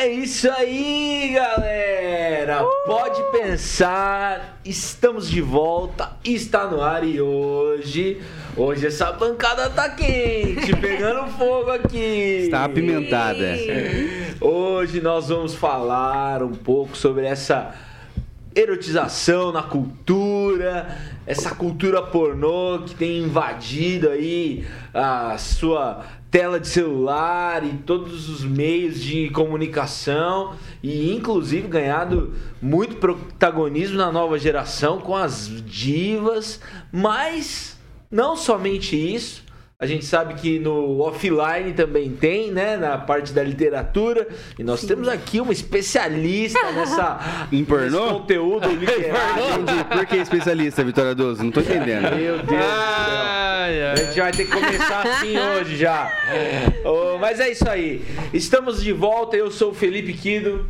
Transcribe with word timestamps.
É 0.00 0.06
isso 0.06 0.48
aí, 0.48 1.32
galera! 1.34 2.62
Uh! 2.64 2.86
Pode 2.86 3.20
pensar, 3.32 4.60
estamos 4.64 5.28
de 5.28 5.40
volta, 5.40 6.12
está 6.22 6.68
no 6.68 6.80
ar 6.80 7.02
e 7.02 7.20
hoje. 7.20 8.22
Hoje 8.56 8.86
essa 8.86 9.10
bancada 9.10 9.68
tá 9.68 9.90
quente, 9.90 10.70
pegando 10.80 11.28
fogo 11.32 11.72
aqui. 11.72 12.44
Está 12.44 12.66
apimentada. 12.66 13.56
Hoje 14.40 15.00
nós 15.00 15.30
vamos 15.30 15.56
falar 15.56 16.44
um 16.44 16.54
pouco 16.54 16.96
sobre 16.96 17.26
essa 17.26 17.74
erotização 18.54 19.50
na 19.50 19.64
cultura, 19.64 20.96
essa 21.26 21.56
cultura 21.56 22.02
pornô 22.02 22.84
que 22.86 22.94
tem 22.94 23.18
invadido 23.18 24.10
aí 24.10 24.64
a 24.94 25.36
sua 25.38 26.04
tela 26.30 26.60
de 26.60 26.68
celular 26.68 27.64
e 27.64 27.78
todos 27.78 28.28
os 28.28 28.44
meios 28.44 29.00
de 29.00 29.30
comunicação 29.30 30.54
e 30.82 31.14
inclusive 31.14 31.66
ganhado 31.68 32.34
muito 32.60 32.96
protagonismo 32.96 33.96
na 33.96 34.12
nova 34.12 34.38
geração 34.38 35.00
com 35.00 35.16
as 35.16 35.48
divas, 35.64 36.60
mas 36.92 37.78
não 38.10 38.36
somente 38.36 38.96
isso, 38.96 39.42
a 39.80 39.86
gente 39.86 40.04
sabe 40.04 40.34
que 40.34 40.58
no 40.58 40.98
offline 41.02 41.72
também 41.72 42.10
tem, 42.10 42.50
né? 42.50 42.76
Na 42.76 42.98
parte 42.98 43.32
da 43.32 43.44
literatura. 43.44 44.26
E 44.58 44.64
nós 44.64 44.80
Sim. 44.80 44.88
temos 44.88 45.06
aqui 45.06 45.40
uma 45.40 45.52
especialista 45.52 46.58
nessa 46.74 47.46
em 47.52 47.64
pornô? 47.64 48.14
conteúdo 48.14 48.66
literário. 48.74 49.64
Por 49.88 50.04
que 50.04 50.16
especialista, 50.16 50.82
Vitória 50.82 51.14
Doso? 51.14 51.44
Não 51.44 51.52
tô 51.52 51.60
entendendo. 51.60 52.10
Meu 52.16 52.38
Deus 52.38 52.60
ai, 52.60 53.04
do 53.04 53.10
céu. 53.10 53.37
A 53.92 53.96
gente 53.96 54.20
vai 54.20 54.32
ter 54.32 54.44
que 54.44 54.50
começar 54.50 55.06
assim 55.06 55.38
hoje 55.38 55.76
já. 55.76 56.10
Oh, 56.84 57.18
mas 57.18 57.40
é 57.40 57.50
isso 57.50 57.68
aí. 57.68 58.04
Estamos 58.32 58.82
de 58.82 58.92
volta. 58.92 59.36
Eu 59.36 59.50
sou 59.50 59.70
o 59.70 59.74
Felipe 59.74 60.12
Quido. 60.12 60.68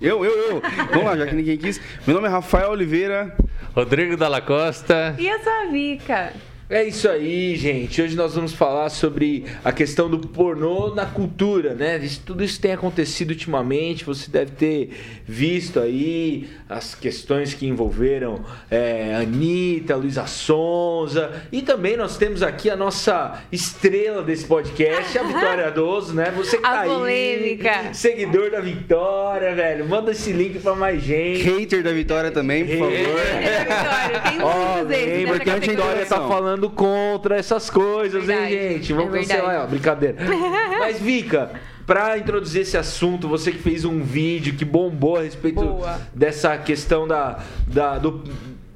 Eu, 0.00 0.24
eu, 0.24 0.32
eu. 0.32 0.62
Vamos 0.90 1.04
lá, 1.04 1.16
já 1.16 1.26
que 1.26 1.34
ninguém 1.34 1.58
quis. 1.58 1.80
Meu 2.06 2.14
nome 2.14 2.28
é 2.28 2.30
Rafael 2.30 2.70
Oliveira. 2.70 3.36
Rodrigo 3.74 4.16
Dalla 4.16 4.40
Costa. 4.40 5.14
E 5.18 5.26
eu 5.26 5.38
sou 5.40 5.52
a 5.52 5.66
Vika. 5.66 6.32
É 6.70 6.84
isso 6.84 7.08
aí, 7.08 7.56
gente. 7.56 8.02
Hoje 8.02 8.14
nós 8.14 8.34
vamos 8.34 8.52
falar 8.52 8.90
sobre 8.90 9.46
a 9.64 9.72
questão 9.72 10.06
do 10.06 10.18
pornô 10.18 10.94
na 10.94 11.06
cultura, 11.06 11.72
né? 11.72 11.96
Isso, 11.96 12.20
tudo 12.26 12.44
isso 12.44 12.60
tem 12.60 12.72
acontecido 12.72 13.30
ultimamente. 13.30 14.04
Você 14.04 14.30
deve 14.30 14.50
ter 14.50 14.90
visto 15.24 15.80
aí 15.80 16.46
as 16.68 16.94
questões 16.94 17.54
que 17.54 17.66
envolveram 17.66 18.44
é, 18.70 19.14
Anitta, 19.14 19.96
Luísa 19.96 20.26
Sonza. 20.26 21.42
E 21.50 21.62
também 21.62 21.96
nós 21.96 22.18
temos 22.18 22.42
aqui 22.42 22.68
a 22.68 22.76
nossa 22.76 23.42
estrela 23.50 24.22
desse 24.22 24.44
podcast, 24.44 25.18
a 25.18 25.22
Vitória 25.24 25.70
Doso, 25.70 26.12
né? 26.12 26.30
Você 26.36 26.58
que 26.58 26.66
a 26.66 26.70
tá 26.70 26.84
polêmica. 26.84 27.70
aí, 27.70 27.94
seguidor 27.94 28.50
da 28.50 28.60
Vitória, 28.60 29.54
velho. 29.54 29.88
Manda 29.88 30.10
esse 30.10 30.32
link 30.32 30.58
pra 30.58 30.74
mais 30.74 31.02
gente. 31.02 31.44
Hater 31.44 31.82
da 31.82 31.92
Vitória 31.92 32.30
também, 32.30 32.66
por 32.66 32.76
favor. 32.76 32.92
Hater 32.92 33.68
da 33.68 34.30
Vitória. 34.30 34.30
Tem 34.30 34.38
muitos 34.40 34.86
desses. 34.86 35.28
Porque 35.30 35.50
a 35.50 35.56
Vitória 35.56 36.04
tá 36.04 36.28
falando 36.28 36.57
falando 36.58 36.70
contra 36.70 37.36
essas 37.36 37.70
coisas, 37.70 38.24
verdade. 38.24 38.54
hein, 38.54 38.72
gente? 38.74 38.92
Vamos 38.92 39.14
é 39.14 39.18
cancelar, 39.18 39.64
ó, 39.64 39.66
brincadeira. 39.66 40.16
Mas, 40.78 40.98
Vika, 40.98 41.52
para 41.86 42.18
introduzir 42.18 42.62
esse 42.62 42.76
assunto, 42.76 43.28
você 43.28 43.52
que 43.52 43.58
fez 43.58 43.84
um 43.84 44.02
vídeo 44.02 44.54
que 44.54 44.64
bombou 44.64 45.16
a 45.16 45.22
respeito 45.22 45.60
Boa. 45.60 46.00
dessa 46.14 46.56
questão 46.58 47.06
da, 47.06 47.38
da, 47.66 47.98
do, 47.98 48.24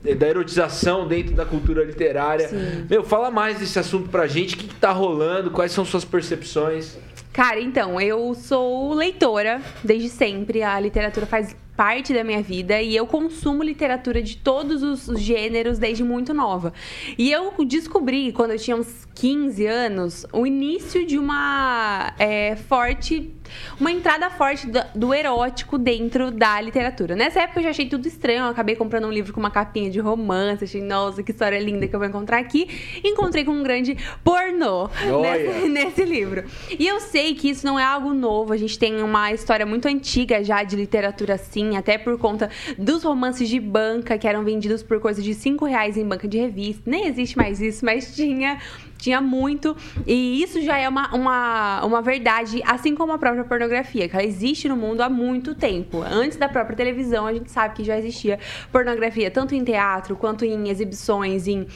da 0.02 0.28
erotização 0.28 1.06
dentro 1.08 1.34
da 1.34 1.44
cultura 1.44 1.84
literária. 1.84 2.48
Sim. 2.48 2.86
Meu, 2.88 3.02
fala 3.02 3.30
mais 3.30 3.58
desse 3.58 3.78
assunto 3.78 4.08
pra 4.08 4.26
gente, 4.26 4.54
o 4.54 4.58
que, 4.58 4.68
que 4.68 4.74
tá 4.76 4.92
rolando, 4.92 5.50
quais 5.50 5.72
são 5.72 5.84
suas 5.84 6.04
percepções? 6.04 6.96
Cara, 7.32 7.58
então, 7.58 7.98
eu 7.98 8.34
sou 8.34 8.92
leitora 8.92 9.62
desde 9.82 10.10
sempre. 10.10 10.62
A 10.62 10.78
literatura 10.78 11.24
faz 11.24 11.56
parte 11.76 12.12
da 12.12 12.22
minha 12.22 12.42
vida 12.42 12.80
e 12.80 12.94
eu 12.94 13.06
consumo 13.06 13.62
literatura 13.62 14.22
de 14.22 14.36
todos 14.36 14.82
os 14.82 15.18
gêneros 15.18 15.78
desde 15.78 16.04
muito 16.04 16.34
nova. 16.34 16.72
E 17.16 17.30
eu 17.30 17.52
descobri, 17.66 18.32
quando 18.32 18.52
eu 18.52 18.58
tinha 18.58 18.76
uns 18.76 19.06
15 19.14 19.66
anos, 19.66 20.26
o 20.32 20.46
início 20.46 21.06
de 21.06 21.18
uma 21.18 22.12
é, 22.18 22.56
forte 22.56 23.30
uma 23.78 23.90
entrada 23.90 24.30
forte 24.30 24.66
do, 24.66 24.80
do, 24.94 25.14
erótico 25.14 25.78
dentro 25.78 26.30
da 26.30 26.60
literatura. 26.60 27.14
Nessa 27.14 27.40
época 27.40 27.60
eu 27.60 27.64
já 27.64 27.70
achei 27.70 27.86
tudo 27.86 28.06
estranho, 28.06 28.44
eu 28.44 28.46
acabei 28.46 28.76
comprando 28.76 29.06
um 29.06 29.10
livro 29.10 29.32
com 29.32 29.40
uma 29.40 29.50
capinha 29.50 29.90
de 29.90 29.98
romance, 29.98 30.64
achei, 30.64 30.82
nossa, 30.82 31.22
que 31.22 31.32
história 31.32 31.58
linda 31.58 31.86
que 31.86 31.94
eu 31.94 31.98
vou 31.98 32.08
encontrar 32.08 32.38
aqui. 32.38 32.68
Encontrei 33.04 33.44
com 33.44 33.52
um 33.52 33.62
grande 33.62 33.96
pornô 34.24 34.88
nesse, 35.20 35.68
nesse, 35.68 36.04
livro. 36.04 36.44
E 36.78 36.86
eu 36.86 37.00
sei 37.00 37.34
que 37.34 37.50
isso 37.50 37.64
não 37.66 37.78
é 37.78 37.84
algo 37.84 38.12
novo, 38.12 38.52
a 38.52 38.56
gente 38.56 38.78
tem 38.78 39.02
uma 39.02 39.32
história 39.32 39.66
muito 39.66 39.86
antiga 39.86 40.42
já 40.42 40.62
de 40.62 40.76
literatura 40.76 41.34
assim, 41.34 41.61
até 41.76 41.98
por 41.98 42.18
conta 42.18 42.50
dos 42.78 43.02
romances 43.02 43.48
de 43.48 43.58
banca 43.58 44.18
que 44.18 44.26
eram 44.26 44.44
vendidos 44.44 44.82
por 44.82 45.00
coisa 45.00 45.22
de 45.22 45.34
5 45.34 45.64
reais 45.64 45.96
em 45.96 46.06
banca 46.06 46.28
de 46.28 46.38
revista. 46.38 46.82
Nem 46.90 47.06
existe 47.06 47.36
mais 47.36 47.60
isso, 47.60 47.84
mas 47.84 48.14
tinha 48.14 48.58
tinha 49.02 49.20
muito. 49.20 49.76
E 50.06 50.42
isso 50.42 50.62
já 50.62 50.78
é 50.78 50.88
uma, 50.88 51.12
uma, 51.14 51.84
uma 51.84 52.00
verdade, 52.00 52.62
assim 52.64 52.94
como 52.94 53.12
a 53.12 53.18
própria 53.18 53.42
pornografia, 53.44 54.08
que 54.08 54.14
ela 54.14 54.24
existe 54.24 54.68
no 54.68 54.76
mundo 54.76 55.00
há 55.00 55.10
muito 55.10 55.54
tempo. 55.56 56.02
Antes 56.02 56.38
da 56.38 56.48
própria 56.48 56.76
televisão, 56.76 57.26
a 57.26 57.32
gente 57.32 57.50
sabe 57.50 57.74
que 57.74 57.84
já 57.84 57.98
existia 57.98 58.38
pornografia, 58.70 59.30
tanto 59.30 59.54
em 59.54 59.64
teatro 59.64 60.14
quanto 60.14 60.44
em 60.44 60.68
exibições, 60.68 61.48
em. 61.48 61.66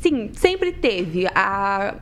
Sim, 0.00 0.30
sempre 0.34 0.72
teve. 0.72 1.26
A 1.34 1.94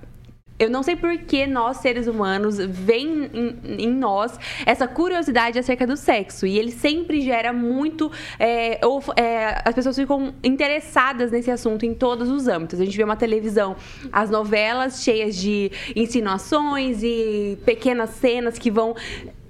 eu 0.58 0.70
não 0.70 0.82
sei 0.82 0.94
por 0.94 1.16
que 1.18 1.46
nós, 1.46 1.78
seres 1.78 2.06
humanos, 2.06 2.58
vem 2.58 3.30
em, 3.32 3.84
em, 3.84 3.88
nós 3.88 4.38
essa 4.64 4.86
curiosidade 4.86 5.58
acerca 5.58 5.86
do 5.86 5.96
sexo. 5.96 6.46
E 6.46 6.58
ele 6.58 6.70
sempre 6.70 7.20
gera 7.20 7.52
muito. 7.52 8.10
É, 8.38 8.78
ou, 8.84 9.02
é, 9.16 9.60
as 9.64 9.74
pessoas 9.74 9.96
ficam 9.96 10.34
interessadas 10.42 11.30
nesse 11.32 11.50
assunto 11.50 11.84
em 11.84 11.94
todos 11.94 12.28
os 12.28 12.46
âmbitos. 12.46 12.80
A 12.80 12.84
gente 12.84 12.96
vê 12.96 13.02
uma 13.02 13.16
televisão, 13.16 13.76
as 14.12 14.30
novelas 14.30 15.02
cheias 15.02 15.36
de 15.36 15.70
insinuações 15.96 17.02
e 17.02 17.58
pequenas 17.64 18.10
cenas 18.10 18.58
que 18.58 18.70
vão 18.70 18.94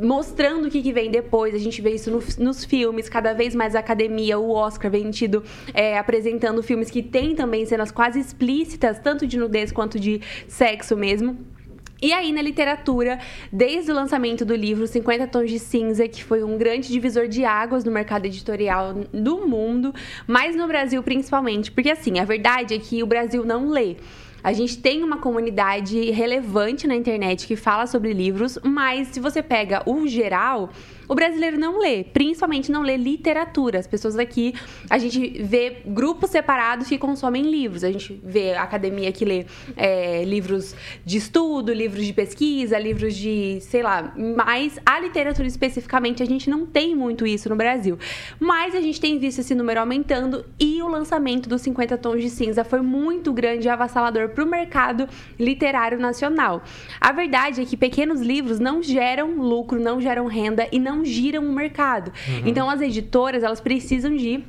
mostrando 0.03 0.67
o 0.67 0.71
que, 0.71 0.83
que 0.83 0.93
vem 0.93 1.11
depois. 1.11 1.55
A 1.55 1.59
gente 1.59 1.81
vê 1.81 1.95
isso 1.95 2.11
no, 2.11 2.23
nos 2.39 2.65
filmes, 2.65 3.09
cada 3.09 3.33
vez 3.33 3.55
mais 3.55 3.75
a 3.75 3.79
academia, 3.79 4.39
o 4.39 4.51
Oscar 4.51 4.91
vem 4.91 5.11
tido 5.11 5.43
é, 5.73 5.99
apresentando 5.99 6.63
filmes 6.63 6.91
que 6.91 7.03
têm 7.03 7.35
também 7.35 7.65
cenas 7.65 7.91
quase 7.91 8.21
explícitas, 8.21 8.99
tanto 8.99 9.27
de 9.27 9.39
nudez 9.39 9.73
quanto 9.73 9.99
de 9.99 10.21
sexo 10.49 10.97
mesmo. 10.97 11.37
E 12.03 12.13
aí, 12.13 12.33
na 12.33 12.43
literatura, 12.43 13.21
desde 13.53 13.93
o 13.93 13.95
lançamento 13.95 14.45
do 14.45 14.57
livro 14.57 14.89
50 14.89 15.25
Tons 15.29 15.49
de 15.49 15.61
Cinza, 15.61 16.09
que 16.09 16.25
foi 16.25 16.43
um 16.43 16.59
grande 16.59 16.89
divisor 16.89 17.29
de 17.29 17.45
águas 17.45 17.84
no 17.84 17.93
mercado 17.93 18.27
editorial 18.27 18.95
do 19.13 19.47
mundo, 19.47 19.95
mas 20.27 20.57
no 20.57 20.67
Brasil 20.67 21.01
principalmente, 21.05 21.71
porque 21.71 21.89
assim, 21.89 22.19
a 22.19 22.25
verdade 22.25 22.75
é 22.75 22.79
que 22.81 23.05
o 23.05 23.07
Brasil 23.07 23.45
não 23.45 23.69
lê. 23.69 23.99
A 24.44 24.53
gente 24.53 24.78
tem 24.78 25.04
uma 25.04 25.19
comunidade 25.19 26.10
relevante 26.10 26.86
na 26.86 26.97
internet 26.97 27.47
que 27.47 27.54
fala 27.54 27.86
sobre 27.86 28.12
livros, 28.12 28.58
mas 28.64 29.08
se 29.08 29.20
você 29.20 29.41
pega 29.41 29.82
o 29.86 30.08
geral, 30.08 30.70
o 31.12 31.15
brasileiro 31.15 31.59
não 31.59 31.78
lê, 31.78 32.05
principalmente 32.05 32.73
não 32.73 32.81
lê 32.81 32.97
literatura. 32.97 33.78
As 33.78 33.87
pessoas 33.87 34.19
aqui, 34.19 34.55
a 34.89 34.97
gente 34.97 35.43
vê 35.43 35.83
grupos 35.84 36.31
separados 36.31 36.89
que 36.89 36.97
consomem 36.97 37.43
livros. 37.43 37.84
A 37.84 37.93
gente 37.93 38.19
vê 38.25 38.55
a 38.55 38.62
academia 38.62 39.12
que 39.12 39.22
lê 39.22 39.45
é, 39.77 40.25
livros 40.25 40.75
de 41.05 41.19
estudo, 41.19 41.71
livros 41.71 42.06
de 42.06 42.15
pesquisa, 42.15 42.78
livros 42.78 43.15
de, 43.15 43.59
sei 43.61 43.83
lá, 43.83 44.15
mas 44.17 44.78
a 44.87 44.99
literatura 44.99 45.47
especificamente 45.47 46.22
a 46.22 46.27
gente 46.27 46.48
não 46.48 46.65
tem 46.65 46.97
muito 46.97 47.27
isso 47.27 47.47
no 47.51 47.57
Brasil. 47.57 47.98
Mas 48.41 48.75
a 48.75 48.81
gente 48.81 48.98
tem 48.98 49.19
visto 49.19 49.41
esse 49.41 49.54
número 49.54 49.81
aumentando 49.81 50.47
e 50.59 50.81
o 50.81 50.89
lançamento 50.89 51.47
dos 51.47 51.60
50 51.60 51.98
Tons 51.98 52.22
de 52.22 52.31
Cinza 52.31 52.65
foi 52.65 52.81
muito 52.81 53.34
grande 53.34 53.66
e 53.66 53.69
avassalador 53.69 54.31
para 54.31 54.42
o 54.42 54.47
mercado 54.47 55.07
literário 55.39 55.98
nacional. 55.98 56.63
A 56.98 57.13
verdade 57.13 57.60
é 57.60 57.66
que 57.66 57.77
pequenos 57.77 58.22
livros 58.22 58.59
não 58.59 58.83
geram 58.83 59.36
lucro, 59.36 59.78
não 59.78 60.01
geram 60.01 60.25
renda 60.25 60.66
e 60.72 60.78
não 60.78 61.02
giram 61.04 61.45
o 61.45 61.53
mercado. 61.53 62.13
Uhum. 62.28 62.43
Então 62.47 62.69
as 62.69 62.81
editoras, 62.81 63.43
elas 63.43 63.60
precisam 63.60 64.15
de 64.16 64.45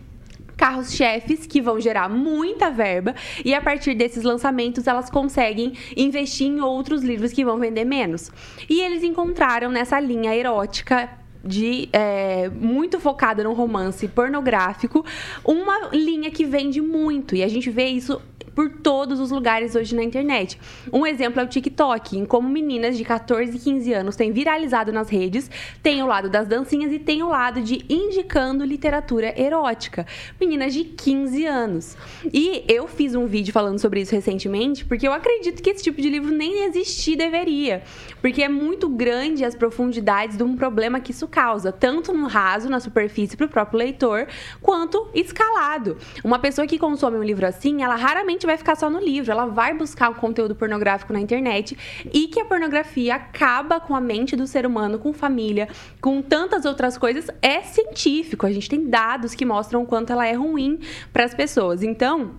carros-chefes 0.55 1.45
que 1.45 1.61
vão 1.61 1.79
gerar 1.79 2.07
muita 2.09 2.69
verba 2.69 3.15
e 3.43 3.53
a 3.53 3.61
partir 3.61 3.95
desses 3.95 4.23
lançamentos 4.23 4.87
elas 4.87 5.09
conseguem 5.09 5.73
investir 5.95 6.47
em 6.47 6.61
outros 6.61 7.03
livros 7.03 7.33
que 7.33 7.43
vão 7.43 7.57
vender 7.57 7.85
menos. 7.85 8.31
E 8.69 8.81
eles 8.81 9.03
encontraram 9.03 9.69
nessa 9.69 9.99
linha 9.99 10.35
erótica 10.35 11.09
de 11.43 11.89
é, 11.91 12.49
muito 12.49 12.99
focada 12.99 13.43
no 13.43 13.51
romance 13.51 14.07
pornográfico, 14.07 15.05
uma 15.43 15.89
linha 15.91 16.31
que 16.31 16.45
vende 16.45 16.79
muito 16.79 17.35
e 17.35 17.43
a 17.43 17.47
gente 17.49 17.69
vê 17.69 17.87
isso 17.87 18.21
por 18.55 18.69
todos 18.69 19.19
os 19.19 19.31
lugares 19.31 19.75
hoje 19.75 19.95
na 19.95 20.03
internet. 20.03 20.59
Um 20.91 21.05
exemplo 21.05 21.39
é 21.41 21.43
o 21.43 21.47
TikTok, 21.47 22.17
em 22.17 22.25
como 22.25 22.49
meninas 22.49 22.97
de 22.97 23.03
14 23.03 23.55
e 23.55 23.59
15 23.59 23.93
anos 23.93 24.15
têm 24.15 24.31
viralizado 24.31 24.91
nas 24.91 25.09
redes, 25.09 25.49
tem 25.81 26.01
o 26.03 26.07
lado 26.07 26.29
das 26.29 26.47
dancinhas 26.47 26.91
e 26.91 26.99
tem 26.99 27.23
o 27.23 27.29
lado 27.29 27.61
de 27.61 27.85
indicando 27.89 28.63
literatura 28.63 29.33
erótica. 29.39 30.05
Meninas 30.39 30.73
de 30.73 30.83
15 30.83 31.45
anos. 31.45 31.97
E 32.31 32.63
eu 32.67 32.87
fiz 32.87 33.15
um 33.15 33.25
vídeo 33.25 33.53
falando 33.53 33.79
sobre 33.79 34.01
isso 34.01 34.13
recentemente, 34.13 34.85
porque 34.85 35.07
eu 35.07 35.13
acredito 35.13 35.61
que 35.61 35.69
esse 35.69 35.83
tipo 35.83 36.01
de 36.01 36.09
livro 36.09 36.31
nem 36.31 36.65
existir 36.65 37.15
deveria. 37.15 37.83
Porque 38.21 38.43
é 38.43 38.49
muito 38.49 38.89
grande 38.89 39.43
as 39.43 39.55
profundidades 39.55 40.37
de 40.37 40.43
um 40.43 40.55
problema 40.55 40.99
que 40.99 41.11
isso 41.11 41.27
causa, 41.27 41.71
tanto 41.71 42.13
no 42.13 42.27
raso, 42.27 42.69
na 42.69 42.79
superfície 42.79 43.35
para 43.35 43.45
o 43.45 43.49
próprio 43.49 43.79
leitor, 43.79 44.27
quanto 44.61 45.07
escalado. 45.13 45.97
Uma 46.23 46.39
pessoa 46.39 46.67
que 46.67 46.77
consome 46.77 47.17
um 47.17 47.23
livro 47.23 47.45
assim, 47.45 47.81
ela 47.81 47.95
raramente 47.95 48.42
vai 48.45 48.57
ficar 48.57 48.75
só 48.75 48.89
no 48.89 48.99
livro, 48.99 49.31
ela 49.31 49.45
vai 49.45 49.73
buscar 49.73 50.09
o 50.09 50.15
conteúdo 50.15 50.55
pornográfico 50.55 51.13
na 51.13 51.19
internet 51.19 51.77
e 52.13 52.27
que 52.27 52.39
a 52.39 52.45
pornografia 52.45 53.15
acaba 53.15 53.79
com 53.79 53.95
a 53.95 54.01
mente 54.01 54.35
do 54.35 54.47
ser 54.47 54.65
humano, 54.65 54.99
com 54.99 55.13
família, 55.13 55.67
com 56.01 56.21
tantas 56.21 56.65
outras 56.65 56.97
coisas, 56.97 57.27
é 57.41 57.61
científico. 57.61 58.45
A 58.45 58.51
gente 58.51 58.69
tem 58.69 58.89
dados 58.89 59.35
que 59.35 59.45
mostram 59.45 59.83
o 59.83 59.85
quanto 59.85 60.11
ela 60.11 60.27
é 60.27 60.33
ruim 60.33 60.79
para 61.11 61.23
as 61.23 61.33
pessoas. 61.33 61.83
Então, 61.83 62.31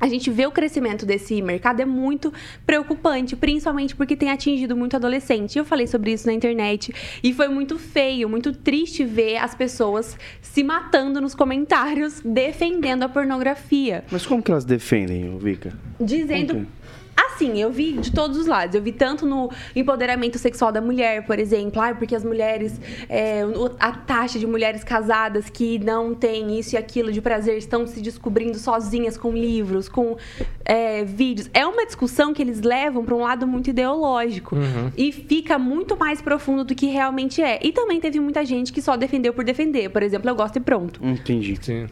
a 0.00 0.08
gente 0.08 0.30
vê 0.30 0.46
o 0.46 0.50
crescimento 0.50 1.04
desse 1.04 1.42
mercado 1.42 1.80
é 1.80 1.84
muito 1.84 2.32
preocupante, 2.64 3.36
principalmente 3.36 3.94
porque 3.94 4.16
tem 4.16 4.30
atingido 4.30 4.74
muito 4.74 4.96
adolescente. 4.96 5.58
Eu 5.58 5.64
falei 5.64 5.86
sobre 5.86 6.12
isso 6.12 6.26
na 6.26 6.32
internet 6.32 6.92
e 7.22 7.32
foi 7.34 7.48
muito 7.48 7.78
feio, 7.78 8.28
muito 8.28 8.52
triste 8.52 9.04
ver 9.04 9.36
as 9.36 9.54
pessoas 9.54 10.16
se 10.40 10.64
matando 10.64 11.20
nos 11.20 11.34
comentários 11.34 12.20
defendendo 12.24 13.02
a 13.02 13.08
pornografia. 13.08 14.02
Mas 14.10 14.24
como 14.24 14.42
que 14.42 14.50
elas 14.50 14.64
defendem, 14.64 15.36
Vika? 15.38 15.72
Dizendo 16.00 16.66
Assim, 17.26 17.60
eu 17.60 17.70
vi 17.70 17.92
de 17.92 18.12
todos 18.12 18.36
os 18.36 18.46
lados. 18.46 18.74
Eu 18.74 18.82
vi 18.82 18.92
tanto 18.92 19.26
no 19.26 19.50
empoderamento 19.74 20.38
sexual 20.38 20.72
da 20.72 20.80
mulher, 20.80 21.26
por 21.26 21.38
exemplo, 21.38 21.80
ah, 21.80 21.94
porque 21.94 22.14
as 22.14 22.24
mulheres, 22.24 22.80
é, 23.08 23.42
a 23.78 23.92
taxa 23.92 24.38
de 24.38 24.46
mulheres 24.46 24.82
casadas 24.84 25.50
que 25.50 25.78
não 25.78 26.14
têm 26.14 26.58
isso 26.58 26.74
e 26.74 26.78
aquilo 26.78 27.12
de 27.12 27.20
prazer 27.20 27.56
estão 27.56 27.86
se 27.86 28.00
descobrindo 28.00 28.58
sozinhas 28.58 29.16
com 29.16 29.32
livros, 29.32 29.88
com 29.88 30.16
é, 30.64 31.04
vídeos. 31.04 31.50
É 31.52 31.66
uma 31.66 31.84
discussão 31.84 32.32
que 32.32 32.42
eles 32.42 32.60
levam 32.60 33.04
para 33.04 33.14
um 33.14 33.20
lado 33.20 33.46
muito 33.46 33.70
ideológico 33.70 34.56
uhum. 34.56 34.90
e 34.96 35.12
fica 35.12 35.58
muito 35.58 35.96
mais 35.96 36.22
profundo 36.22 36.64
do 36.64 36.74
que 36.74 36.86
realmente 36.86 37.42
é. 37.42 37.58
E 37.62 37.72
também 37.72 38.00
teve 38.00 38.20
muita 38.20 38.44
gente 38.44 38.72
que 38.72 38.80
só 38.80 38.96
defendeu 38.96 39.32
por 39.32 39.44
defender. 39.44 39.90
Por 39.90 40.02
exemplo, 40.02 40.30
eu 40.30 40.34
gosto 40.34 40.56
e 40.56 40.60
pronto. 40.60 41.00
Entendi. 41.04 41.58
Sim. 41.60 41.86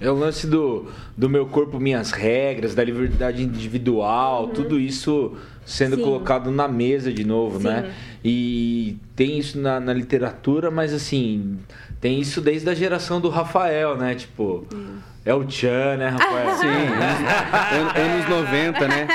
É 0.00 0.10
o 0.10 0.14
lance 0.14 0.46
do, 0.46 0.86
do 1.16 1.28
meu 1.28 1.46
corpo, 1.46 1.78
minhas 1.78 2.10
regras, 2.10 2.74
da 2.74 2.82
liberdade 2.82 3.42
individual, 3.42 4.44
uhum. 4.44 4.50
tudo 4.50 4.80
isso 4.80 5.36
sendo 5.64 5.96
Sim. 5.96 6.02
colocado 6.02 6.50
na 6.50 6.66
mesa 6.66 7.12
de 7.12 7.24
novo, 7.24 7.58
né? 7.60 7.82
Sim. 7.82 7.86
né? 7.88 7.94
E 8.24 8.96
tem 9.14 9.38
isso 9.38 9.58
na, 9.58 9.78
na, 9.78 9.92
literatura, 9.92 10.70
mas 10.70 10.92
assim, 10.92 11.58
tem 12.00 12.20
isso 12.20 12.40
desde 12.40 12.68
a 12.68 12.74
geração 12.74 13.20
do 13.20 13.28
Rafael, 13.28 13.96
né? 13.96 14.14
Tipo. 14.14 14.66
Uhum 14.72 15.11
é 15.24 15.32
o 15.32 15.44
Tchan, 15.44 15.96
né, 15.98 16.08
Rafael? 16.08 16.54
Sim, 16.56 16.66
anos, 16.66 18.26
anos 18.26 18.28
90, 18.28 18.88
né? 18.88 19.08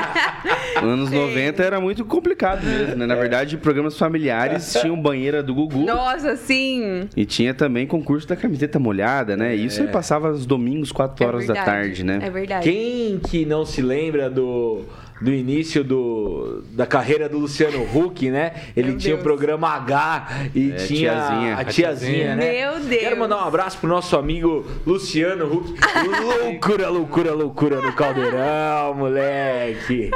Anos 0.81 1.09
Sim. 1.09 1.15
90 1.15 1.63
era 1.63 1.81
muito 1.81 2.05
complicado 2.05 2.63
mesmo, 2.65 2.95
né? 2.95 3.05
Na 3.05 3.15
verdade, 3.15 3.57
programas 3.57 3.97
familiares 3.97 4.71
tinham 4.79 4.99
banheira 5.01 5.43
do 5.43 5.53
Gugu. 5.53 5.85
Nossa, 5.85 6.35
sim! 6.35 7.09
E 7.15 7.25
tinha 7.25 7.53
também 7.53 7.85
concurso 7.85 8.27
da 8.27 8.35
camiseta 8.35 8.79
molhada, 8.79 9.35
né? 9.35 9.51
É. 9.51 9.55
Isso 9.55 9.81
aí 9.81 9.87
passava 9.87 10.31
os 10.31 10.45
domingos, 10.45 10.91
4 10.91 11.23
é 11.23 11.27
horas 11.27 11.43
é 11.43 11.47
da 11.47 11.63
tarde, 11.63 12.03
né? 12.03 12.19
É 12.21 12.29
verdade. 12.29 12.69
Quem 12.69 13.19
que 13.19 13.45
não 13.45 13.65
se 13.65 13.81
lembra 13.81 14.29
do 14.29 14.83
do 15.19 15.33
início 15.33 15.83
do, 15.83 16.63
da 16.71 16.85
carreira 16.85 17.27
do 17.27 17.37
Luciano 17.37 17.83
Huck, 17.83 18.29
né? 18.29 18.53
Ele 18.75 18.89
Meu 18.89 18.97
tinha 18.97 19.15
Deus. 19.15 19.21
o 19.21 19.23
programa 19.23 19.69
H 19.69 20.49
e 20.53 20.71
é, 20.71 20.75
tinha 20.75 21.11
tiazinha. 21.11 21.55
a 21.55 21.65
tiazinha, 21.65 22.35
né? 22.35 22.51
Meu 22.51 22.79
Deus! 22.79 23.01
Quero 23.01 23.19
mandar 23.19 23.37
um 23.37 23.47
abraço 23.47 23.79
pro 23.79 23.89
nosso 23.89 24.15
amigo 24.15 24.65
Luciano 24.85 25.51
Huck. 25.51 25.73
loucura, 26.43 26.89
loucura, 26.89 27.33
loucura 27.33 27.81
no 27.81 27.93
caldeirão, 27.93 28.93
moleque. 28.93 30.11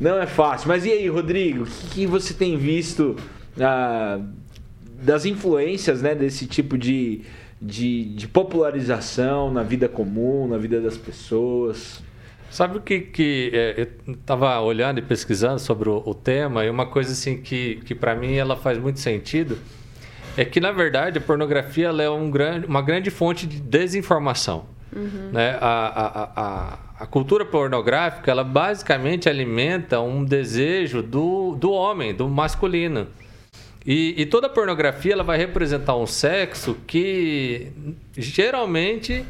Não 0.00 0.18
é 0.18 0.26
fácil. 0.26 0.68
Mas 0.68 0.84
e 0.84 0.90
aí, 0.90 1.08
Rodrigo? 1.08 1.62
O 1.62 1.66
que, 1.66 1.88
que 1.88 2.06
você 2.06 2.34
tem 2.34 2.56
visto 2.56 3.14
ah, 3.60 4.18
das 5.00 5.24
influências 5.24 6.02
né, 6.02 6.14
desse 6.14 6.46
tipo 6.46 6.76
de, 6.76 7.20
de, 7.62 8.04
de 8.06 8.26
popularização 8.26 9.52
na 9.52 9.62
vida 9.62 9.88
comum, 9.88 10.48
na 10.48 10.58
vida 10.58 10.80
das 10.80 10.96
pessoas? 10.96 12.02
Sabe 12.54 12.78
o 12.78 12.80
que, 12.80 13.00
que 13.00 13.50
é, 13.52 13.88
eu 14.06 14.14
estava 14.14 14.60
olhando 14.60 15.00
e 15.00 15.02
pesquisando 15.02 15.58
sobre 15.58 15.88
o, 15.88 16.00
o, 16.06 16.14
tema 16.14 16.64
e 16.64 16.70
uma 16.70 16.86
coisa 16.86 17.10
assim 17.10 17.36
que, 17.38 17.82
que 17.84 17.96
para 17.96 18.14
mim 18.14 18.36
ela 18.36 18.54
faz 18.54 18.78
muito 18.78 19.00
sentido 19.00 19.58
é 20.36 20.44
que 20.44 20.60
na 20.60 20.70
verdade 20.70 21.18
a 21.18 21.20
pornografia 21.20 21.88
é 21.88 22.08
um 22.08 22.30
grande, 22.30 22.64
uma 22.64 22.80
grande 22.80 23.10
fonte 23.10 23.44
de 23.44 23.58
desinformação. 23.58 24.66
Uhum. 24.94 25.30
Né? 25.32 25.58
A, 25.60 25.66
a, 25.66 26.30
a, 26.36 26.78
a, 27.00 27.06
cultura 27.06 27.44
pornográfica 27.44 28.30
ela 28.30 28.44
basicamente 28.44 29.28
alimenta 29.28 30.00
um 30.00 30.24
desejo 30.24 31.02
do, 31.02 31.56
do 31.56 31.72
homem, 31.72 32.14
do 32.14 32.28
masculino. 32.28 33.08
E, 33.84 34.14
e 34.16 34.26
toda 34.26 34.48
pornografia 34.48 35.12
ela 35.12 35.24
vai 35.24 35.38
representar 35.38 35.96
um 35.96 36.06
sexo 36.06 36.76
que 36.86 37.72
geralmente 38.16 39.24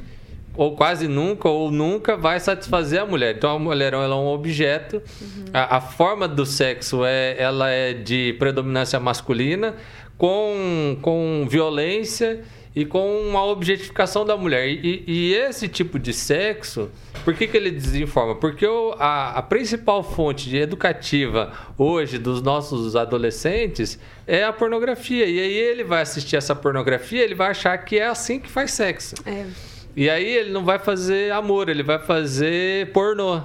ou 0.57 0.77
quase 0.77 1.09
nunca 1.09 1.49
ou 1.49 1.71
nunca 1.71 2.17
vai 2.17 2.39
satisfazer 2.39 3.01
a 3.01 3.07
mulher. 3.07 3.37
Então 3.37 3.51
a 3.55 3.59
mulher 3.59 3.93
ela 3.93 4.05
é 4.05 4.19
um 4.19 4.29
objeto. 4.29 5.03
Uhum. 5.21 5.45
A, 5.53 5.77
a, 5.77 5.81
forma 5.81 6.29
do 6.29 6.47
sexo 6.47 7.05
é 7.05 7.37
ela 7.39 7.71
é 7.71 7.93
de 7.93 8.35
predominância 8.39 8.99
masculina 9.01 9.75
com, 10.17 10.97
com 11.03 11.47
violência 11.49 12.43
e 12.75 12.85
com 12.85 13.21
uma 13.21 13.45
objetificação 13.45 14.25
da 14.25 14.37
mulher. 14.37 14.69
E, 14.69 15.05
e 15.07 15.35
esse 15.35 15.69
tipo 15.69 15.99
de 15.99 16.13
sexo, 16.13 16.91
por 17.25 17.35
que, 17.35 17.47
que 17.47 17.57
ele 17.57 17.71
desinforma? 17.71 18.35
Porque 18.35 18.67
o, 18.67 18.95
a, 18.99 19.31
a 19.31 19.43
principal 19.43 20.03
fonte 20.03 20.49
de 20.49 20.57
educativa 20.57 21.53
hoje 21.79 22.19
dos 22.19 22.43
nossos 22.43 22.97
adolescentes 22.97 23.99
é 24.27 24.45
a 24.45 24.53
pornografia. 24.53 25.25
E 25.27 25.39
aí 25.39 25.57
ele 25.57 25.85
vai 25.85 26.03
assistir 26.03 26.37
essa 26.37 26.55
pornografia, 26.55 27.23
ele 27.23 27.35
vai 27.35 27.51
achar 27.51 27.77
que 27.79 27.99
é 27.99 28.07
assim 28.07 28.41
que 28.41 28.51
faz 28.51 28.73
sexo. 28.73 29.15
É. 29.25 29.47
E 29.97 30.11
aí 30.11 30.27
ele 30.27 30.51
não 30.51 30.65
vai 30.65 30.79
fazer 30.79 31.33
amor, 31.33 31.69
ele 31.69 31.83
vai 31.83 31.99
fazer 32.01 32.91
pornô 32.93 33.41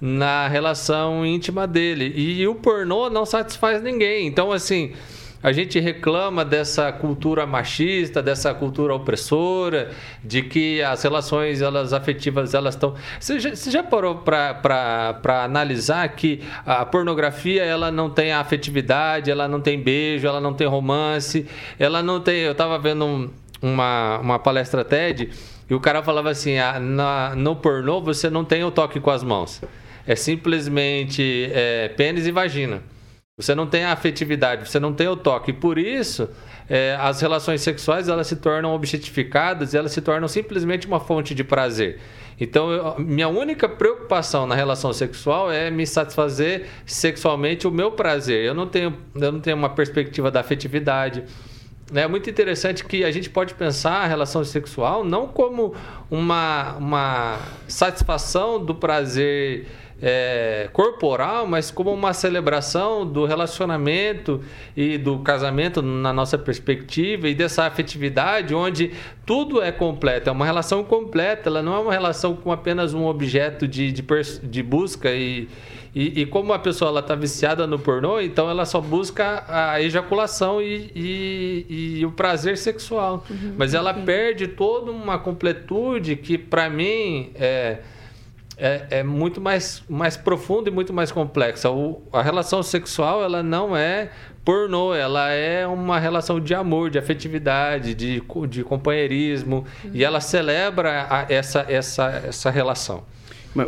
na 0.00 0.48
relação 0.48 1.24
íntima 1.24 1.64
dele. 1.64 2.12
E, 2.16 2.44
o 2.48 2.56
pornô 2.56 3.08
não 3.08 3.24
satisfaz 3.24 3.80
ninguém. 3.80 4.26
Então, 4.26 4.50
assim, 4.50 4.94
a 5.40 5.52
gente 5.52 5.78
reclama 5.78 6.44
dessa 6.44 6.90
cultura 6.90 7.46
machista, 7.46 8.20
dessa 8.20 8.52
cultura 8.52 8.92
opressora, 8.96 9.92
de 10.24 10.42
que 10.42 10.82
as 10.82 11.00
relações 11.04 11.62
elas 11.62 11.92
afetivas 11.92 12.52
elas 12.52 12.74
estão. 12.74 12.96
Você 13.20 13.38
já, 13.38 13.50
você 13.54 13.70
já 13.70 13.84
parou 13.84 14.16
para 14.16 15.44
analisar 15.44 16.08
que 16.08 16.42
a 16.66 16.84
pornografia 16.84 17.62
ela 17.62 17.92
não 17.92 18.10
tem 18.10 18.32
afetividade, 18.32 19.30
ela 19.30 19.46
não 19.46 19.60
tem 19.60 19.80
beijo, 19.80 20.26
ela 20.26 20.40
não 20.40 20.52
tem 20.52 20.66
romance, 20.66 21.46
ela 21.78 22.02
não 22.02 22.20
tem. 22.20 22.40
Eu 22.40 22.52
estava 22.52 22.76
vendo 22.76 23.04
um, 23.04 23.30
uma, 23.62 24.18
uma 24.18 24.38
palestra 24.40 24.84
TED 24.84 25.30
e 25.68 25.74
o 25.74 25.80
cara 25.80 26.02
falava 26.02 26.30
assim: 26.30 26.58
ah, 26.58 26.78
na, 26.78 27.34
no 27.34 27.56
pornô 27.56 28.00
você 28.00 28.28
não 28.28 28.44
tem 28.44 28.64
o 28.64 28.70
toque 28.70 29.00
com 29.00 29.10
as 29.10 29.22
mãos. 29.22 29.60
É 30.06 30.16
simplesmente 30.16 31.48
é, 31.52 31.88
pênis 31.88 32.26
e 32.26 32.32
vagina. 32.32 32.82
Você 33.36 33.54
não 33.54 33.66
tem 33.66 33.84
a 33.84 33.92
afetividade, 33.92 34.68
você 34.68 34.78
não 34.78 34.92
tem 34.92 35.08
o 35.08 35.16
toque. 35.16 35.50
E 35.50 35.54
por 35.54 35.78
isso, 35.78 36.28
é, 36.68 36.96
as 37.00 37.20
relações 37.20 37.62
sexuais 37.62 38.08
elas 38.08 38.26
se 38.26 38.36
tornam 38.36 38.74
objetificadas 38.74 39.72
e 39.72 39.78
elas 39.78 39.92
se 39.92 40.00
tornam 40.00 40.28
simplesmente 40.28 40.86
uma 40.86 41.00
fonte 41.00 41.34
de 41.34 41.42
prazer. 41.42 41.98
Então, 42.38 42.70
eu, 42.70 42.98
minha 42.98 43.28
única 43.28 43.68
preocupação 43.68 44.46
na 44.46 44.54
relação 44.54 44.92
sexual 44.92 45.50
é 45.50 45.70
me 45.70 45.86
satisfazer 45.86 46.66
sexualmente 46.84 47.66
o 47.66 47.70
meu 47.70 47.92
prazer. 47.92 48.44
Eu 48.44 48.54
não 48.54 48.66
tenho, 48.66 48.96
eu 49.14 49.32
não 49.32 49.40
tenho 49.40 49.56
uma 49.56 49.70
perspectiva 49.70 50.30
da 50.30 50.40
afetividade 50.40 51.24
é 51.94 52.06
muito 52.06 52.28
interessante 52.28 52.84
que 52.84 53.04
a 53.04 53.10
gente 53.10 53.28
pode 53.28 53.54
pensar 53.54 54.02
a 54.02 54.06
relação 54.06 54.42
sexual 54.44 55.04
não 55.04 55.26
como 55.28 55.74
uma, 56.10 56.74
uma 56.76 57.38
satisfação 57.68 58.64
do 58.64 58.74
prazer 58.74 59.66
é, 60.02 60.68
corporal, 60.72 61.46
mas 61.46 61.70
como 61.70 61.92
uma 61.92 62.12
celebração 62.12 63.06
do 63.06 63.24
relacionamento 63.24 64.40
e 64.76 64.98
do 64.98 65.20
casamento 65.20 65.80
na 65.80 66.12
nossa 66.12 66.36
perspectiva 66.36 67.28
e 67.28 67.34
dessa 67.34 67.66
afetividade 67.66 68.52
onde 68.52 68.90
tudo 69.24 69.62
é 69.62 69.70
completo, 69.70 70.28
é 70.28 70.32
uma 70.32 70.44
relação 70.44 70.82
completa, 70.82 71.48
ela 71.48 71.62
não 71.62 71.76
é 71.76 71.78
uma 71.78 71.92
relação 71.92 72.34
com 72.34 72.50
apenas 72.50 72.92
um 72.94 73.06
objeto 73.06 73.68
de, 73.68 73.92
de, 73.92 74.04
de 74.42 74.62
busca 74.62 75.08
e, 75.12 75.48
e, 75.94 76.22
e, 76.22 76.26
como 76.26 76.54
a 76.54 76.58
pessoa 76.58 76.98
está 77.00 77.14
viciada 77.14 77.66
no 77.66 77.78
pornô, 77.78 78.18
então 78.18 78.48
ela 78.48 78.64
só 78.64 78.80
busca 78.80 79.44
a 79.46 79.80
ejaculação 79.82 80.60
e, 80.62 80.90
e, 80.94 81.98
e 81.98 82.06
o 82.06 82.12
prazer 82.12 82.56
sexual. 82.56 83.24
Uhum, 83.28 83.54
Mas 83.58 83.74
ela 83.74 83.92
perde 83.92 84.48
toda 84.48 84.90
uma 84.90 85.18
completude 85.18 86.16
que, 86.16 86.38
para 86.38 86.70
mim, 86.70 87.30
é, 87.34 87.80
é, 88.56 88.86
é 88.90 89.02
muito 89.02 89.38
mais, 89.38 89.82
mais 89.86 90.16
profunda 90.16 90.70
e 90.70 90.72
muito 90.72 90.94
mais 90.94 91.12
complexa. 91.12 91.70
O, 91.70 92.02
a 92.10 92.22
relação 92.22 92.62
sexual 92.62 93.22
ela 93.22 93.42
não 93.42 93.76
é 93.76 94.10
pornô, 94.44 94.94
ela 94.94 95.30
é 95.30 95.66
uma 95.66 95.98
relação 95.98 96.40
de 96.40 96.54
amor, 96.54 96.90
de 96.90 96.98
afetividade, 96.98 97.94
de, 97.94 98.22
de 98.48 98.64
companheirismo 98.64 99.66
e 99.92 100.02
ela 100.02 100.20
celebra 100.20 101.06
a, 101.08 101.26
essa, 101.28 101.66
essa, 101.68 102.22
essa 102.26 102.50
relação. 102.50 103.04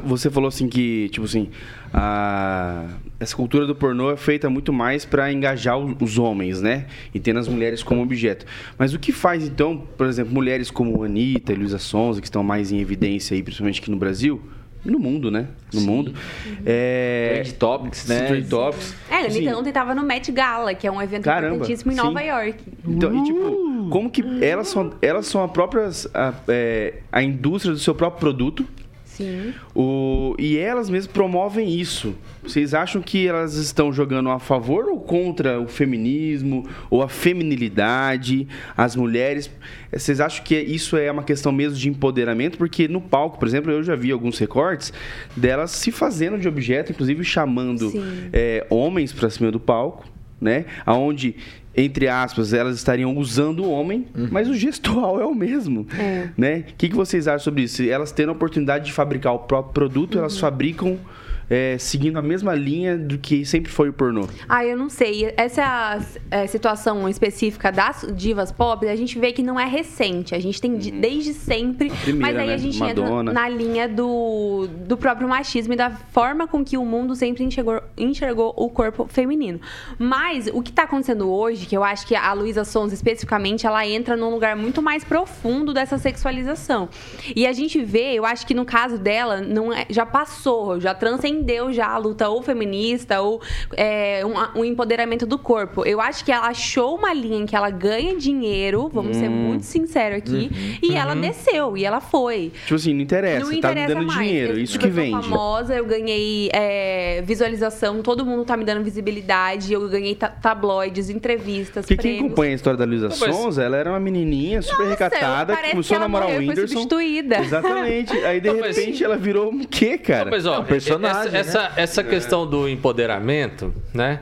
Você 0.05 0.31
falou 0.31 0.49
assim 0.49 0.69
que, 0.69 1.09
tipo 1.11 1.27
assim, 1.27 1.49
a... 1.93 2.87
essa 3.21 3.37
cultura 3.37 3.67
do 3.67 3.75
pornô 3.75 4.11
é 4.11 4.17
feita 4.17 4.49
muito 4.49 4.73
mais 4.73 5.05
para 5.05 5.31
engajar 5.33 5.79
os 5.79 6.19
homens, 6.19 6.61
né? 6.63 6.87
E 7.13 7.21
tendo 7.21 7.39
as 7.39 7.49
mulheres 7.49 7.83
como 7.83 8.03
objeto. 8.03 8.47
Mas 8.79 8.95
o 8.95 8.99
que 8.99 9.13
faz, 9.13 9.47
então, 9.47 9.77
por 9.77 10.07
exemplo, 10.07 10.33
mulheres 10.33 10.71
como 10.71 11.03
Anitta 11.05 11.53
e 11.53 11.57
Luísa 11.57 11.79
Sonza, 11.79 12.21
que 12.21 12.27
estão 12.27 12.43
mais 12.43 12.73
em 12.73 12.81
evidência 12.81 13.35
aí, 13.35 13.43
principalmente 13.43 13.81
aqui 13.81 13.91
no 13.91 13.97
Brasil, 13.97 14.41
no 14.85 14.99
mundo, 14.99 15.31
né? 15.31 15.49
No 15.73 15.81
Sim. 15.81 15.87
mundo. 15.87 16.09
Uhum. 16.11 16.57
É... 16.67 17.33
Trade 17.35 17.55
Topics, 17.55 18.07
né? 18.07 18.27
Trade 18.27 18.49
Topics. 18.49 18.95
É, 19.11 19.15
a 19.15 19.19
Anitta 19.21 19.59
ontem 19.59 19.73
tava 19.73 19.95
no 19.95 20.03
Met 20.03 20.31
Gala, 20.31 20.75
que 20.75 20.87
é 20.87 20.93
um 20.93 21.01
evento 21.01 21.25
Caramba, 21.25 21.55
importantíssimo 21.57 21.93
em 21.93 21.95
Nova 21.95 22.21
York. 22.21 22.63
Então, 22.87 23.15
e 23.15 23.25
tipo, 23.25 23.89
como 23.91 24.11
que 24.11 24.23
elas 24.43 24.69
são, 24.69 24.93
elas 25.01 25.27
são 25.27 25.43
a 25.43 25.49
própria 25.49 25.89
a, 26.13 26.35
é, 26.49 26.95
a 27.11 27.23
indústria 27.23 27.73
do 27.73 27.81
seu 27.81 27.95
próprio 27.95 28.21
produto, 28.21 28.67
Sim. 29.17 29.55
O, 29.73 30.35
e 30.39 30.59
elas 30.59 30.91
mesmas 30.91 31.13
promovem 31.13 31.73
isso. 31.73 32.17
Vocês 32.43 32.75
acham 32.75 33.01
que 33.01 33.29
elas 33.29 33.55
estão 33.55 33.93
jogando 33.93 34.29
a 34.29 34.41
favor 34.41 34.87
ou 34.87 34.99
contra 35.01 35.61
o 35.61 35.69
feminismo 35.69 36.69
ou 36.91 37.01
a 37.01 37.09
feminilidade, 37.09 38.49
as 38.77 38.97
mulheres? 38.97 39.49
Vocês 39.93 40.21
acham 40.21 40.45
que 40.45 40.59
isso 40.59 40.97
é 40.97 41.11
uma 41.13 41.23
questão 41.23 41.53
mesmo 41.53 41.79
de 41.79 41.89
empoderamento? 41.89 42.59
Porque 42.59 42.89
no 42.89 43.01
palco, 43.01 43.39
por 43.39 43.47
exemplo, 43.47 43.71
eu 43.71 43.85
já 43.85 43.95
vi 43.95 44.11
alguns 44.11 44.37
recortes 44.37 44.93
delas 45.37 45.71
se 45.71 45.93
fazendo 45.93 46.37
de 46.37 46.49
objeto, 46.49 46.91
inclusive 46.91 47.23
chamando 47.23 47.93
é, 48.33 48.67
homens 48.69 49.13
para 49.13 49.31
cima 49.31 49.53
do 49.53 49.61
palco, 49.61 50.09
né? 50.41 50.65
Aonde 50.85 51.37
entre 51.77 52.09
aspas, 52.09 52.53
elas 52.53 52.77
estariam 52.77 53.17
usando 53.17 53.65
o 53.65 53.71
homem, 53.71 54.07
uhum. 54.15 54.29
mas 54.31 54.49
o 54.49 54.55
gestual 54.55 55.19
é 55.21 55.25
o 55.25 55.35
mesmo. 55.35 55.87
É. 55.99 56.29
Né? 56.37 56.65
O 56.69 56.75
que, 56.77 56.89
que 56.89 56.95
vocês 56.95 57.27
acham 57.27 57.41
sobre 57.41 57.63
isso? 57.63 57.83
Elas 57.83 58.13
tendo 58.13 58.29
a 58.31 58.33
oportunidade 58.33 58.87
de 58.87 58.93
fabricar 58.93 59.35
o 59.35 59.41
próprio 59.41 59.73
produto, 59.73 60.15
uhum. 60.15 60.21
elas 60.21 60.39
fabricam 60.39 60.99
é, 61.49 61.77
seguindo 61.79 62.19
a 62.19 62.23
mesma 62.23 62.55
linha 62.55 62.97
do 62.97 63.19
que 63.19 63.45
sempre 63.45 63.71
foi 63.71 63.89
o 63.89 63.93
pornô? 63.93 64.27
Ah, 64.49 64.65
eu 64.65 64.77
não 64.77 64.89
sei. 64.89 65.33
Essa 65.37 66.01
é, 66.31 66.47
situação 66.47 67.09
específica 67.09 67.71
das 67.71 68.07
divas 68.15 68.51
pop, 68.51 68.87
a 68.87 68.97
gente 68.97 69.19
vê 69.19 69.33
que 69.33 69.43
não 69.43 69.59
é 69.59 69.67
recente. 69.67 70.35
A 70.35 70.39
gente 70.39 70.61
tem 70.61 70.73
uhum. 70.73 71.01
desde 71.01 71.35
sempre. 71.35 71.91
Primeira, 71.91 72.33
mas 72.33 72.37
aí 72.37 72.47
né? 72.49 72.55
a 72.55 72.59
gente 72.59 72.79
Madonna. 72.79 73.31
entra 73.31 73.43
na 73.43 73.49
linha 73.49 73.89
do, 73.89 74.67
do 74.87 74.97
próprio 74.97 75.29
machismo 75.29 75.75
e 75.75 75.77
da 75.77 75.91
forma 75.91 76.47
com 76.47 76.65
que 76.65 76.79
o 76.79 76.85
mundo 76.85 77.15
sempre 77.15 77.45
enxergou, 77.45 77.81
enxergou 77.97 78.55
o 78.57 78.71
corpo 78.71 79.07
feminino. 79.09 79.61
Mas 79.99 80.49
o 80.53 80.63
que 80.63 80.71
está 80.71 80.85
acontecendo 80.85 81.31
hoje, 81.31 81.67
que 81.67 81.77
eu 81.77 81.85
acho 81.85 82.07
que 82.07 82.15
a 82.15 82.33
Luísa 82.33 82.65
Sons 82.65 82.93
especificamente, 82.93 83.67
ela 83.67 83.87
entra 83.87 84.17
num 84.17 84.31
lugar 84.31 84.57
muito 84.57 84.81
mais 84.81 85.05
profundo 85.05 85.75
dessa 85.75 85.99
sexualização. 85.99 86.89
E 87.35 87.47
a 87.47 87.53
gente 87.53 87.83
vê, 87.85 88.15
eu 88.15 88.25
acho 88.25 88.47
que 88.47 88.55
no 88.55 88.65
caso 88.65 88.99
dela, 88.99 89.41
não 89.41 89.73
é, 89.73 89.87
já 89.91 90.07
passou, 90.07 90.81
já 90.81 90.95
transcendeu 90.95 91.34
entendeu 91.35 91.73
já 91.73 91.89
a 91.89 91.99
luta 91.99 92.29
ou 92.29 92.43
feminista 92.43 93.21
ou 93.21 93.41
é, 93.77 94.23
um, 94.25 94.61
um, 94.61 94.65
empoderamento 94.65 95.27
do 95.27 95.39
corpo. 95.39 95.85
Eu 95.85 96.01
acho 96.01 96.25
que 96.25 96.33
ela 96.33 96.47
achou 96.47 96.97
uma 96.97 97.13
linha 97.13 97.39
em 97.39 97.47
que 97.47 97.57
ela 97.57 97.71
ganha 97.71 98.17
dinheiro, 98.17 98.89
vamos 98.93 99.17
hum. 99.17 99.21
ser 99.21 99.29
muito 99.29 99.65
sinceros 99.65 100.19
aqui, 100.19 100.51
uhum. 100.53 100.79
e 100.83 100.91
uhum. 100.91 100.97
ela 100.97 101.15
desceu, 101.15 101.77
e 101.77 101.85
ela 101.85 102.01
foi. 102.01 102.53
Tipo 102.63 102.75
assim, 102.75 102.95
não 102.95 103.01
interessa, 103.01 103.41
não 103.41 103.49
tá 103.49 103.57
interessa 103.57 103.89
me 103.89 103.95
dando 103.95 104.07
mais. 104.07 104.19
dinheiro, 104.19 104.59
isso 104.59 104.79
que 104.79 104.89
vende. 104.89 105.17
Eu 105.17 105.23
sou 105.23 105.31
famosa, 105.31 105.75
eu 105.75 105.85
ganhei 105.85 106.51
é, 106.53 107.23
visualização, 107.23 108.03
todo 108.03 108.25
mundo 108.25 108.45
tá 108.45 108.57
me 108.57 108.65
dando 108.65 108.83
visibilidade, 108.85 109.73
eu 109.73 109.89
ganhei 109.89 110.15
tabloides, 110.15 111.11
entrevistas, 111.11 111.85
Porque 111.85 111.97
prêmios. 111.97 112.19
quem 112.21 112.27
acompanha 112.27 112.53
a 112.53 112.55
história 112.55 112.79
da 112.79 112.85
Luísa 112.85 113.11
Sonza, 113.11 113.63
ela 113.63 113.77
era 113.77 113.91
uma 113.91 114.01
menininha 114.01 114.63
super 114.63 114.87
Nossa, 114.87 114.91
recatada, 114.91 115.57
que 115.57 115.71
começou 115.71 115.97
a 115.97 116.01
namorar 116.01 116.29
o 116.29 116.39
Whindersson. 116.39 116.67
substituída. 116.69 117.39
Exatamente. 117.41 118.13
Aí, 118.25 118.41
de 118.41 118.51
repente, 118.51 119.05
ela 119.05 119.17
virou 119.17 119.53
o 119.53 119.67
quê, 119.67 119.99
cara? 119.99 120.25
Não, 120.25 120.31
mas, 120.31 120.47
ó, 120.47 120.57
é 120.57 120.59
um 120.59 120.65
personagem 120.65 121.24
essa, 121.29 121.61
né? 121.61 121.67
essa, 121.67 121.73
essa 121.77 122.05
questão 122.05 122.47
do 122.47 122.69
empoderamento, 122.69 123.73
né? 123.93 124.21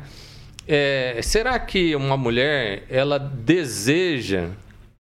É, 0.66 1.18
será 1.23 1.59
que 1.59 1.94
uma 1.97 2.16
mulher 2.16 2.85
ela 2.88 3.18
deseja 3.18 4.50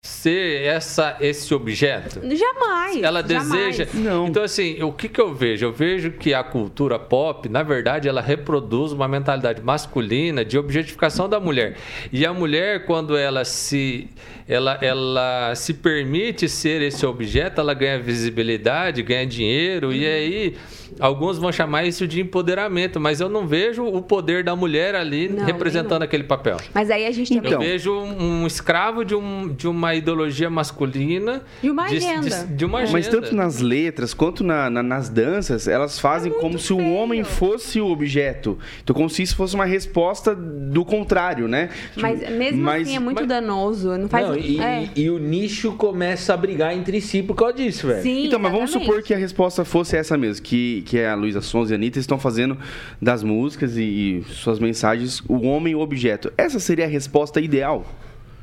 ser 0.02 0.62
essa 0.62 1.18
esse 1.20 1.54
objeto? 1.54 2.22
Jamais. 2.24 3.02
Ela 3.02 3.22
deseja. 3.22 3.88
Não. 3.94 4.28
Então 4.28 4.44
assim, 4.44 4.82
o 4.84 4.94
que 4.94 5.10
que 5.10 5.20
eu 5.20 5.34
vejo? 5.34 5.66
Eu 5.66 5.74
vejo 5.74 6.12
que 6.12 6.34
a 6.34 6.44
cultura 6.44 7.00
pop, 7.00 7.50
na 7.50 7.64
verdade, 7.64 8.08
ela 8.08 8.22
reproduz 8.22 8.92
uma 8.92 9.08
mentalidade 9.08 9.62
masculina 9.62 10.46
de 10.46 10.58
objetificação 10.58 11.28
da 11.28 11.40
mulher. 11.40 11.76
E 12.12 12.26
a 12.26 12.34
mulher 12.34 12.86
quando 12.86 13.18
ela 13.18 13.44
se 13.44 14.08
ela 14.48 14.78
ela 14.82 15.54
se 15.56 15.74
permite 15.74 16.48
ser 16.48 16.82
esse 16.82 17.06
objeto, 17.06 17.60
ela 17.60 17.74
ganha 17.74 18.00
visibilidade, 18.00 19.02
ganha 19.02 19.26
dinheiro 19.26 19.88
uhum. 19.88 19.94
e 19.94 20.06
aí 20.06 20.56
Alguns 21.00 21.38
vão 21.38 21.52
chamar 21.52 21.86
isso 21.86 22.08
de 22.08 22.22
empoderamento, 22.22 23.00
mas 23.00 23.20
eu 23.20 23.30
não 23.30 23.48
vejo 23.48 23.86
o 23.86 24.02
poder 24.02 24.44
da 24.44 24.56
mulher 24.56 24.96
ali 24.96 25.30
não, 25.30 25.46
representando 25.46 26.04
aquele 26.04 26.24
papel. 26.24 26.58
Mas 26.74 26.90
aí 26.90 27.06
a 27.06 27.12
gente 27.12 27.34
também... 27.36 27.52
Eu 27.52 27.60
vejo 27.60 27.94
um 27.94 28.46
escravo 28.46 29.04
de, 29.04 29.16
um, 29.16 29.48
de 29.50 29.68
uma 29.68 29.96
ideologia 29.96 30.50
masculina. 30.50 31.42
De 31.62 31.70
uma 31.70 31.86
agenda. 31.86 32.30
De, 32.30 32.48
de, 32.48 32.54
de 32.56 32.66
uma 32.66 32.80
agenda. 32.80 32.94
Mas 32.94 33.08
tanto 33.08 33.36
nas 33.36 33.60
letras 33.60 34.14
quanto 34.14 34.44
na, 34.44 34.70
na, 34.70 34.84
nas 34.84 35.10
danças, 35.10 35.68
elas 35.68 36.00
fazem 36.00 36.32
é 36.32 36.36
como 36.36 36.58
se 36.58 36.74
o 36.74 36.94
homem 36.94 37.24
fosse 37.24 37.80
o 37.80 37.88
objeto. 37.88 38.58
Então, 38.84 38.96
como 38.96 39.10
se 39.10 39.24
isso 39.24 39.36
fosse 39.36 39.56
uma 39.56 39.66
resposta 39.66 40.36
do 40.36 40.84
contrário, 40.86 41.48
né? 41.48 41.70
Mas 41.96 42.20
mesmo 42.30 42.62
mas, 42.62 42.88
assim 42.88 42.96
é 42.96 43.00
muito 43.00 43.20
mas... 43.20 43.28
danoso. 43.28 43.98
Não 43.98 44.08
faz... 44.08 44.28
Não, 44.28 44.38
e, 44.38 44.60
é. 44.60 44.90
e, 44.96 45.04
e, 45.04 45.10
o 45.10 45.18
nicho 45.18 45.74
começa 45.74 46.34
a 46.34 46.38
brigar 46.38 46.76
entre 46.76 47.02
si 47.02 47.22
por 47.24 47.36
causa 47.36 47.54
disso, 47.54 47.88
velho. 47.88 48.02
Sim, 48.02 48.28
então, 48.28 48.40
mas 48.40 48.52
vamos 48.52 48.72
supor 48.72 49.02
que 49.02 49.14
a 49.14 49.18
resposta 49.18 49.66
fosse 49.66 49.96
essa 49.96 50.18
mesmo, 50.18 50.44
que 50.44 50.79
que 50.82 50.98
é 50.98 51.10
a 51.10 51.16
Luísa 51.16 51.42
Sons 51.42 51.70
e 51.70 51.74
a 51.74 51.76
Anitta 51.76 52.00
estão 52.00 52.20
fazendo 52.20 52.58
das 53.02 53.24
músicas 53.24 53.78
e, 53.78 53.84
e 53.84 54.24
suas 54.30 54.60
mensagens 54.60 55.22
o 55.28 55.42
homem 55.46 55.76
o 55.76 55.80
objeto. 55.80 56.32
Essa 56.38 56.60
seria 56.60 56.86
a 56.86 56.88
resposta 56.88 57.40
ideal? 57.40 57.86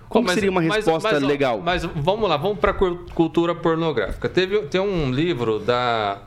Como 0.09 0.26
mas, 0.26 0.35
seria 0.35 0.50
uma 0.50 0.61
resposta 0.61 1.11
mas, 1.11 1.21
mas, 1.21 1.23
legal? 1.23 1.61
Mas 1.64 1.85
vamos 1.85 2.28
lá, 2.28 2.37
vamos 2.37 2.59
para 2.59 2.73
cultura 2.73 3.55
pornográfica. 3.55 4.28
Teve, 4.28 4.61
tem 4.62 4.81
um 4.81 5.11
livro 5.11 5.59
da 5.59 6.23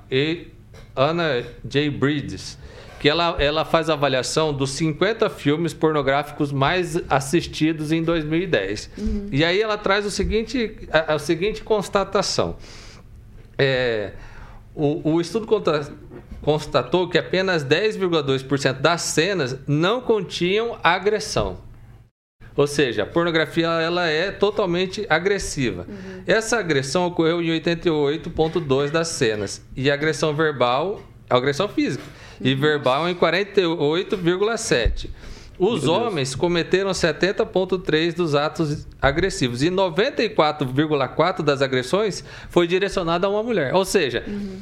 Anna 0.96 1.44
J. 1.64 1.90
Bridges 1.90 2.58
que 3.00 3.08
ela, 3.08 3.38
ela 3.40 3.64
faz 3.64 3.90
a 3.90 3.94
avaliação 3.94 4.54
dos 4.54 4.72
50 4.72 5.30
filmes 5.30 5.74
pornográficos 5.74 6.52
mais 6.52 7.00
assistidos 7.10 7.94
em 7.94 8.04
2010. 8.04 8.90
Uhum. 8.98 9.30
E 9.32 9.44
aí 9.44 9.62
ela 9.62 9.78
traz 9.78 10.06
o 10.06 10.12
seguinte, 10.12 10.78
a, 10.92 11.14
a 11.14 11.20
seguinte 11.20 11.64
constatação. 11.64 12.58
É, 13.58 14.12
o, 14.80 15.16
o 15.16 15.22
estudo 15.22 15.46
constatou 16.42 17.10
que 17.10 17.18
apenas 17.18 17.64
10,2% 17.66 18.80
das 18.80 19.02
cenas 19.02 19.58
não 19.68 20.02
continham 20.02 20.78
agressão. 20.84 21.58
Ou 22.56 22.68
seja, 22.68 23.04
a 23.04 23.06
pornografia 23.06 23.68
ela 23.68 24.08
é 24.08 24.32
totalmente 24.32 25.06
agressiva. 25.10 25.86
Uhum. 25.88 26.24
Essa 26.28 26.60
agressão 26.60 27.06
ocorreu 27.08 27.42
em 27.42 27.48
88,2% 27.60 28.90
das 28.92 29.08
cenas. 29.10 29.66
E 29.76 29.90
agressão 29.90 30.34
verbal, 30.34 31.02
agressão 31.30 31.70
física. 31.70 32.04
Uhum. 32.04 32.48
E 32.48 32.56
verbal 32.56 33.08
em 33.08 33.16
48,7%. 33.16 35.10
Os 35.60 35.84
Meu 35.84 35.92
homens 35.92 36.30
Deus. 36.30 36.40
cometeram 36.40 36.92
70,3% 36.92 38.16
dos 38.16 38.34
atos 38.34 38.88
agressivos 39.02 39.62
e 39.62 39.70
94,4% 39.70 41.44
das 41.44 41.62
agressões 41.62 42.24
foi 42.50 42.66
direcionada 42.66 43.28
a 43.28 43.30
uma 43.30 43.44
mulher. 43.44 43.76
Ou 43.76 43.84
seja, 43.84 44.24
uhum. 44.26 44.60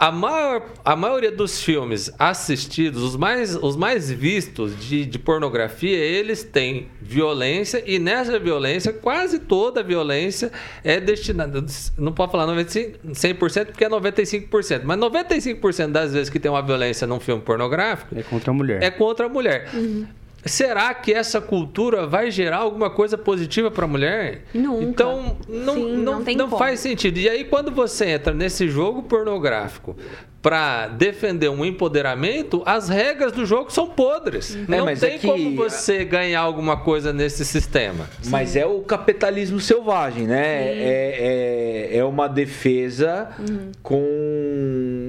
A, 0.00 0.10
maior, 0.10 0.62
a 0.82 0.96
maioria 0.96 1.30
dos 1.30 1.62
filmes 1.62 2.10
assistidos, 2.18 3.02
os 3.02 3.16
mais, 3.16 3.54
os 3.54 3.76
mais 3.76 4.10
vistos 4.10 4.74
de, 4.80 5.04
de 5.04 5.18
pornografia, 5.18 5.94
eles 5.94 6.42
têm 6.42 6.88
violência 7.02 7.82
e 7.86 7.98
nessa 7.98 8.38
violência, 8.38 8.94
quase 8.94 9.40
toda 9.40 9.80
a 9.80 9.82
violência 9.82 10.50
é 10.82 10.98
destinada. 10.98 11.62
Não 11.98 12.12
pode 12.12 12.32
falar 12.32 12.46
95, 12.46 13.08
100% 13.08 13.66
porque 13.66 13.84
é 13.84 13.90
95%, 13.90 14.82
mas 14.84 14.98
95% 14.98 15.88
das 15.88 16.14
vezes 16.14 16.30
que 16.30 16.40
tem 16.40 16.50
uma 16.50 16.62
violência 16.62 17.06
num 17.06 17.20
filme 17.20 17.42
pornográfico. 17.42 18.18
É 18.18 18.22
contra 18.22 18.52
a 18.52 18.54
mulher. 18.54 18.82
É 18.82 18.90
contra 18.90 19.26
a 19.26 19.28
mulher. 19.28 19.68
Uhum. 19.74 20.06
Será 20.44 20.92
que 20.94 21.12
essa 21.12 21.40
cultura 21.40 22.06
vai 22.06 22.30
gerar 22.30 22.58
alguma 22.58 22.90
coisa 22.90 23.18
positiva 23.18 23.70
para 23.70 23.84
a 23.84 23.88
mulher? 23.88 24.44
Nunca. 24.54 24.84
Então, 24.84 25.36
não, 25.48 25.74
Sim, 25.74 25.96
não, 25.98 26.20
não, 26.20 26.34
não 26.34 26.58
faz 26.58 26.80
sentido. 26.80 27.18
E 27.18 27.28
aí, 27.28 27.44
quando 27.44 27.70
você 27.70 28.06
entra 28.06 28.32
nesse 28.32 28.68
jogo 28.68 29.02
pornográfico 29.02 29.96
para 30.42 30.88
defender 30.88 31.50
um 31.50 31.64
empoderamento, 31.64 32.62
as 32.64 32.88
regras 32.88 33.32
do 33.32 33.44
jogo 33.44 33.70
são 33.70 33.88
podres. 33.88 34.56
É, 34.56 34.58
não 34.66 34.86
tem 34.96 35.14
é 35.14 35.18
que... 35.18 35.26
como 35.26 35.54
você 35.54 36.04
ganhar 36.04 36.40
alguma 36.40 36.78
coisa 36.78 37.12
nesse 37.12 37.44
sistema. 37.44 38.08
Mas 38.28 38.50
Sim. 38.50 38.60
é 38.60 38.66
o 38.66 38.80
capitalismo 38.80 39.60
selvagem, 39.60 40.26
né? 40.26 40.64
É, 40.66 41.90
é, 41.92 41.96
é, 41.98 42.04
uma 42.04 42.26
defesa 42.26 43.28
uhum. 43.38 43.70
com 43.82 44.02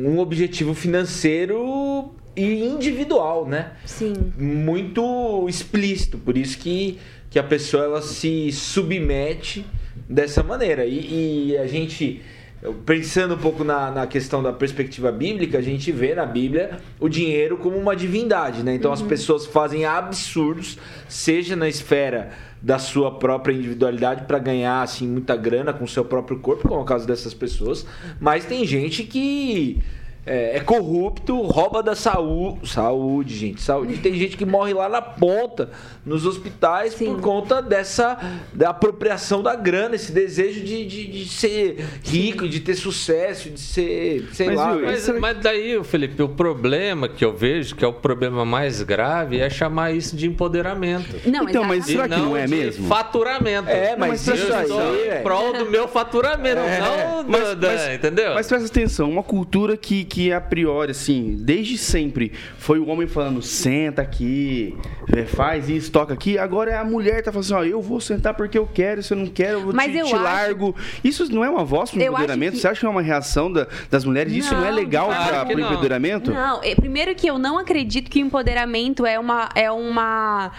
um 0.05 0.19
objetivo 0.19 0.73
financeiro 0.73 1.65
e 2.35 2.65
individual, 2.65 3.47
né? 3.47 3.71
Sim. 3.85 4.13
Muito 4.37 5.45
explícito. 5.47 6.17
Por 6.17 6.37
isso 6.37 6.57
que, 6.57 6.97
que 7.29 7.37
a 7.37 7.43
pessoa 7.43 7.83
ela 7.83 8.01
se 8.01 8.51
submete 8.51 9.65
dessa 10.07 10.43
maneira. 10.43 10.85
E, 10.85 11.49
e 11.51 11.57
a 11.57 11.67
gente, 11.67 12.21
pensando 12.85 13.35
um 13.35 13.37
pouco 13.37 13.63
na, 13.63 13.91
na 13.91 14.07
questão 14.07 14.41
da 14.41 14.53
perspectiva 14.53 15.11
bíblica, 15.11 15.57
a 15.57 15.61
gente 15.61 15.91
vê 15.91 16.15
na 16.15 16.25
Bíblia 16.25 16.79
o 16.99 17.09
dinheiro 17.09 17.57
como 17.57 17.77
uma 17.77 17.95
divindade, 17.95 18.63
né? 18.63 18.73
Então 18.73 18.91
as 18.91 19.01
pessoas 19.01 19.45
fazem 19.45 19.85
absurdos, 19.85 20.77
seja 21.07 21.55
na 21.55 21.67
esfera 21.67 22.31
da 22.61 22.77
sua 22.77 23.17
própria 23.17 23.53
individualidade 23.53 24.25
para 24.25 24.37
ganhar 24.37 24.83
assim 24.83 25.07
muita 25.07 25.35
grana 25.35 25.73
com 25.73 25.83
o 25.83 25.87
seu 25.87 26.05
próprio 26.05 26.39
corpo, 26.39 26.67
como 26.67 26.79
é 26.79 26.83
o 26.83 26.85
caso 26.85 27.07
dessas 27.07 27.33
pessoas, 27.33 27.85
mas 28.19 28.45
tem 28.45 28.65
gente 28.65 29.03
que 29.03 29.81
é, 30.25 30.57
é 30.57 30.59
corrupto, 30.59 31.41
rouba 31.41 31.81
da 31.81 31.95
saúde. 31.95 32.69
Saúde, 32.69 33.35
gente. 33.35 33.61
Saúde. 33.61 33.97
Tem 33.97 34.13
gente 34.13 34.37
que 34.37 34.45
morre 34.45 34.73
lá 34.73 34.87
na 34.87 35.01
ponta, 35.01 35.69
nos 36.05 36.25
hospitais, 36.25 36.93
Sim. 36.93 37.05
por 37.05 37.21
conta 37.21 37.61
dessa 37.61 38.17
da 38.53 38.69
apropriação 38.69 39.41
da 39.41 39.55
grana, 39.55 39.95
esse 39.95 40.11
desejo 40.11 40.61
de, 40.63 40.85
de, 40.85 41.07
de 41.07 41.25
ser 41.27 41.83
rico, 42.03 42.47
de 42.47 42.59
ter 42.59 42.75
sucesso, 42.75 43.49
de 43.49 43.59
ser, 43.59 44.29
sei 44.33 44.47
Mas, 44.47 44.55
lá. 44.57 44.71
viu, 44.71 44.79
velho. 44.85 44.91
Mas, 44.91 45.19
mas 45.19 45.37
daí, 45.39 45.83
Felipe, 45.83 46.21
o 46.21 46.29
problema 46.29 47.07
que 47.09 47.25
eu 47.25 47.33
vejo, 47.35 47.75
que 47.75 47.83
é 47.83 47.87
o 47.87 47.93
problema 47.93 48.45
mais 48.45 48.81
grave, 48.83 49.39
é 49.39 49.49
chamar 49.49 49.91
isso 49.91 50.15
de 50.15 50.27
empoderamento. 50.27 51.15
Não, 51.25 51.49
Então, 51.49 51.63
mas 51.63 51.85
Será 51.85 52.07
que 52.07 52.15
não 52.15 52.37
é 52.37 52.45
de 52.45 52.51
mesmo? 52.55 52.87
faturamento. 52.87 53.69
É, 53.69 53.95
mas 53.95 54.27
eu 54.27 54.35
isso 54.35 54.53
aí, 54.53 54.63
estou 54.63 54.95
é. 54.95 55.19
em 55.19 55.23
prol 55.23 55.53
do 55.53 55.65
meu 55.69 55.87
faturamento, 55.87 56.59
É. 56.59 56.79
não 56.79 57.23
Mas- 57.27 57.55
da- 57.55 57.67
mas- 57.71 57.93
entendeu? 57.95 58.33
Mas 58.35 58.47
presta 58.47 58.67
atenção, 58.67 59.09
uma 59.09 59.23
cultura 59.23 59.75
que, 59.75 60.03
que 60.13 60.33
a 60.33 60.41
priori, 60.41 60.91
assim, 60.91 61.37
desde 61.39 61.77
sempre, 61.77 62.33
foi 62.57 62.79
o 62.79 62.87
homem 62.89 63.07
falando, 63.07 63.41
senta 63.41 64.01
aqui, 64.01 64.75
é, 65.15 65.23
faz 65.23 65.69
isso, 65.69 65.89
toca 65.89 66.13
aqui. 66.13 66.37
Agora 66.37 66.69
é 66.71 66.77
a 66.77 66.83
mulher 66.83 67.23
tá 67.23 67.31
falando 67.31 67.45
assim, 67.45 67.53
ó, 67.53 67.63
eu 67.63 67.81
vou 67.81 68.01
sentar 68.01 68.33
porque 68.33 68.57
eu 68.57 68.67
quero, 68.67 69.01
se 69.01 69.13
eu 69.13 69.17
não 69.17 69.27
quero, 69.27 69.59
eu 69.59 69.61
vou 69.61 69.73
Mas 69.73 69.89
te, 69.89 69.97
eu 69.99 70.05
te 70.07 70.13
acho- 70.13 70.21
largo. 70.23 70.75
Isso 71.01 71.31
não 71.33 71.45
é 71.45 71.49
uma 71.49 71.63
voz 71.63 71.91
pro 71.91 72.01
empoderamento? 72.01 72.53
que- 72.55 72.59
Você 72.59 72.67
acha 72.67 72.79
que 72.81 72.85
é 72.85 72.89
uma 72.89 73.01
reação 73.01 73.49
da- 73.51 73.67
das 73.89 74.03
mulheres? 74.03 74.33
Isso 74.33 74.53
não 74.53 74.65
é 74.65 74.69
Não, 74.69 74.75
legal 74.75 75.05
claro 75.07 75.47
que 75.47 75.53
pro 75.53 75.61
não. 75.63 75.71
empoderamento? 75.71 76.31
Não, 76.31 76.61
é, 76.61 76.75
primeiro 76.75 77.15
que 77.15 77.27
eu 77.27 77.39
não 77.39 77.57
acredito 77.57 78.09
que 78.11 78.21
o 78.21 78.25
empoderamento 78.25 79.05
é 79.05 79.17
uma 79.17 79.47
é 79.55 79.71
uma 79.71 80.51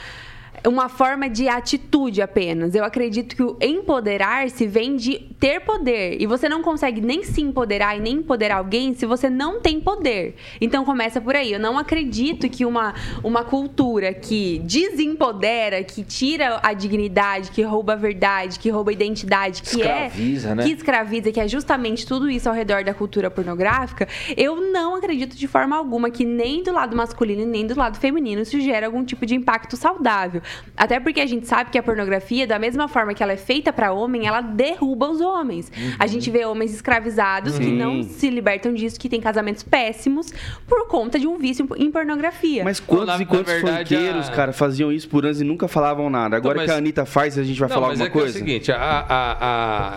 uma 0.66 0.88
forma 0.88 1.28
de 1.28 1.48
atitude 1.48 2.22
apenas. 2.22 2.74
Eu 2.74 2.84
acredito 2.84 3.34
que 3.34 3.42
o 3.42 3.56
empoderar-se 3.60 4.66
vem 4.66 4.96
de 4.96 5.18
ter 5.38 5.60
poder. 5.60 6.20
E 6.20 6.26
você 6.26 6.48
não 6.48 6.62
consegue 6.62 7.00
nem 7.00 7.24
se 7.24 7.40
empoderar 7.40 7.96
e 7.96 8.00
nem 8.00 8.14
empoderar 8.14 8.56
alguém 8.56 8.94
se 8.94 9.06
você 9.06 9.28
não 9.28 9.60
tem 9.60 9.80
poder. 9.80 10.36
Então 10.60 10.84
começa 10.84 11.20
por 11.20 11.34
aí. 11.34 11.52
Eu 11.52 11.58
não 11.58 11.78
acredito 11.78 12.48
que 12.48 12.64
uma, 12.64 12.94
uma 13.22 13.44
cultura 13.44 14.14
que 14.14 14.60
desempodera, 14.60 15.82
que 15.82 16.04
tira 16.04 16.60
a 16.62 16.72
dignidade, 16.72 17.50
que 17.50 17.62
rouba 17.62 17.94
a 17.94 17.96
verdade, 17.96 18.58
que 18.58 18.70
rouba 18.70 18.90
a 18.90 18.94
identidade, 18.94 19.62
que 19.62 19.80
Escraviza, 19.80 20.50
é 20.50 20.54
né? 20.54 20.62
que 20.64 20.70
escraviza, 20.70 21.32
que 21.32 21.40
é 21.40 21.48
justamente 21.48 22.06
tudo 22.06 22.30
isso 22.30 22.48
ao 22.48 22.54
redor 22.54 22.84
da 22.84 22.94
cultura 22.94 23.30
pornográfica, 23.30 24.06
eu 24.36 24.72
não 24.72 24.94
acredito 24.94 25.36
de 25.36 25.46
forma 25.46 25.76
alguma 25.76 26.10
que 26.10 26.24
nem 26.24 26.62
do 26.62 26.72
lado 26.72 26.96
masculino 26.96 27.44
nem 27.44 27.66
do 27.66 27.76
lado 27.76 27.98
feminino 27.98 28.42
isso 28.42 28.60
gera 28.60 28.86
algum 28.86 29.04
tipo 29.04 29.24
de 29.26 29.34
impacto 29.34 29.76
saudável. 29.76 30.42
Até 30.76 30.98
porque 30.98 31.20
a 31.20 31.26
gente 31.26 31.46
sabe 31.46 31.70
que 31.70 31.78
a 31.78 31.82
pornografia, 31.82 32.46
da 32.46 32.58
mesma 32.58 32.88
forma 32.88 33.12
que 33.14 33.22
ela 33.22 33.32
é 33.32 33.36
feita 33.36 33.72
para 33.72 33.92
homem, 33.92 34.26
ela 34.26 34.40
derruba 34.40 35.08
os 35.10 35.20
homens. 35.20 35.70
A 35.98 36.06
gente 36.06 36.30
vê 36.30 36.44
homens 36.44 36.72
escravizados 36.74 37.58
que 37.58 37.70
não 37.70 38.02
se 38.02 38.30
libertam 38.30 38.72
disso, 38.72 38.98
que 38.98 39.08
têm 39.08 39.20
casamentos 39.20 39.62
péssimos 39.62 40.32
por 40.66 40.88
conta 40.88 41.18
de 41.18 41.26
um 41.26 41.36
vício 41.38 41.68
em 41.76 41.90
pornografia. 41.90 42.64
Mas 42.64 42.80
quantos 42.80 43.06
Na- 43.06 43.22
e 43.22 43.26
quantos 43.26 43.52
verdade, 43.52 43.94
funkeiros, 43.94 44.28
a- 44.28 44.32
cara, 44.32 44.52
faziam 44.52 44.90
isso 44.90 45.08
por 45.08 45.24
anos 45.24 45.40
e 45.40 45.44
nunca 45.44 45.68
falavam 45.68 46.08
nada? 46.10 46.36
Agora 46.36 46.56
mas- 46.56 46.66
que 46.66 46.70
a 46.72 46.76
Anitta 46.76 47.04
faz, 47.04 47.38
a 47.38 47.44
gente 47.44 47.60
vai 47.60 47.68
Não, 47.68 47.74
falar 47.74 47.88
mas 47.88 48.00
alguma 48.00 48.08
é 48.08 48.10
que 48.10 48.18
coisa? 48.18 48.38
É 48.38 48.42
o 48.42 48.44
seguinte, 48.46 48.72
a, 48.72 48.76
a- 48.78 49.36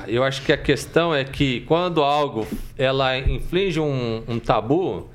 a- 0.03 0.09
eu 0.09 0.23
acho 0.23 0.41
que 0.43 0.51
a 0.51 0.57
questão 0.57 1.15
é 1.15 1.23
que 1.23 1.61
quando 1.61 2.03
algo 2.03 2.45
ela 2.77 3.17
inflige 3.17 3.79
um, 3.79 4.23
um 4.27 4.39
tabu, 4.39 5.07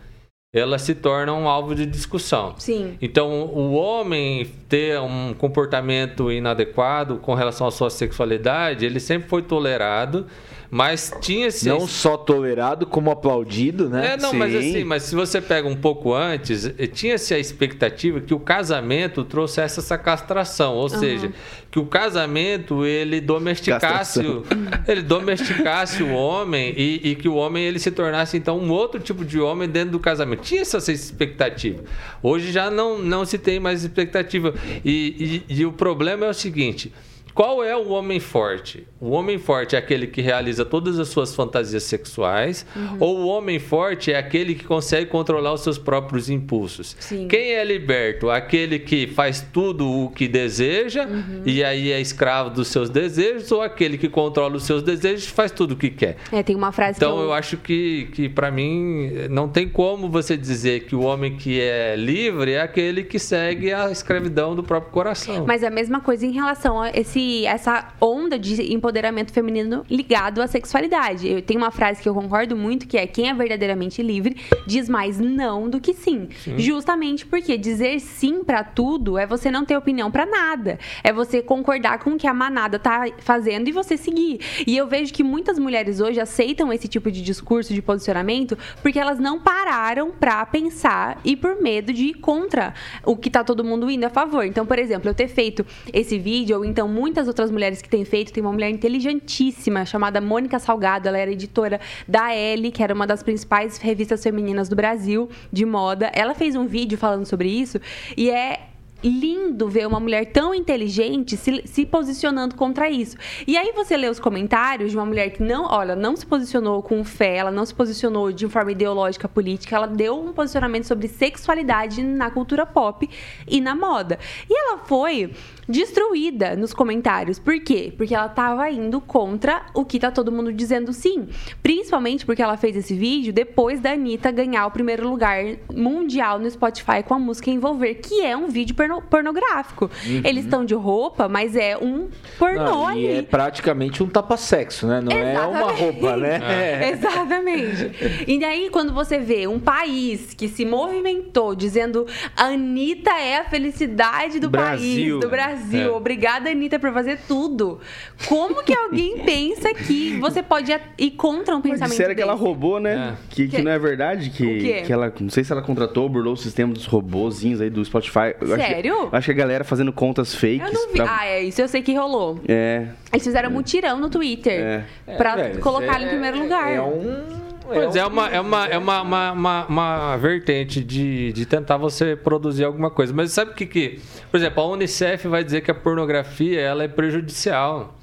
ela 0.53 0.79
se 0.79 0.97
torna 0.97 1.33
um 1.33 1.49
alvo 1.49 1.75
de 1.77 1.87
discussão. 1.87 2.55
Sim. 2.59 2.99
Então, 3.01 3.45
o 3.45 3.73
homem 3.75 4.51
ter 4.69 4.99
um 5.01 5.33
comportamento 5.33 6.31
inadequado 6.33 7.19
com 7.19 7.35
relação 7.35 7.69
à 7.69 7.71
sua 7.71 7.89
sexualidade, 7.89 8.85
ele 8.85 8.99
sempre 8.99 9.29
foi 9.29 9.43
tolerado, 9.43 10.27
mas 10.71 11.13
tinha-se 11.21 11.69
Não 11.69 11.87
só 11.89 12.17
tolerado, 12.17 12.87
como 12.87 13.11
aplaudido, 13.11 13.89
né? 13.89 14.13
é, 14.13 14.17
não, 14.17 14.33
mas 14.33 14.53
Sim. 14.53 14.59
assim, 14.59 14.85
mas 14.85 15.03
se 15.03 15.15
você 15.17 15.41
pega 15.41 15.67
um 15.67 15.75
pouco 15.75 16.15
antes, 16.15 16.65
eh, 16.79 16.87
tinha-se 16.87 17.35
a 17.35 17.39
expectativa 17.41 18.21
que 18.21 18.33
o 18.33 18.39
casamento 18.39 19.25
trouxesse 19.25 19.81
essa 19.81 19.99
castração, 19.99 20.75
ou 20.77 20.89
seja, 20.89 21.33
que 21.73 21.79
o 21.81 21.87
casamento 21.87 22.85
ele 22.87 23.21
domesticasse, 23.21 24.21
o, 24.21 24.45
ele 24.87 25.03
domesticasse 25.03 26.03
o 26.05 26.13
homem 26.13 26.73
e, 26.77 27.11
e 27.11 27.15
que 27.17 27.29
o 27.29 27.35
homem 27.35 27.65
ele 27.65 27.79
se 27.81 27.91
tornasse 27.91 28.37
então 28.37 28.57
um 28.59 28.71
outro 28.71 29.01
tipo 29.01 29.25
de 29.25 29.41
homem 29.41 29.69
dentro 29.69 29.91
do 29.91 29.99
casamento. 29.99 30.43
Tinha 30.43 30.63
essa 30.63 30.79
expectativa. 30.93 31.83
Hoje 32.23 32.53
já 32.53 32.71
não, 32.71 32.99
não 32.99 33.25
se 33.25 33.39
tem 33.39 33.59
mais 33.59 33.83
expectativa. 33.83 34.55
E, 34.85 35.43
e- 35.49 35.55
e 35.61 35.67
o 35.67 35.73
problema 35.73 36.27
é 36.27 36.29
o 36.31 36.35
seguinte. 36.35 36.93
Qual 37.35 37.63
é 37.63 37.77
o 37.77 37.89
homem 37.91 38.19
forte? 38.21 38.87
O 39.01 39.11
homem 39.11 39.39
forte 39.39 39.75
é 39.77 39.79
aquele 39.79 40.07
que 40.07 40.21
realiza 40.21 40.65
todas 40.65 40.99
as 40.99 41.09
suas 41.09 41.35
fantasias 41.35 41.83
sexuais, 41.85 42.67
Uhum. 42.77 42.97
ou 43.01 43.19
o 43.21 43.27
homem 43.29 43.59
forte 43.59 44.13
é 44.13 44.19
aquele 44.19 44.55
que 44.55 44.65
consegue 44.65 45.07
controlar 45.07 45.53
os 45.53 45.61
seus 45.63 45.79
próprios 45.79 46.29
impulsos? 46.29 46.97
Sim. 47.01 47.29
Quem 47.29 47.53
é 47.53 47.65
liberto? 47.65 48.29
Aquele 48.31 48.79
que 48.79 49.07
faz 49.07 49.41
tudo 49.53 49.89
o 49.89 50.11
que 50.11 50.27
deseja 50.29 51.07
Uhum. 51.07 51.43
e 51.47 51.63
aí 51.65 51.91
é 51.93 52.01
escravo 52.01 52.51
dos 52.51 52.69
seus 52.69 52.91
desejos, 52.91 53.51
ou 53.53 53.63
aquele 53.63 53.97
que 53.97 54.09
controla 54.09 54.57
os 54.57 54.65
seus 54.65 54.83
desejos 54.83 55.25
e 55.25 55.31
faz 55.31 55.51
tudo 55.51 55.73
o 55.73 55.77
que 55.77 55.91
quer? 55.91 56.17
É, 56.33 56.43
tem 56.43 56.57
uma 56.57 56.73
frase 56.73 56.99
Então 56.99 57.17
que 57.17 57.23
eu 57.23 57.33
acho 57.33 57.57
que, 57.57 58.09
que 58.13 58.29
para 58.29 58.51
mim 58.51 59.11
não 59.31 59.49
tem 59.49 59.69
como 59.69 60.09
você 60.09 60.37
dizer 60.37 60.85
que 60.87 60.95
o 60.95 61.03
homem 61.03 61.37
que 61.37 61.61
é 61.61 61.95
livre 61.97 62.53
é 62.53 62.61
aquele 62.61 63.05
que 63.05 63.19
segue 63.19 63.73
a 63.73 63.91
escravidão 63.91 64.55
do 64.55 64.63
próprio 64.63 64.93
coração. 64.93 65.45
Mas 65.47 65.63
é 65.63 65.67
a 65.67 65.71
mesma 65.71 66.01
coisa 66.01 66.27
em 66.27 66.33
relação 66.33 66.81
a 66.81 66.91
esse, 66.91 67.20
essa 67.45 67.89
onda 68.01 68.39
de 68.39 68.73
empoderamento 68.73 69.33
feminino 69.33 69.85
ligado 69.91 70.41
à 70.41 70.47
sexualidade. 70.47 71.29
Eu 71.29 71.43
tenho 71.43 71.61
uma 71.61 71.71
frase 71.71 72.03
que 72.03 72.09
eu 72.09 72.15
concordo 72.15 72.57
muito, 72.57 72.87
que 72.87 72.97
é 72.97 73.07
quem 73.07 73.29
é 73.29 73.35
verdadeiramente 73.35 74.03
livre 74.03 74.37
diz 74.67 74.89
mais 74.89 75.19
não 75.19 75.69
do 75.69 75.81
que 75.81 75.95
sim. 75.95 76.29
Justamente 76.57 77.27
porque 77.27 77.57
dizer 77.57 78.01
sim 78.01 78.45
pra 78.45 78.63
tudo 78.63 79.19
é 79.19 79.27
você 79.27 79.51
não 79.51 79.65
ter 79.65 79.77
opinião 79.77 80.11
pra 80.11 80.27
nada. 80.27 80.79
É 81.03 81.13
você 81.13 81.43
concordar 81.43 81.99
com 81.99 82.11
o 82.11 82.17
que 82.19 82.27
a 82.27 82.35
manada 82.35 82.79
tá 82.79 83.07
fazendo 83.19 83.69
e 83.69 83.73
você 83.73 83.97
seguir. 83.97 84.41
E 84.67 84.77
eu 84.77 84.87
vejo 84.87 85.13
que 85.13 85.23
muitas 85.23 85.59
mulheres 85.59 86.01
hoje 86.01 86.21
aceitam 86.21 86.73
esse 86.73 86.89
tipo 86.89 87.11
de 87.11 87.23
discurso, 87.23 87.75
de 87.75 87.83
posicionamento, 87.83 88.57
porque 88.83 88.99
elas 88.99 89.19
não 89.19 89.41
pararam 89.41 90.11
pra 90.11 90.45
pensar 90.47 91.21
e 91.25 91.37
por 91.37 91.61
medo 91.61 91.93
de 91.93 92.07
ir 92.07 92.15
contra 92.15 92.75
o 93.05 93.17
que 93.17 93.31
tá 93.31 93.43
todo 93.45 93.65
mundo 93.65 93.91
indo 93.91 94.05
a 94.05 94.11
favor. 94.11 94.45
Então, 94.45 94.67
por 94.67 94.79
exemplo, 94.79 95.09
eu 95.09 95.15
ter 95.15 95.29
feito 95.29 95.65
esse 95.93 96.19
vídeo, 96.19 96.59
ou 96.59 96.65
então 96.65 96.89
muitas 97.11 97.27
outras 97.27 97.51
mulheres 97.51 97.83
que 97.83 97.89
têm 97.89 98.05
feito, 98.05 98.33
tem 98.33 98.41
uma 98.41 98.53
mulher 98.53 98.71
inteligentíssima 98.71 99.85
chamada 99.85 100.21
Mônica 100.21 100.61
Salgado, 100.61 101.09
ela 101.09 101.19
era 101.19 101.33
editora 101.33 101.81
da 102.07 102.33
Elle, 102.33 102.71
que 102.71 102.85
era 102.85 102.95
uma 102.95 103.05
das 103.05 103.21
principais 103.21 103.79
revistas 103.79 104.23
femininas 104.23 104.69
do 104.69 104.77
Brasil 104.77 105.29
de 105.53 105.67
moda. 105.67 106.09
Ela 106.15 106.35
fez 106.35 106.55
um 106.55 106.67
vídeo 106.67 106.97
falando 106.97 107.27
sobre 107.27 107.49
isso 107.49 107.81
e 108.17 108.31
é 108.31 108.70
lindo 109.03 109.69
ver 109.69 109.87
uma 109.87 110.01
mulher 110.01 110.27
tão 110.27 110.55
inteligente 110.55 111.37
se, 111.37 111.63
se 111.65 111.87
posicionando 111.87 112.55
contra 112.55 112.89
isso. 112.91 113.17
E 113.47 113.57
aí 113.57 113.73
você 113.73 113.97
lê 113.97 114.09
os 114.09 114.21
comentários 114.21 114.91
de 114.91 114.97
uma 114.97 115.07
mulher 115.07 115.31
que 115.31 115.43
não, 115.43 115.65
olha, 115.67 115.97
não 115.97 116.17
se 116.17 116.27
posicionou 116.27 116.83
com 116.83 117.03
fé, 117.05 117.37
ela 117.37 117.51
não 117.51 117.65
se 117.65 117.75
posicionou 117.75 118.33
de 118.33 118.49
forma 118.49 118.73
ideológica 118.73 119.29
política, 119.29 119.77
ela 119.77 119.87
deu 119.87 120.19
um 120.19 120.33
posicionamento 120.33 120.85
sobre 120.85 121.09
sexualidade 121.09 122.03
na 122.03 122.31
cultura 122.31 122.67
pop 122.67 123.09
e 123.47 123.61
na 123.61 123.75
moda. 123.75 124.19
E 124.49 124.59
ela 124.59 124.79
foi 124.79 125.33
destruída 125.69 126.57
nos 126.57 126.75
comentários. 126.75 127.39
Por 127.39 127.61
quê? 127.61 127.93
Porque 127.97 128.15
ela 128.15 128.29
tava 128.29 128.69
indo 128.71 129.01
contra 129.01 129.67
o 129.73 129.85
que 129.85 130.01
tá 130.01 130.11
todo 130.11 130.33
mundo 130.33 130.53
dizendo 130.53 130.93
sim. 130.93 131.29
Principalmente 131.63 132.27
porque 132.27 132.43
ela 132.43 132.57
fez 132.57 132.77
esse 132.77 132.95
vídeo 132.95 133.33
depois 133.33 133.81
da 133.81 133.93
Anitta 133.93 134.31
ganhar 134.31 134.67
o 134.67 134.71
primeiro 134.71 135.09
lugar 135.09 135.45
mundial 135.73 136.39
no 136.39 136.51
Spotify 136.51 137.03
com 137.07 137.15
a 137.15 137.19
música 137.19 137.51
Envolver, 137.51 137.95
que 137.95 138.23
é 138.23 138.37
um 138.37 138.49
vídeo 138.49 138.75
porno- 138.91 139.03
pornográfico. 139.03 139.91
Eles 140.25 140.45
estão 140.45 140.65
de 140.65 140.75
roupa, 140.75 141.29
mas 141.29 141.55
é 141.55 141.77
um 141.77 142.09
pornô 142.39 142.65
Não, 142.65 142.87
ali. 142.89 143.01
e 143.03 143.07
é 143.19 143.23
praticamente 143.23 144.03
um 144.03 144.09
tapa-sexo, 144.09 144.87
né? 144.87 145.01
Não 145.01 145.13
é 145.13 145.39
uma 145.47 145.59
Exatamente. 145.61 145.81
roupa, 145.83 146.17
né? 146.17 146.41
É. 146.51 146.91
Exatamente. 146.91 148.25
E 148.27 148.39
daí, 148.39 148.69
quando 148.71 148.93
você 148.93 149.19
vê 149.19 149.47
um 149.47 149.59
país 149.61 150.35
que 150.35 150.49
se 150.49 150.65
movimentou 150.65 151.55
dizendo 151.55 152.07
a 152.37 152.47
Anitta 152.47 153.11
é 153.13 153.39
a 153.39 153.45
felicidade 153.45 154.39
do 154.41 154.51
Brasil. 154.51 155.19
país, 155.19 155.21
do 155.21 155.29
Brasil. 155.31 155.81
É. 155.81 155.97
Obrigada, 155.97 156.51
Anitta, 156.51 156.79
por 156.79 156.93
fazer 156.93 157.19
tudo. 157.29 157.81
Como 158.27 158.63
que 158.63 158.77
alguém 158.77 159.19
pensa 159.25 159.73
que 159.75 160.19
você 160.19 160.43
pode 160.43 160.73
ir 160.99 161.11
contra 161.13 161.55
um 161.57 161.61
pensamento 161.61 161.91
disseram 161.91 162.15
que 162.15 162.23
ela 162.23 162.35
roubou, 162.35 162.81
né? 162.81 163.17
Que, 163.31 163.47
que 163.49 163.57
Que- 163.57 163.63
não 163.63 163.71
é 163.73 163.79
verdade. 163.79 164.29
O 164.29 164.33
Que, 164.33 164.59
quê? 164.61 164.83
que 164.87 164.93
ela, 164.93 165.13
não 165.21 165.31
sei 165.31 165.45
se 165.45 165.53
ela 165.53 165.63
contratou, 165.63 166.09
burlou 166.09 166.35
o 166.35 166.37
sistema 166.37 166.73
dos 166.73 166.87
robozinhos 166.87 167.61
aí 167.61 167.71
do 167.71 167.85
Spotify. 167.85 168.35
Que- 168.39 168.45
Sério? 168.83 169.09
acho 169.13 169.25
que 169.27 169.31
a 169.33 169.35
galera 169.35 169.65
fazendo 169.65 169.93
contas 169.93 170.35
fakes. 170.35 170.61
Eu 170.67 170.73
não 170.73 170.89
vi. 170.89 170.95
pra- 170.97 171.17
Ah, 171.21 171.27
é 171.27 171.43
isso 171.43 171.61
eu 171.61 171.69
sei 171.69 171.83
que 171.83 171.95
rolou. 171.95 172.41
É. 172.49 172.87
Eles 173.13 173.25
fizeram 173.25 173.51
mutirão 173.51 173.99
no 173.99 174.09
Twitter 174.09 174.85
pra 175.17 175.39
É, 175.41 175.51
colocar 175.59 175.95
ela 175.97 176.03
em 176.03 176.07
é- 176.07 176.11
primeiro 176.11 176.39
lugar. 176.41 176.71
É 176.73 176.81
um. 176.81 177.51
Pois 177.73 177.95
é, 177.95 178.05
um- 178.05 178.09
uma, 178.09 178.29
é, 178.29 178.41
uma, 178.41 178.67
é 178.67 178.79
uma, 178.79 179.03
uma, 179.03 179.33
uma, 179.33 179.67
uma 179.67 180.17
vertente 180.17 180.83
de, 180.83 181.33
de 181.33 181.47
tentar 181.47 181.77
você 181.77 182.17
produzir 182.17 182.65
alguma 182.65 182.91
coisa. 182.91 183.13
Mas 183.15 183.31
sabe 183.33 183.53
o 183.53 183.55
que, 183.55 183.65
que. 183.67 184.01
Por 184.31 184.39
exemplo, 184.39 184.63
a 184.63 184.67
Unicef 184.69 185.29
vai 185.29 185.45
dizer 185.45 185.61
que 185.61 185.71
a 185.71 185.75
pornografia 185.75 186.61
ela 186.61 186.83
é 186.83 186.89
prejudicial. 186.89 187.97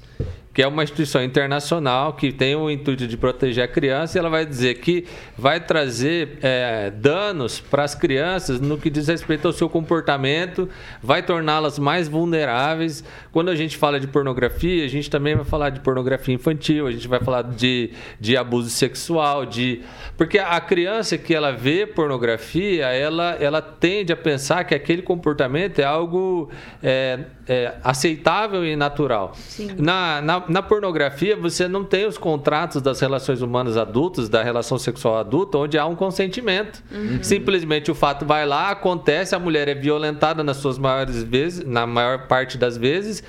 Que 0.58 0.62
é 0.62 0.66
uma 0.66 0.82
instituição 0.82 1.22
internacional 1.22 2.14
que 2.14 2.32
tem 2.32 2.56
o 2.56 2.68
intuito 2.68 3.06
de 3.06 3.16
proteger 3.16 3.62
a 3.62 3.68
criança 3.68 4.18
e 4.18 4.18
ela 4.18 4.28
vai 4.28 4.44
dizer 4.44 4.74
que 4.80 5.06
vai 5.36 5.60
trazer 5.60 6.36
é, 6.42 6.90
danos 6.90 7.60
para 7.60 7.84
as 7.84 7.94
crianças 7.94 8.60
no 8.60 8.76
que 8.76 8.90
diz 8.90 9.06
respeito 9.06 9.46
ao 9.46 9.52
seu 9.52 9.68
comportamento, 9.68 10.68
vai 11.00 11.22
torná-las 11.22 11.78
mais 11.78 12.08
vulneráveis. 12.08 13.04
Quando 13.30 13.50
a 13.50 13.54
gente 13.54 13.76
fala 13.76 14.00
de 14.00 14.08
pornografia, 14.08 14.84
a 14.84 14.88
gente 14.88 15.08
também 15.08 15.36
vai 15.36 15.44
falar 15.44 15.70
de 15.70 15.78
pornografia 15.78 16.34
infantil, 16.34 16.88
a 16.88 16.90
gente 16.90 17.06
vai 17.06 17.20
falar 17.20 17.42
de, 17.42 17.92
de 18.18 18.36
abuso 18.36 18.68
sexual, 18.68 19.46
de 19.46 19.82
porque 20.16 20.40
a 20.40 20.60
criança 20.60 21.16
que 21.16 21.32
ela 21.32 21.52
vê 21.52 21.86
pornografia, 21.86 22.86
ela, 22.86 23.36
ela 23.38 23.62
tende 23.62 24.12
a 24.12 24.16
pensar 24.16 24.64
que 24.64 24.74
aquele 24.74 25.02
comportamento 25.02 25.78
é 25.78 25.84
algo 25.84 26.50
é, 26.82 27.20
é, 27.46 27.74
aceitável 27.84 28.64
e 28.64 28.74
natural. 28.74 29.36
Na, 29.78 30.20
na, 30.20 30.47
na 30.48 30.62
pornografia, 30.62 31.36
você 31.36 31.66
não 31.68 31.84
tem 31.84 32.06
os 32.06 32.16
contratos 32.18 32.80
das 32.82 33.00
relações 33.00 33.40
humanas 33.42 33.76
adultas, 33.76 34.28
da 34.28 34.42
relação 34.42 34.78
sexual 34.78 35.16
adulta, 35.18 35.58
onde 35.58 35.78
há 35.78 35.86
um 35.86 35.94
consentimento. 35.96 36.82
Simplesmente 37.22 37.90
o 37.90 37.94
fato 37.94 38.24
vai 38.24 38.46
lá, 38.46 38.70
acontece, 38.70 39.34
a 39.34 39.38
mulher 39.38 39.68
é 39.68 39.74
violentada 39.74 40.42
nas 40.42 40.56
suas 40.58 40.78
maiores 40.78 41.22
vezes, 41.22 41.64
na 41.64 41.86
maior 41.86 42.26
parte 42.26 42.56
das 42.58 42.76
vezes. 42.76 43.22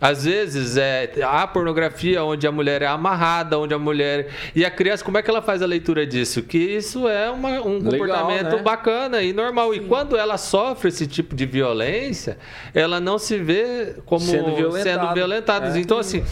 Às 0.00 0.24
vezes 0.26 0.76
é 0.76 1.10
há 1.22 1.46
pornografia 1.46 2.22
onde 2.22 2.46
a 2.46 2.52
mulher 2.52 2.82
é 2.82 2.86
amarrada, 2.86 3.58
onde 3.58 3.72
a 3.72 3.78
mulher. 3.78 4.28
E 4.54 4.62
a 4.62 4.70
criança, 4.70 5.02
como 5.02 5.16
é 5.16 5.22
que 5.22 5.30
ela 5.30 5.40
faz 5.40 5.62
a 5.62 5.66
leitura 5.66 6.04
disso? 6.04 6.42
Que 6.42 6.58
isso 6.58 7.08
é 7.08 7.30
uma- 7.30 7.48
um 7.62 7.78
Legal, 7.78 7.90
comportamento 7.92 8.56
né? 8.56 8.62
bacana 8.62 9.22
e 9.22 9.32
normal. 9.32 9.72
E 9.72 9.80
quando 9.80 10.14
ela 10.16 10.36
sofre 10.36 10.88
esse 10.88 11.06
tipo 11.06 11.34
de 11.34 11.46
violência, 11.46 12.36
ela 12.74 13.00
não 13.00 13.18
se 13.18 13.38
vê 13.38 13.94
como 14.04 14.20
Sendo 14.20 14.44
sendo, 14.46 14.56
violentada. 14.56 15.14
violentada. 15.14 15.78
É. 15.78 15.80
Então, 15.80 15.98
assim, 15.98 16.22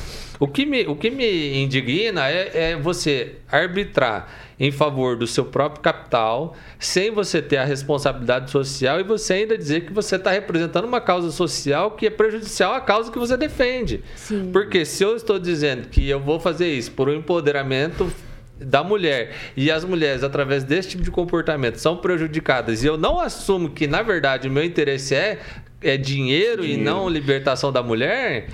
o 0.42 0.48
que 0.48 0.66
me, 0.66 0.85
o 0.88 0.96
que 0.96 1.09
me 1.09 1.62
indigna 1.62 2.28
é, 2.28 2.72
é 2.72 2.76
você 2.76 3.37
arbitrar 3.48 4.26
em 4.59 4.72
favor 4.72 5.16
do 5.16 5.24
seu 5.24 5.44
próprio 5.44 5.81
capital, 5.81 6.57
sem 6.81 7.12
você 7.12 7.40
ter 7.40 7.59
a 7.59 7.64
responsabilidade 7.64 8.50
social 8.50 8.98
e 8.98 9.05
você 9.05 9.35
ainda 9.35 9.57
dizer 9.57 9.87
que 9.87 9.92
você 9.92 10.16
está 10.16 10.33
representando 10.33 10.85
uma 10.85 11.00
causa 11.00 11.31
social 11.31 11.92
que 11.92 12.09
é 12.09 12.11
prejudicial 12.11 12.74
à 12.74 12.81
causa 12.81 13.12
que 13.12 13.20
você 13.20 13.37
defende. 13.37 14.02
Sim. 14.16 14.50
Porque 14.52 14.85
se 14.85 15.05
eu 15.05 15.14
estou 15.14 15.38
dizendo 15.38 15.87
que 15.88 16.09
eu 16.09 16.18
vou 16.18 16.40
fazer 16.40 16.72
isso 16.72 16.90
por 16.90 17.09
um 17.09 17.14
empoderamento 17.14 18.12
da 18.59 18.83
mulher 18.83 19.37
e 19.57 19.70
as 19.70 19.85
mulheres 19.85 20.24
através 20.24 20.64
desse 20.64 20.88
tipo 20.88 21.05
de 21.05 21.11
comportamento 21.12 21.76
são 21.76 21.98
prejudicadas 21.98 22.83
e 22.83 22.87
eu 22.88 22.98
não 22.98 23.20
assumo 23.20 23.70
que 23.70 23.87
na 23.87 24.02
verdade 24.02 24.48
o 24.48 24.50
meu 24.50 24.64
interesse 24.64 25.14
é 25.14 25.40
é 25.83 25.97
dinheiro, 25.97 26.64
e 26.64 26.77
não 26.77 27.09
libertação 27.09 27.73
da 27.73 27.83
mulher, 27.83 28.49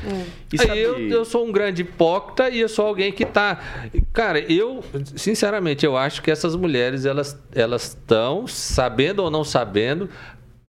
E 0.53 0.71
aí 0.71 0.79
eu, 0.79 0.99
eu 1.09 1.25
sou 1.25 1.47
um 1.47 1.53
grande 1.53 1.83
hipócrita 1.83 2.49
e 2.49 2.61
eu 2.61 2.69
sou 2.69 2.87
alguém 2.87 3.13
que 3.13 3.25
tá. 3.25 3.61
Cara, 4.13 4.41
eu, 4.41 4.83
sinceramente, 5.15 5.85
eu 5.85 5.97
acho 5.97 6.23
que 6.23 6.31
essas 6.31 6.57
mulheres, 6.57 7.05
elas 7.05 7.39
elas 7.55 7.89
estão, 7.89 8.47
sabendo 8.47 9.23
ou 9.23 9.31
não 9.31 9.45
sabendo, 9.45 10.09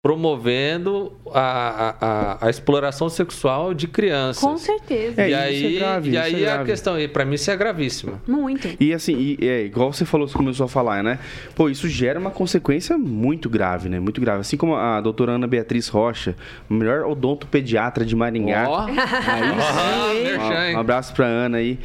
promovendo 0.05 1.15
a, 1.33 1.41
a, 1.41 1.97
a, 1.99 2.47
a 2.47 2.51
exploração 2.51 3.09
sexual 3.09 3.73
de 3.73 3.89
crianças. 3.89 4.45
Com 4.45 4.59
certeza. 4.59 5.23
É, 5.23 5.31
e 5.31 5.33
isso 5.33 5.65
é 5.65 5.67
aí, 5.67 5.79
grave, 5.79 6.11
e 6.11 6.13
isso 6.13 6.23
aí 6.23 6.45
é 6.45 6.53
a 6.53 6.63
questão, 6.63 7.01
e 7.01 7.09
para 7.09 7.25
mim 7.25 7.37
isso 7.37 7.51
é 7.51 7.57
gravíssimo. 7.57 8.21
Muito. 8.27 8.69
E 8.79 8.93
assim, 8.93 9.17
e, 9.41 9.49
é, 9.49 9.63
igual 9.63 9.91
você 9.91 10.05
falou, 10.05 10.29
você 10.29 10.37
começou 10.37 10.67
a 10.67 10.69
falar, 10.69 11.03
né? 11.03 11.19
Pô, 11.55 11.71
isso 11.71 11.89
gera 11.89 12.21
uma 12.21 12.31
consequência 12.31 12.99
muito 12.99 13.49
grave, 13.49 13.89
né? 13.89 13.99
Muito 13.99 14.21
grave. 14.21 14.41
Assim 14.43 14.59
como 14.59 14.77
a 14.77 15.01
doutora 15.01 15.33
Ana 15.33 15.47
Beatriz 15.47 15.89
Rocha, 15.89 16.37
melhor 16.69 17.07
odontopediatra 17.07 18.05
de 18.05 18.15
Maringá. 18.15 18.67
Ó, 18.69 18.81
Aí 18.81 18.93
sim, 18.93 20.19
hein? 20.19 20.23
merchan, 20.23 20.69
hein? 20.69 20.77
Um 20.77 20.81
abraço 20.81 21.15
pra 21.15 21.25
Ana 21.25 21.57
aí. 21.57 21.79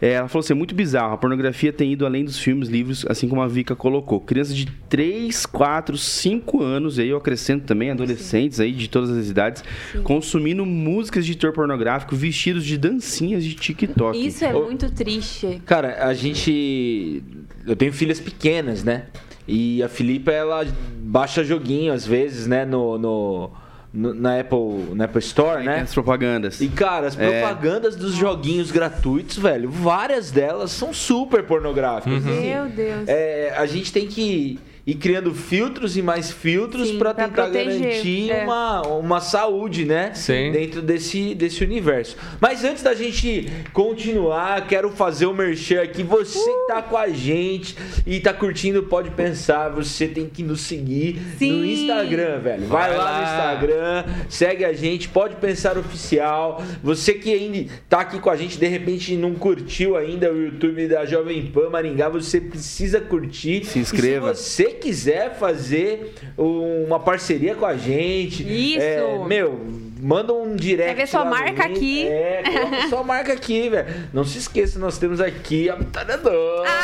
É, 0.00 0.12
ela 0.12 0.28
falou 0.28 0.40
assim: 0.40 0.54
é 0.54 0.56
muito 0.56 0.74
bizarro. 0.74 1.12
A 1.12 1.18
pornografia 1.18 1.74
tem 1.74 1.92
ido 1.92 2.06
além 2.06 2.24
dos 2.24 2.38
filmes, 2.38 2.70
livros, 2.70 3.04
assim 3.06 3.28
como 3.28 3.42
a 3.42 3.46
Vika 3.46 3.76
colocou. 3.76 4.18
Crianças 4.18 4.56
de 4.56 4.64
3, 4.88 5.44
4, 5.44 5.98
5 5.98 6.62
anos, 6.62 6.98
aí 6.98 7.10
eu 7.10 7.18
acrescento 7.18 7.65
também, 7.66 7.90
adolescentes 7.90 8.60
aí 8.60 8.72
de 8.72 8.88
todas 8.88 9.10
as 9.10 9.28
idades, 9.28 9.62
consumindo 10.02 10.64
músicas 10.64 11.26
de 11.26 11.34
teor 11.36 11.52
pornográfico, 11.52 12.16
vestidos 12.16 12.64
de 12.64 12.78
dancinhas 12.78 13.44
de 13.44 13.54
TikTok. 13.54 14.16
Isso 14.26 14.44
é 14.44 14.54
Ô- 14.54 14.64
muito 14.64 14.90
triste. 14.90 15.60
Cara, 15.66 16.06
a 16.06 16.14
gente. 16.14 17.22
Eu 17.66 17.76
tenho 17.76 17.92
filhas 17.92 18.20
pequenas, 18.20 18.82
né? 18.84 19.04
E 19.48 19.82
a 19.82 19.88
Filipa, 19.88 20.30
ela 20.32 20.66
baixa 21.00 21.44
joguinho 21.44 21.92
às 21.92 22.06
vezes, 22.06 22.46
né? 22.46 22.64
No, 22.64 22.98
no, 22.98 23.50
na, 23.92 24.40
Apple, 24.40 24.94
na 24.94 25.04
Apple 25.04 25.20
Store, 25.20 25.64
né? 25.64 25.80
As 25.80 25.94
propagandas. 25.94 26.60
E, 26.60 26.68
cara, 26.68 27.06
as 27.06 27.18
É. 27.18 27.40
propagandas 27.40 27.94
dos 27.96 28.14
joguinhos 28.14 28.70
gratuitos, 28.70 29.36
velho, 29.38 29.70
várias 29.70 30.30
delas 30.30 30.70
são 30.72 30.92
super 30.92 31.42
pornográficas. 31.44 32.24
Uhum. 32.24 32.40
Meu 32.40 32.66
Deus. 32.68 33.08
É, 33.08 33.54
a 33.56 33.66
gente 33.66 33.92
tem 33.92 34.06
que 34.06 34.58
ir 34.86 34.94
criando 34.94 35.34
filtros 35.34 35.96
e 35.96 36.02
mais 36.02 36.30
filtros 36.30 36.92
pra 36.92 37.12
tentar 37.12 37.48
proteger, 37.48 37.80
garantir 37.80 38.30
é. 38.30 38.44
uma, 38.44 38.82
uma 38.82 39.20
saúde, 39.20 39.84
né? 39.84 40.12
Sim. 40.14 40.52
Dentro 40.52 40.80
desse, 40.80 41.34
desse 41.34 41.64
universo. 41.64 42.16
Mas 42.40 42.62
antes 42.62 42.84
da 42.84 42.94
gente 42.94 43.50
continuar, 43.72 44.64
quero 44.68 44.88
fazer 44.90 45.26
o 45.26 45.34
merchan 45.34 45.82
aqui. 45.82 46.04
Você 46.04 46.38
que 46.38 46.66
tá 46.68 46.80
com 46.80 46.96
a 46.96 47.08
gente 47.08 47.76
e 48.06 48.20
tá 48.20 48.32
curtindo 48.32 48.84
Pode 48.84 49.10
Pensar, 49.16 49.70
você 49.70 50.06
tem 50.06 50.28
que 50.28 50.42
nos 50.42 50.60
seguir 50.60 51.14
no 51.14 51.38
Sim. 51.38 51.72
Instagram, 51.72 52.38
velho. 52.38 52.66
Vai, 52.66 52.90
Vai 52.90 52.98
lá, 52.98 53.04
lá. 53.04 53.18
no 53.18 53.24
Instagram, 53.24 54.04
segue 54.28 54.64
a 54.64 54.72
gente, 54.72 55.08
Pode 55.08 55.34
Pensar 55.36 55.76
Oficial. 55.76 56.62
Você 56.84 57.14
que 57.14 57.32
ainda 57.32 57.72
tá 57.88 58.00
aqui 58.00 58.20
com 58.20 58.30
a 58.30 58.36
gente, 58.36 58.58
de 58.58 58.66
repente 58.68 59.16
não 59.16 59.34
curtiu 59.34 59.96
ainda 59.96 60.30
o 60.32 60.40
YouTube 60.40 60.86
da 60.86 61.04
Jovem 61.04 61.46
Pan 61.46 61.70
Maringá, 61.70 62.08
você 62.08 62.40
precisa 62.40 63.00
curtir. 63.00 63.64
Se 63.64 63.78
inscreva. 63.78 64.30
E 64.30 64.36
se 64.36 64.42
você 64.42 64.75
quiser 64.76 65.34
fazer 65.38 66.14
um- 66.38 66.84
uma 66.86 67.00
parceria 67.00 67.54
com 67.54 67.66
a 67.66 67.76
gente, 67.76 68.42
Isso. 68.42 68.80
é, 68.82 69.18
meu, 69.26 69.58
manda 70.00 70.32
um 70.32 70.54
direct. 70.54 70.94
Quer 70.94 71.00
ver 71.02 71.08
sua 71.08 71.24
marca 71.24 71.64
aqui? 71.64 72.06
É, 72.06 72.42
coloca 72.44 72.88
sua 72.88 73.02
marca 73.04 73.32
aqui, 73.32 73.68
velho. 73.68 73.86
Não 74.12 74.24
se 74.24 74.38
esqueça, 74.38 74.78
nós 74.78 74.98
temos 74.98 75.20
aqui 75.20 75.68
a 75.68 75.76
metralhadora. 75.76 76.68
É. 76.68 76.76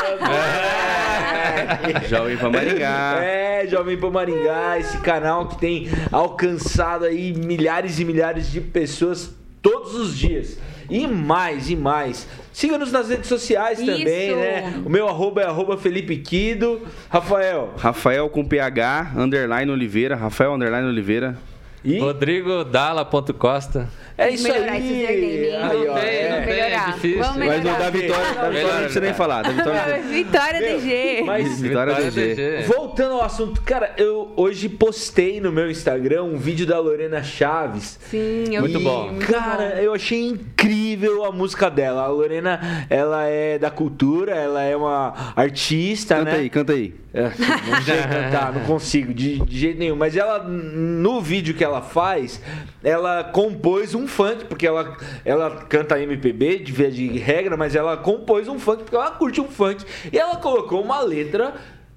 Jovem 2.09 2.37
pra 2.37 2.51
Maringá. 2.51 3.19
É, 3.23 3.67
Jovem 3.69 3.97
Pan 3.99 4.11
Maringá, 4.11 4.79
esse 4.79 4.99
canal 4.99 5.49
que 5.49 5.59
tem 5.59 5.89
alcançado 6.11 7.05
aí 7.05 7.33
milhares 7.33 7.99
e 7.99 8.05
milhares 8.05 8.51
de 8.51 8.61
pessoas 8.61 9.31
todos 9.61 9.95
os 9.95 10.17
dias. 10.17 10.59
E 10.93 11.07
mais, 11.07 11.71
e 11.71 11.77
mais. 11.77 12.29
Siga-nos 12.53 12.93
nas 12.93 13.09
redes 13.09 13.27
sociais 13.27 13.79
Isso. 13.79 13.91
também, 13.91 14.37
né? 14.37 14.83
O 14.85 14.91
meu 14.91 15.09
arroba 15.09 15.41
é 15.41 15.47
arroba 15.47 15.79
Felipe 15.79 16.19
Quido. 16.19 16.83
Rafael. 17.09 17.73
Rafael 17.79 18.29
com 18.29 18.45
PH, 18.45 19.13
underline 19.17 19.71
Oliveira. 19.71 20.15
Rafael, 20.15 20.53
underline 20.53 20.87
Oliveira. 20.87 21.39
E 21.85 21.99
Rodrigo 21.99 22.65
Dalla.costa. 22.65 23.89
é 24.17 24.31
isso 24.31 24.45
melhorar 24.45 24.73
aí. 24.73 25.07
Aí, 25.07 25.53
ó, 25.57 25.61
Não 25.63 25.69
tem, 25.71 25.85
é. 26.11 26.29
não 26.31 26.45
tem, 26.45 26.55
é 26.55 26.65
Melhorar. 26.65 26.93
difícil. 26.95 27.19
Vamos 27.19 27.37
Mas 27.39 27.47
o 27.47 27.51
melhorar. 27.59 27.79
da 27.79 27.91
vitória, 27.91 28.35
da 28.35 28.49
vitória 28.51 28.73
não 28.75 28.79
precisa 28.83 29.01
nem 29.01 29.15
falar. 29.15 29.43
Da 29.43 29.51
vitória, 29.51 30.03
Vitória 30.03 30.61
Meu, 30.61 30.79
DG. 30.81 31.23
Mas 31.25 31.61
Vitória 31.61 31.95
DG. 31.95 32.35
DG. 32.35 32.63
Voltando 32.69 33.15
ao 33.15 33.25
assunto, 33.25 33.61
cara, 33.63 33.93
eu 33.97 34.33
hoje 34.37 34.69
postei 34.69 35.41
no 35.41 35.51
meu 35.51 35.69
Instagram 35.71 36.23
um 36.25 36.37
vídeo 36.37 36.67
da 36.67 36.79
Lorena 36.79 37.23
Chaves. 37.23 37.99
Sim, 38.09 38.45
eu 38.55 38.61
Muito 38.61 38.79
vi, 38.79 38.85
bom. 38.85 39.09
muito 39.11 39.27
Cara, 39.27 39.71
bom. 39.71 39.81
eu 39.81 39.93
achei 39.95 40.23
incrível 40.25 41.25
a 41.25 41.33
música 41.33 41.69
dela. 41.69 42.03
A 42.03 42.07
Lorena, 42.07 42.87
ela 42.89 43.25
é 43.25 43.59
da 43.59 43.71
cultura, 43.71 44.33
ela 44.37 44.63
é 44.63 44.77
uma 44.77 45.33
artista, 45.35 46.17
canta 46.17 46.31
né? 46.31 46.37
aí, 46.39 46.51
canta 46.51 46.73
aí. 46.73 46.95
É, 47.15 47.25
não 47.25 47.83
sei 47.83 47.97
cantar, 48.05 48.53
não 48.55 48.63
consigo, 48.63 49.13
de, 49.13 49.39
de 49.41 49.59
jeito 49.59 49.79
nenhum. 49.79 49.95
Mas 49.97 50.17
ela, 50.17 50.39
no 50.43 51.21
vídeo 51.21 51.53
que 51.55 51.63
ela 51.63 51.72
faz, 51.81 52.41
ela 52.83 53.25
compôs 53.25 53.95
um 53.95 54.07
funk, 54.07 54.45
porque 54.45 54.67
ela, 54.67 54.97
ela 55.25 55.65
canta 55.65 56.01
MPB, 56.01 56.59
de 56.59 56.73
via 56.73 56.91
de 56.91 57.07
regra, 57.19 57.57
mas 57.57 57.75
ela 57.75 57.97
compôs 57.97 58.49
um 58.49 58.59
funk 58.59 58.83
porque 58.83 58.97
ela 58.97 59.13
curte 59.13 59.41
um 59.41 59.49
funk. 59.49 59.85
E 60.13 60.19
ela 60.19 60.37
colocou 60.37 60.83
uma 60.83 61.01
letra 61.01 61.55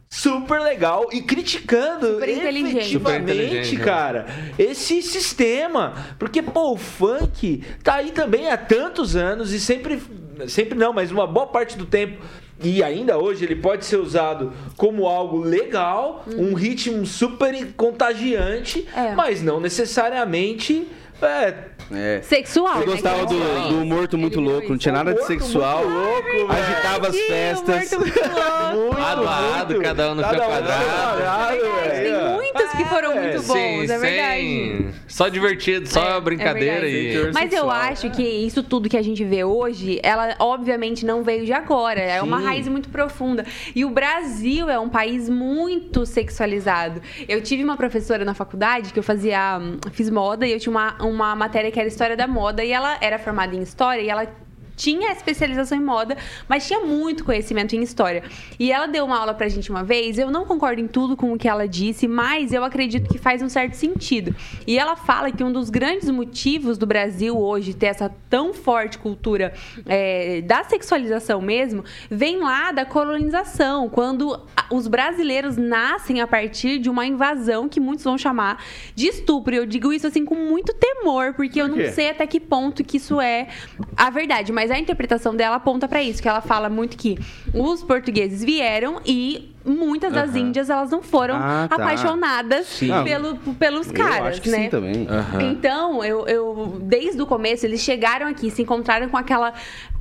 super 0.09 0.61
legal 0.61 1.07
e 1.11 1.21
criticando 1.21 2.13
Super 2.13 2.29
inteligente. 2.29 2.85
Super 2.85 3.09
efetivamente, 3.11 3.31
inteligente, 3.31 3.77
né? 3.77 3.83
cara, 3.83 4.25
esse 4.57 5.01
sistema. 5.01 5.93
Porque, 6.17 6.41
pô, 6.41 6.73
o 6.73 6.77
funk 6.77 7.63
tá 7.83 7.95
aí 7.95 8.11
também 8.11 8.49
há 8.49 8.57
tantos 8.57 9.15
anos 9.15 9.51
e 9.51 9.59
sempre, 9.59 10.01
sempre 10.47 10.77
não, 10.77 10.93
mas 10.93 11.11
uma 11.11 11.25
boa 11.27 11.47
parte 11.47 11.77
do 11.77 11.85
tempo. 11.85 12.21
E 12.63 12.81
ainda 12.81 13.17
hoje 13.17 13.43
ele 13.43 13.55
pode 13.57 13.83
ser 13.85 13.97
usado 13.97 14.53
como 14.77 15.05
algo 15.07 15.39
legal, 15.39 16.23
um 16.37 16.53
ritmo 16.53 17.05
super 17.05 17.53
contagiante, 17.75 18.87
É. 18.95 19.13
mas 19.13 19.41
não 19.43 19.59
necessariamente. 19.59 20.87
É, 21.21 21.53
É. 21.93 22.21
Sexual, 22.23 22.75
Eu 22.75 22.79
né? 22.79 22.85
gostava 22.87 23.25
Que 23.27 23.33
do, 23.33 23.41
é 23.41 23.69
do 23.69 23.85
Morto 23.85 24.17
Muito 24.17 24.39
Ele 24.39 24.49
Louco, 24.49 24.69
não 24.69 24.77
tinha 24.77 24.93
nada 24.93 25.13
de 25.13 25.23
sexual. 25.25 25.85
Muito 25.87 26.37
Louco. 26.37 26.51
Agitava 26.51 27.07
as 27.07 27.15
festas. 27.17 27.91
Muito 27.91 28.19
Louco. 28.19 28.95
muito, 28.95 29.23
lado, 29.23 29.73
muito. 29.75 29.81
cada 29.87 30.11
um 30.11 30.15
no 30.15 30.21
seu 30.21 30.31
Cada 30.31 30.45
quadrado. 30.45 30.83
quadrado, 30.83 31.57
Tem 31.59 31.89
velho. 32.03 32.37
Que 32.85 32.89
foram 32.89 33.11
É, 33.11 33.21
muito 33.31 33.47
bons, 33.47 33.89
é 33.89 33.97
verdade. 33.97 34.85
Só 35.07 35.27
divertido, 35.27 35.87
só 35.87 36.17
É, 36.17 36.21
brincadeira 36.21 36.87
é 36.87 36.89
e. 36.89 37.31
Mas 37.33 37.53
eu 37.53 37.69
acho 37.69 38.09
que 38.11 38.23
isso 38.23 38.63
tudo 38.63 38.89
que 38.89 38.97
a 38.97 39.01
gente 39.01 39.23
vê 39.23 39.43
hoje, 39.43 39.99
ela 40.03 40.35
obviamente 40.39 41.05
não 41.05 41.23
veio 41.23 41.45
de 41.45 41.53
agora. 41.53 41.99
É 41.99 42.21
uma 42.21 42.39
Sim. 42.39 42.45
raiz 42.45 42.67
muito 42.67 42.89
profunda. 42.89 43.45
E 43.75 43.83
o 43.85 43.89
Brasil 43.89 44.69
é 44.69 44.79
um 44.79 44.89
país 44.89 45.29
muito 45.29 46.05
sexualizado. 46.05 47.01
Eu 47.27 47.41
tive 47.41 47.63
uma 47.63 47.77
professora 47.77 48.23
na 48.25 48.33
faculdade 48.33 48.91
que 48.93 48.99
eu 48.99 49.03
fazia. 49.03 49.57
hum, 49.59 49.77
Fiz 49.91 50.09
moda 50.09 50.45
e 50.47 50.51
eu 50.51 50.59
tinha 50.59 50.71
uma, 50.71 50.95
uma 51.01 51.35
matéria 51.35 51.71
que 51.71 51.79
era 51.79 51.87
história 51.87 52.15
da 52.17 52.27
moda 52.27 52.63
e 52.63 52.71
ela 52.71 52.97
era 53.01 53.17
formada 53.19 53.55
em 53.55 53.61
história 53.61 54.01
e 54.01 54.09
ela. 54.09 54.27
Tinha 54.75 55.11
especialização 55.11 55.77
em 55.77 55.81
moda, 55.81 56.17
mas 56.47 56.67
tinha 56.67 56.79
muito 56.81 57.23
conhecimento 57.23 57.75
em 57.75 57.81
história. 57.81 58.23
E 58.59 58.71
ela 58.71 58.87
deu 58.87 59.05
uma 59.05 59.17
aula 59.17 59.33
pra 59.33 59.47
gente 59.47 59.69
uma 59.69 59.83
vez. 59.83 60.17
Eu 60.17 60.29
não 60.29 60.45
concordo 60.45 60.81
em 60.81 60.87
tudo 60.87 61.15
com 61.15 61.33
o 61.33 61.37
que 61.37 61.47
ela 61.47 61.67
disse, 61.67 62.07
mas 62.07 62.51
eu 62.53 62.63
acredito 62.63 63.09
que 63.09 63.17
faz 63.17 63.41
um 63.41 63.49
certo 63.49 63.73
sentido. 63.73 64.35
E 64.67 64.77
ela 64.77 64.95
fala 64.95 65.31
que 65.31 65.43
um 65.43 65.51
dos 65.51 65.69
grandes 65.69 66.09
motivos 66.09 66.77
do 66.77 66.85
Brasil 66.85 67.37
hoje 67.37 67.73
ter 67.73 67.87
essa 67.87 68.13
tão 68.29 68.53
forte 68.53 68.97
cultura 68.97 69.53
é, 69.85 70.41
da 70.41 70.63
sexualização 70.63 71.41
mesmo 71.41 71.83
vem 72.09 72.37
lá 72.39 72.71
da 72.71 72.85
colonização, 72.85 73.89
quando 73.89 74.39
os 74.71 74.87
brasileiros 74.87 75.57
nascem 75.57 76.21
a 76.21 76.27
partir 76.27 76.79
de 76.79 76.89
uma 76.89 77.05
invasão 77.05 77.69
que 77.69 77.79
muitos 77.79 78.03
vão 78.03 78.17
chamar 78.17 78.63
de 78.93 79.07
estupro. 79.07 79.53
E 79.53 79.57
eu 79.57 79.65
digo 79.65 79.93
isso 79.93 80.07
assim 80.07 80.25
com 80.25 80.35
muito 80.35 80.73
temor, 80.73 81.33
porque 81.33 81.61
eu 81.61 81.67
Por 81.69 81.77
não 81.77 81.83
quê? 81.83 81.91
sei 81.91 82.09
até 82.09 82.25
que 82.27 82.39
ponto 82.39 82.83
que 82.83 82.97
isso 82.97 83.19
é 83.21 83.47
a 83.95 84.09
verdade, 84.09 84.51
mas 84.51 84.64
a 84.71 84.77
interpretação 84.79 85.35
dela 85.35 85.55
aponta 85.57 85.87
pra 85.87 86.01
isso, 86.01 86.21
que 86.21 86.27
ela 86.27 86.41
fala 86.41 86.69
muito 86.69 86.97
que 86.97 87.17
os 87.53 87.83
portugueses 87.83 88.43
vieram 88.43 88.99
e 89.05 89.51
muitas 89.65 90.13
das 90.13 90.35
índias 90.35 90.69
elas 90.69 90.91
não 90.91 91.01
foram 91.01 91.35
Ah, 91.35 91.65
tá. 91.67 91.75
apaixonadas 91.77 92.67
Sim. 92.67 92.91
pelo, 93.03 93.35
pelos 93.55 93.87
Eu 93.87 93.93
caras, 93.93 94.39
que 94.39 94.49
né? 94.49 94.69
Aham. 95.09 95.41
Então, 95.41 96.03
eu, 96.03 96.27
eu 96.27 96.77
desde 96.83 97.19
o 97.21 97.25
começo 97.25 97.65
eles 97.65 97.81
chegaram 97.81 98.27
aqui, 98.27 98.51
se 98.51 98.61
encontraram 98.61 99.09
com 99.09 99.17
aquela 99.17 99.53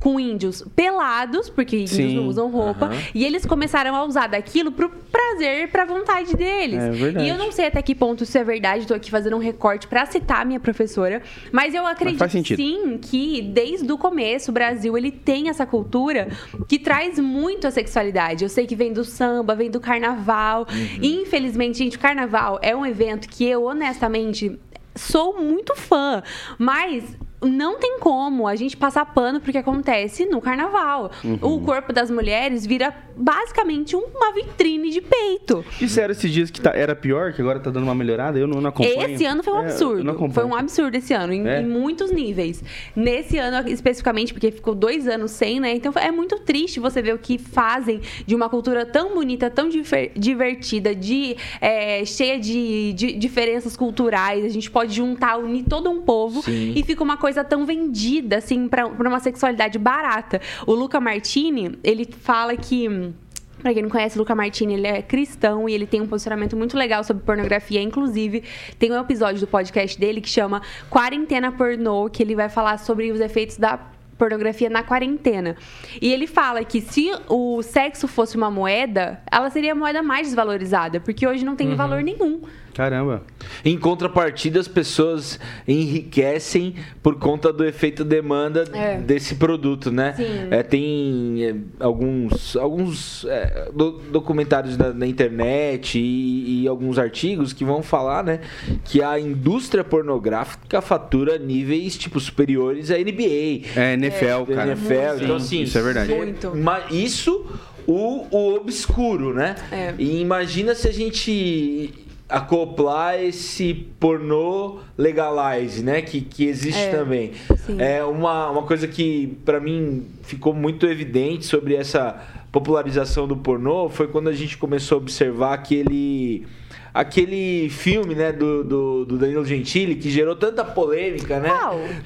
com 0.04 0.20
índios 0.20 0.62
pelados, 0.76 1.48
porque 1.48 1.76
índios 1.76 1.96
Sim. 1.96 2.14
não 2.16 2.26
usam 2.26 2.50
roupa, 2.50 2.90
e 3.14 3.24
eles 3.24 3.46
começaram 3.46 3.96
a 3.96 4.04
usar 4.04 4.26
daquilo 4.26 4.70
pro 4.70 4.90
prazer, 4.90 5.70
pra 5.70 5.86
vontade 5.86 6.36
deles. 6.36 6.78
É 6.78 6.90
verdade. 6.90 7.24
E 7.24 7.30
eu 7.30 7.38
não 7.38 7.50
sei 7.50 7.68
até 7.68 7.80
que 7.80 7.94
ponto 7.94 8.22
isso 8.22 8.36
é 8.36 8.44
verdade, 8.44 8.86
tô 8.86 8.92
aqui 8.92 9.10
fazendo 9.10 9.34
um 9.34 9.38
recorte 9.38 9.86
pra 9.86 10.04
citar 10.04 10.42
a 10.42 10.44
minha 10.44 10.60
professora, 10.60 11.22
mas 11.50 11.74
eu 11.74 11.86
acredito 11.86 12.28
sentido. 12.28 12.58
sim 12.58 12.98
que 13.00 13.40
desde 13.40 13.90
o 13.90 13.96
começo 13.96 14.50
o 14.50 14.52
Brasil 14.52 14.94
ele 14.98 15.10
tem 15.10 15.48
essa 15.48 15.64
cultura 15.64 16.28
que 16.68 16.78
traz 16.78 17.18
muito 17.18 17.66
a 17.66 17.70
sexualidade. 17.70 18.44
Eu 18.44 18.50
sei 18.50 18.66
que 18.66 18.76
vem 18.76 18.92
do 18.92 19.06
samba, 19.06 19.54
vem 19.54 19.70
do 19.70 19.80
carnaval. 19.80 20.66
Uhum. 20.70 20.98
E, 21.00 21.22
infelizmente, 21.22 21.78
gente, 21.78 21.96
o 21.96 22.00
carnaval 22.00 22.58
é 22.60 22.76
um 22.76 22.84
evento 22.84 23.26
que 23.26 23.46
eu 23.46 23.64
honestamente 23.64 24.58
sou 24.94 25.40
muito 25.40 25.74
fã, 25.74 26.22
mas 26.58 27.04
não 27.44 27.78
tem 27.78 27.98
como 27.98 28.46
a 28.46 28.56
gente 28.56 28.76
passar 28.76 29.04
pano 29.06 29.40
porque 29.40 29.58
acontece 29.58 30.24
no 30.26 30.40
carnaval. 30.40 31.10
Uhum. 31.24 31.38
O 31.40 31.60
corpo 31.60 31.92
das 31.92 32.10
mulheres 32.10 32.66
vira 32.66 32.94
basicamente 33.16 33.94
uma 33.96 34.32
vitrine 34.32 34.90
de 34.90 35.00
peito. 35.00 35.64
Disseram 35.78 36.12
esses 36.12 36.30
dias 36.30 36.50
que 36.50 36.60
tá- 36.60 36.72
era 36.74 36.94
pior, 36.96 37.32
que 37.32 37.40
agora 37.40 37.60
tá 37.60 37.70
dando 37.70 37.84
uma 37.84 37.94
melhorada, 37.94 38.38
eu 38.38 38.46
não, 38.46 38.60
não 38.60 38.70
acompanho. 38.70 39.10
Esse 39.14 39.24
ano 39.24 39.42
foi 39.42 39.52
um 39.52 39.58
É, 39.58 39.60
absurdo. 39.66 40.10
acompanho. 40.10 40.32
foi 40.32 40.44
um 40.44 40.54
absurdo 40.54 40.96
esse 40.96 41.12
ano, 41.14 41.32
em, 41.32 41.46
É? 41.46 41.60
em 41.60 41.66
muitos 41.66 42.10
níveis. 42.10 42.62
Nesse 42.94 43.38
ano, 43.38 43.68
especificamente, 43.68 44.32
porque 44.32 44.50
ficou 44.50 44.74
dois 44.74 45.06
anos 45.08 45.30
sem, 45.30 45.60
né? 45.60 45.74
Então 45.74 45.92
é 45.96 46.10
muito 46.10 46.38
triste 46.40 46.80
você 46.80 47.00
ver 47.00 47.14
o 47.14 47.18
que 47.18 47.38
fazem 47.38 48.00
de 48.26 48.34
uma 48.34 48.48
cultura 48.48 48.84
tão 48.84 49.14
bonita, 49.14 49.48
tão 49.50 49.68
difer- 49.68 50.12
divertida, 50.16 50.94
de, 50.94 51.36
é, 51.60 52.04
cheia 52.04 52.38
de, 52.38 52.92
de 52.94 53.12
diferenças 53.12 53.76
culturais. 53.76 54.44
A 54.44 54.48
gente 54.48 54.70
pode 54.70 54.94
juntar, 54.94 55.36
unir 55.38 55.64
todo 55.68 55.90
um 55.90 56.02
povo 56.02 56.42
Sim. 56.42 56.72
e 56.74 56.82
fica 56.82 57.02
uma 57.02 57.16
coisa 57.16 57.33
tão 57.42 57.66
vendida, 57.66 58.36
assim, 58.36 58.68
pra, 58.68 58.88
pra 58.88 59.08
uma 59.08 59.18
sexualidade 59.18 59.78
barata. 59.78 60.40
O 60.66 60.72
Luca 60.72 61.00
Martini, 61.00 61.78
ele 61.82 62.04
fala 62.04 62.56
que. 62.56 63.12
Pra 63.60 63.72
quem 63.72 63.82
não 63.82 63.88
conhece, 63.88 64.16
o 64.16 64.18
Luca 64.18 64.34
Martini, 64.34 64.74
ele 64.74 64.86
é 64.86 65.00
cristão 65.00 65.66
e 65.66 65.72
ele 65.72 65.86
tem 65.86 66.02
um 66.02 66.06
posicionamento 66.06 66.54
muito 66.54 66.76
legal 66.76 67.02
sobre 67.02 67.22
pornografia. 67.24 67.80
Inclusive, 67.80 68.44
tem 68.78 68.92
um 68.92 69.00
episódio 69.00 69.40
do 69.40 69.46
podcast 69.46 69.98
dele 69.98 70.20
que 70.20 70.28
chama 70.28 70.60
Quarentena 70.90 71.50
Pornô, 71.50 72.10
que 72.10 72.22
ele 72.22 72.36
vai 72.36 72.50
falar 72.50 72.78
sobre 72.78 73.10
os 73.10 73.20
efeitos 73.20 73.56
da 73.56 73.80
pornografia 74.18 74.70
na 74.70 74.82
quarentena. 74.82 75.56
E 76.00 76.12
ele 76.12 76.26
fala 76.26 76.64
que 76.64 76.80
se 76.80 77.10
o 77.28 77.62
sexo 77.62 78.06
fosse 78.06 78.36
uma 78.36 78.50
moeda, 78.50 79.20
ela 79.30 79.50
seria 79.50 79.72
a 79.72 79.74
moeda 79.74 80.02
mais 80.02 80.28
desvalorizada, 80.28 81.00
porque 81.00 81.26
hoje 81.26 81.44
não 81.44 81.56
tem 81.56 81.74
valor 81.74 82.02
nenhum. 82.02 82.42
Caramba. 82.74 83.22
Em 83.64 83.78
contrapartida, 83.78 84.58
as 84.60 84.66
pessoas 84.68 85.38
enriquecem 85.66 86.74
por 87.02 87.16
conta 87.18 87.52
do 87.52 87.64
efeito 87.64 88.04
demanda 88.04 88.64
É. 88.72 88.98
desse 88.98 89.36
produto, 89.36 89.90
né? 89.92 90.14
Sim. 90.16 90.48
É, 90.50 90.62
tem 90.62 91.44
é, 91.44 91.54
alguns, 91.84 92.56
alguns 92.56 93.24
é, 93.26 93.70
do- 93.72 94.00
documentários 94.10 94.76
na, 94.76 94.92
na 94.92 95.06
internet 95.06 95.98
e, 95.98 96.62
e 96.64 96.68
alguns 96.68 96.98
artigos 96.98 97.52
que 97.52 97.64
vão 97.64 97.82
falar, 97.82 98.24
né, 98.24 98.40
que 98.84 99.02
a 99.02 99.18
indústria 99.20 99.84
pornográfica 99.84 100.80
fatura 100.82 101.38
níveis 101.38 101.96
tipo 101.96 102.18
superiores 102.18 102.90
à 102.90 102.98
NBA. 102.98 103.68
É, 103.76 103.94
NFL, 103.94 104.44
da 104.48 104.54
cara. 104.54 104.72
NFL. 104.72 105.18
Sim, 105.18 105.24
Então, 105.24 105.36
assim, 105.36 105.62
isso 105.62 105.78
é 105.78 105.82
verdade. 105.82 106.12
Muito. 106.12 106.52
Mas 106.56 106.92
isso, 106.92 107.46
o, 107.86 108.26
o 108.30 108.54
obscuro, 108.56 109.32
né? 109.32 109.54
É. 109.70 109.94
E 109.98 110.20
imagina 110.20 110.74
se 110.74 110.88
a 110.88 110.92
gente 110.92 111.92
acoplar 112.34 113.22
esse 113.22 113.72
pornô 114.00 114.78
legalize, 114.98 115.82
né? 115.82 116.02
Que, 116.02 116.20
que 116.20 116.44
existe 116.46 116.80
É, 116.80 116.90
também. 116.90 117.32
sim. 117.66 117.76
É 117.80 118.02
uma, 118.04 118.50
uma 118.50 118.62
coisa 118.62 118.88
que, 118.88 119.36
pra 119.44 119.60
mim, 119.60 120.06
ficou 120.22 120.52
muito 120.52 120.86
evidente 120.86 121.46
sobre 121.46 121.74
essa 121.74 122.20
popularização 122.50 123.26
do 123.26 123.36
pornô 123.36 123.88
foi 123.88 124.06
quando 124.08 124.28
a 124.28 124.32
gente 124.32 124.56
começou 124.58 124.96
a 124.96 125.00
observar 125.00 125.54
aquele 125.54 126.46
aquele 126.92 127.68
filme, 127.70 128.14
né, 128.14 128.30
do, 128.30 128.62
do, 128.62 129.04
do 129.04 129.18
Danilo 129.18 129.44
Gentili 129.44 129.96
que 129.96 130.08
gerou 130.08 130.36
tanta 130.36 130.64
polêmica, 130.64 131.40
né? 131.40 131.50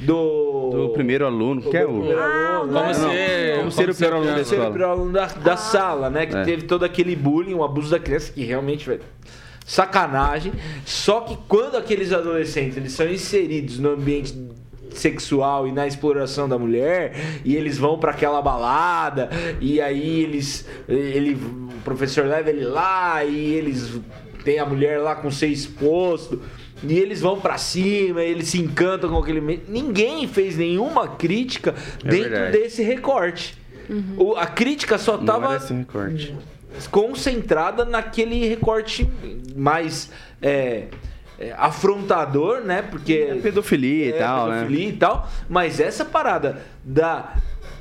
Do 0.01 0.71
Do 0.71 0.89
primeiro 0.95 1.27
aluno, 1.27 1.61
que 1.61 1.77
é 1.77 1.83
do 1.87 1.89
primeiro 1.93 2.19
o... 2.19 2.23
Ah, 2.23 2.57
aluno, 2.57 2.73
Como 2.73 2.87
né? 2.87 2.95
ser, 2.95 3.59
Como 3.59 3.71
ser 3.71 3.91
o 3.91 3.95
pior 3.95 4.13
aluno 4.15 4.35
da 4.35 4.45
Ser 4.45 4.61
o 4.61 4.73
pior 4.73 4.91
aluno 4.91 5.13
da, 5.13 5.27
da 5.27 5.57
sala, 5.59 6.09
né? 6.09 6.25
Que 6.25 6.37
É. 6.37 6.43
teve 6.45 6.63
todo 6.63 6.85
aquele 6.85 7.15
bullying, 7.15 7.53
o 7.53 7.63
abuso 7.63 7.91
da 7.91 7.99
criança, 7.99 8.33
que 8.33 8.43
realmente, 8.43 8.89
velho, 8.89 9.03
sacanagem. 9.69 10.53
Só 10.87 11.21
que 11.21 11.37
quando 11.47 11.77
aqueles 11.77 12.13
adolescentes 12.13 12.77
eles 12.79 12.93
são 12.93 13.07
inseridos 13.09 13.79
no 13.79 13.91
ambiente 13.91 14.35
sexual 14.95 15.69
e 15.69 15.73
na 15.73 15.87
exploração 15.87 16.49
da 16.49 16.59
mulher 16.59 17.15
e 17.45 17.55
eles 17.55 17.77
vão 17.79 17.99
para 17.99 18.11
aquela 18.11 18.41
balada 18.43 19.29
e 19.61 19.81
aí 19.81 20.23
eles 20.23 20.67
ele 20.89 21.35
o 21.35 21.81
professor 21.85 22.25
leva 22.27 22.49
ele 22.51 22.65
lá 22.65 23.23
e 23.25 23.53
eles 23.55 24.01
tem 24.43 24.59
a 24.59 24.65
mulher 24.67 24.99
lá 24.99 25.15
com 25.15 25.31
ser 25.31 25.49
exposto 25.49 26.41
e 26.83 26.97
eles 26.99 27.21
vão 27.21 27.39
pra 27.41 27.59
cima, 27.59 28.23
eles 28.23 28.49
se 28.49 28.59
encantam 28.61 29.11
com 29.11 29.19
aquele. 29.19 29.41
Ninguém 29.69 30.27
fez 30.29 30.57
nenhuma 30.57 31.09
crítica 31.09 31.75
dentro 32.05 32.31
verdade. 32.31 32.53
desse 32.59 32.83
recorte. 32.83 33.57
O- 34.17 34.35
a 34.37 34.47
crítica 34.47 34.97
só 34.97 35.17
Não 35.17 35.25
tava 35.25 35.47
era 35.47 35.57
esse 35.57 35.75
recorte. 35.75 36.35
Concentrada 36.91 37.85
naquele 37.85 38.47
recorte 38.49 39.09
mais 39.57 40.11
é, 40.41 40.89
é, 41.39 41.53
afrontador, 41.57 42.61
né? 42.61 42.83
Porque 42.83 43.39
Pedofilia 43.43 44.07
e 44.07 44.13
é, 44.13 44.19
tal, 44.19 44.49
né? 44.49 44.57
pedofilia 44.61 44.89
e 44.89 44.93
tal. 44.97 45.29
Mas 45.49 45.81
essa 45.81 46.05
parada 46.05 46.63
da, 46.85 47.35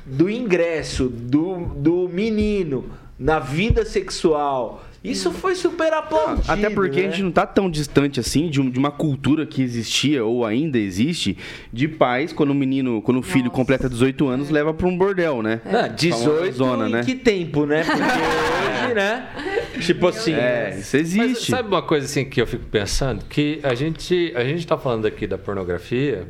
do 0.04 0.30
ingresso 0.30 1.08
do, 1.08 1.66
do 1.76 2.08
menino 2.08 2.90
na 3.18 3.38
vida 3.38 3.84
sexual, 3.84 4.84
isso 5.02 5.30
foi 5.30 5.54
super 5.54 5.92
aplaudido. 5.92 6.50
Até 6.50 6.68
porque 6.70 7.00
né? 7.02 7.06
a 7.08 7.10
gente 7.10 7.22
não 7.22 7.30
tá 7.30 7.46
tão 7.46 7.70
distante 7.70 8.18
assim 8.20 8.48
de, 8.50 8.60
um- 8.60 8.68
de 8.68 8.78
uma 8.78 8.90
cultura 8.90 9.46
que 9.46 9.62
existia 9.62 10.24
ou 10.24 10.44
ainda 10.44 10.78
existe 10.78 11.36
de 11.72 11.86
pais 11.88 12.32
quando 12.32 12.50
o 12.50 12.54
menino, 12.54 13.00
quando 13.02 13.18
o 13.18 13.22
filho 13.22 13.44
Nossa. 13.44 13.56
completa 13.56 13.88
18 13.88 14.26
anos, 14.28 14.50
leva 14.50 14.74
pra 14.74 14.86
um 14.86 14.96
bordel, 14.96 15.42
né? 15.42 15.60
Ah, 15.64 15.86
18 15.88 16.52
Zona, 16.56 16.88
em 16.88 16.92
né? 16.92 17.04
que 17.04 17.14
tempo, 17.14 17.64
né? 17.64 17.84
Porque 17.84 18.02
hoje, 18.86 18.94
né? 18.94 19.28
Tipo 19.80 20.08
assim. 20.08 20.32
É, 20.34 20.70
isso 20.78 20.96
Mas 20.96 21.14
existe. 21.14 21.50
sabe 21.50 21.68
uma 21.68 21.82
coisa 21.82 22.04
assim 22.06 22.24
que 22.24 22.40
eu 22.40 22.46
fico 22.46 22.64
pensando? 22.66 23.24
Que 23.26 23.60
a 23.62 23.74
gente 23.74 24.32
a 24.34 24.42
gente 24.44 24.58
está 24.60 24.76
falando 24.76 25.06
aqui 25.06 25.26
da 25.26 25.38
pornografia 25.38 26.26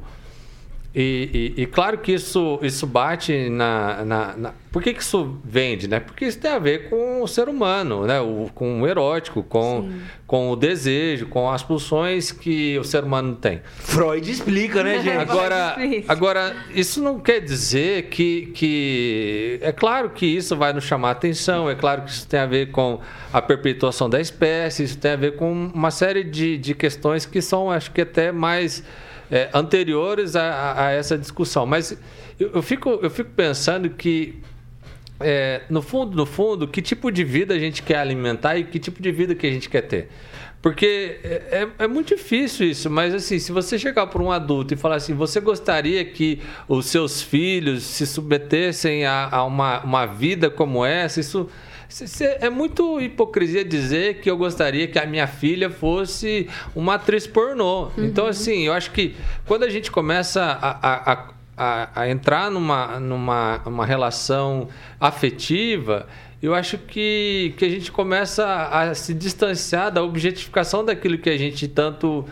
e, 0.94 1.54
e- 1.58 1.62
e 1.62 1.66
claro 1.66 1.98
que 1.98 2.12
isso, 2.12 2.58
isso 2.62 2.86
bate 2.86 3.48
na, 3.50 4.04
na, 4.04 4.36
na- 4.36 4.54
Por 4.72 4.82
que, 4.82 4.94
que 4.94 5.02
isso 5.02 5.36
vende, 5.44 5.86
né? 5.86 6.00
Porque 6.00 6.24
isso 6.24 6.38
tem 6.40 6.50
a 6.50 6.58
ver 6.58 6.88
com 6.88 7.22
o 7.22 7.28
ser 7.28 7.48
humano, 7.48 8.06
né? 8.06 8.20
O, 8.20 8.50
com 8.54 8.80
o 8.82 8.86
erótico, 8.86 9.42
com, 9.42 9.90
com 10.26 10.50
o 10.50 10.56
desejo, 10.56 11.26
com 11.26 11.50
as 11.50 11.62
pulsões 11.62 12.32
que 12.32 12.78
o 12.78 12.84
ser 12.84 13.04
humano 13.04 13.36
tem. 13.36 13.60
Freud 13.76 14.30
explica, 14.30 14.82
né, 14.82 14.98
gente? 15.04 15.18
Agora, 15.30 15.74
Difícil. 15.76 16.04
agora, 16.08 16.56
isso 16.74 17.02
não 17.02 17.20
quer 17.20 17.40
dizer 17.40 18.04
que, 18.04 18.46
que. 18.54 19.58
É 19.62 19.72
claro 19.72 20.10
que 20.10 20.26
isso 20.26 20.56
vai 20.56 20.72
nos 20.72 20.84
chamar 20.84 21.08
a 21.08 21.12
atenção, 21.12 21.68
é 21.68 21.74
claro 21.74 22.02
que 22.02 22.10
isso 22.10 22.26
tem 22.26 22.40
a 22.40 22.46
ver 22.46 22.70
com 22.70 23.00
a 23.32 23.40
perpetuação 23.42 24.08
da 24.08 24.20
espécie, 24.20 24.84
isso 24.84 24.98
tem 24.98 25.12
a 25.12 25.16
ver 25.16 25.36
com 25.36 25.52
uma 25.74 25.90
série 25.90 26.24
de, 26.24 26.56
de 26.58 26.74
questões 26.74 27.26
que 27.26 27.40
são, 27.42 27.70
acho 27.70 27.90
que 27.90 28.00
até 28.00 28.32
mais 28.32 28.82
é, 29.30 29.48
anteriores 29.52 30.34
a, 30.36 30.86
a- 30.86 30.90
essa 30.92 31.16
discussão. 31.18 31.66
Mas 31.66 31.96
eu, 32.38 32.50
eu 32.54 32.62
fico, 32.62 32.90
eu 33.02 33.10
fico 33.10 33.30
pensando 33.36 33.90
que. 33.90 34.36
é, 35.20 35.62
no 35.68 35.82
fundo, 35.82 36.16
no 36.16 36.24
fundo, 36.26 36.68
que 36.68 36.80
tipo 36.80 37.10
de 37.10 37.24
vida 37.24 37.54
a 37.54 37.58
gente 37.58 37.82
quer 37.82 37.98
alimentar 37.98 38.56
e 38.56 38.64
que 38.64 38.78
tipo 38.78 39.02
de 39.02 39.10
vida 39.10 39.34
que 39.34 39.46
a 39.46 39.50
gente 39.50 39.68
quer 39.68 39.82
ter. 39.82 40.08
Porque 40.62 41.20
é, 41.22 41.68
é- 41.78 41.84
é 41.84 41.86
muito 41.88 42.16
difícil 42.16 42.68
isso, 42.68 42.90
mas 42.90 43.14
assim, 43.14 43.38
se 43.38 43.52
você 43.52 43.78
chegar 43.78 44.08
para 44.08 44.20
um 44.22 44.30
adulto 44.32 44.74
e 44.74 44.76
falar 44.76 44.96
assim, 44.96 45.14
você 45.14 45.40
gostaria 45.40 46.04
que 46.04 46.40
os 46.68 46.86
seus 46.86 47.22
filhos 47.22 47.84
se 47.84 48.04
submetessem 48.06 49.04
a, 49.06 49.28
a 49.30 49.44
uma, 49.44 49.80
uma 49.84 50.04
vida 50.06 50.50
como 50.50 50.84
essa, 50.84 51.20
isso 51.20 51.48
é 52.40 52.50
muito 52.50 53.00
hipocrisia 53.00 53.64
dizer 53.64 54.20
que 54.20 54.30
eu 54.30 54.36
gostaria 54.36 54.86
que 54.86 54.98
a 54.98 55.06
minha 55.06 55.26
filha 55.26 55.70
fosse 55.70 56.46
uma 56.76 56.94
atriz 56.94 57.26
pornô. 57.26 57.88
Então, 57.96 58.26
assim, 58.26 58.66
eu 58.66 58.72
acho 58.74 58.90
que 58.90 59.14
quando 59.46 59.62
a 59.64 59.70
gente 59.70 59.90
começa 59.90 60.42
a- 60.42 60.78
a- 60.82 61.12
a 61.12 61.38
a, 61.60 62.02
a 62.02 62.08
entrar 62.08 62.52
numa, 62.52 63.00
numa 63.00 63.60
uma 63.66 63.84
relação 63.84 64.68
afetiva, 65.00 66.06
eu 66.40 66.54
acho 66.54 66.78
que, 66.78 67.52
que 67.56 67.64
a 67.64 67.68
gente 67.68 67.90
começa 67.90 68.46
a 68.68 68.94
se 68.94 69.12
distanciar 69.12 69.90
da 69.90 70.00
objetificação 70.04 70.84
daquilo 70.84 71.18
que 71.18 71.28
a 71.28 71.36
gente 71.36 71.66
tanto 71.66 72.24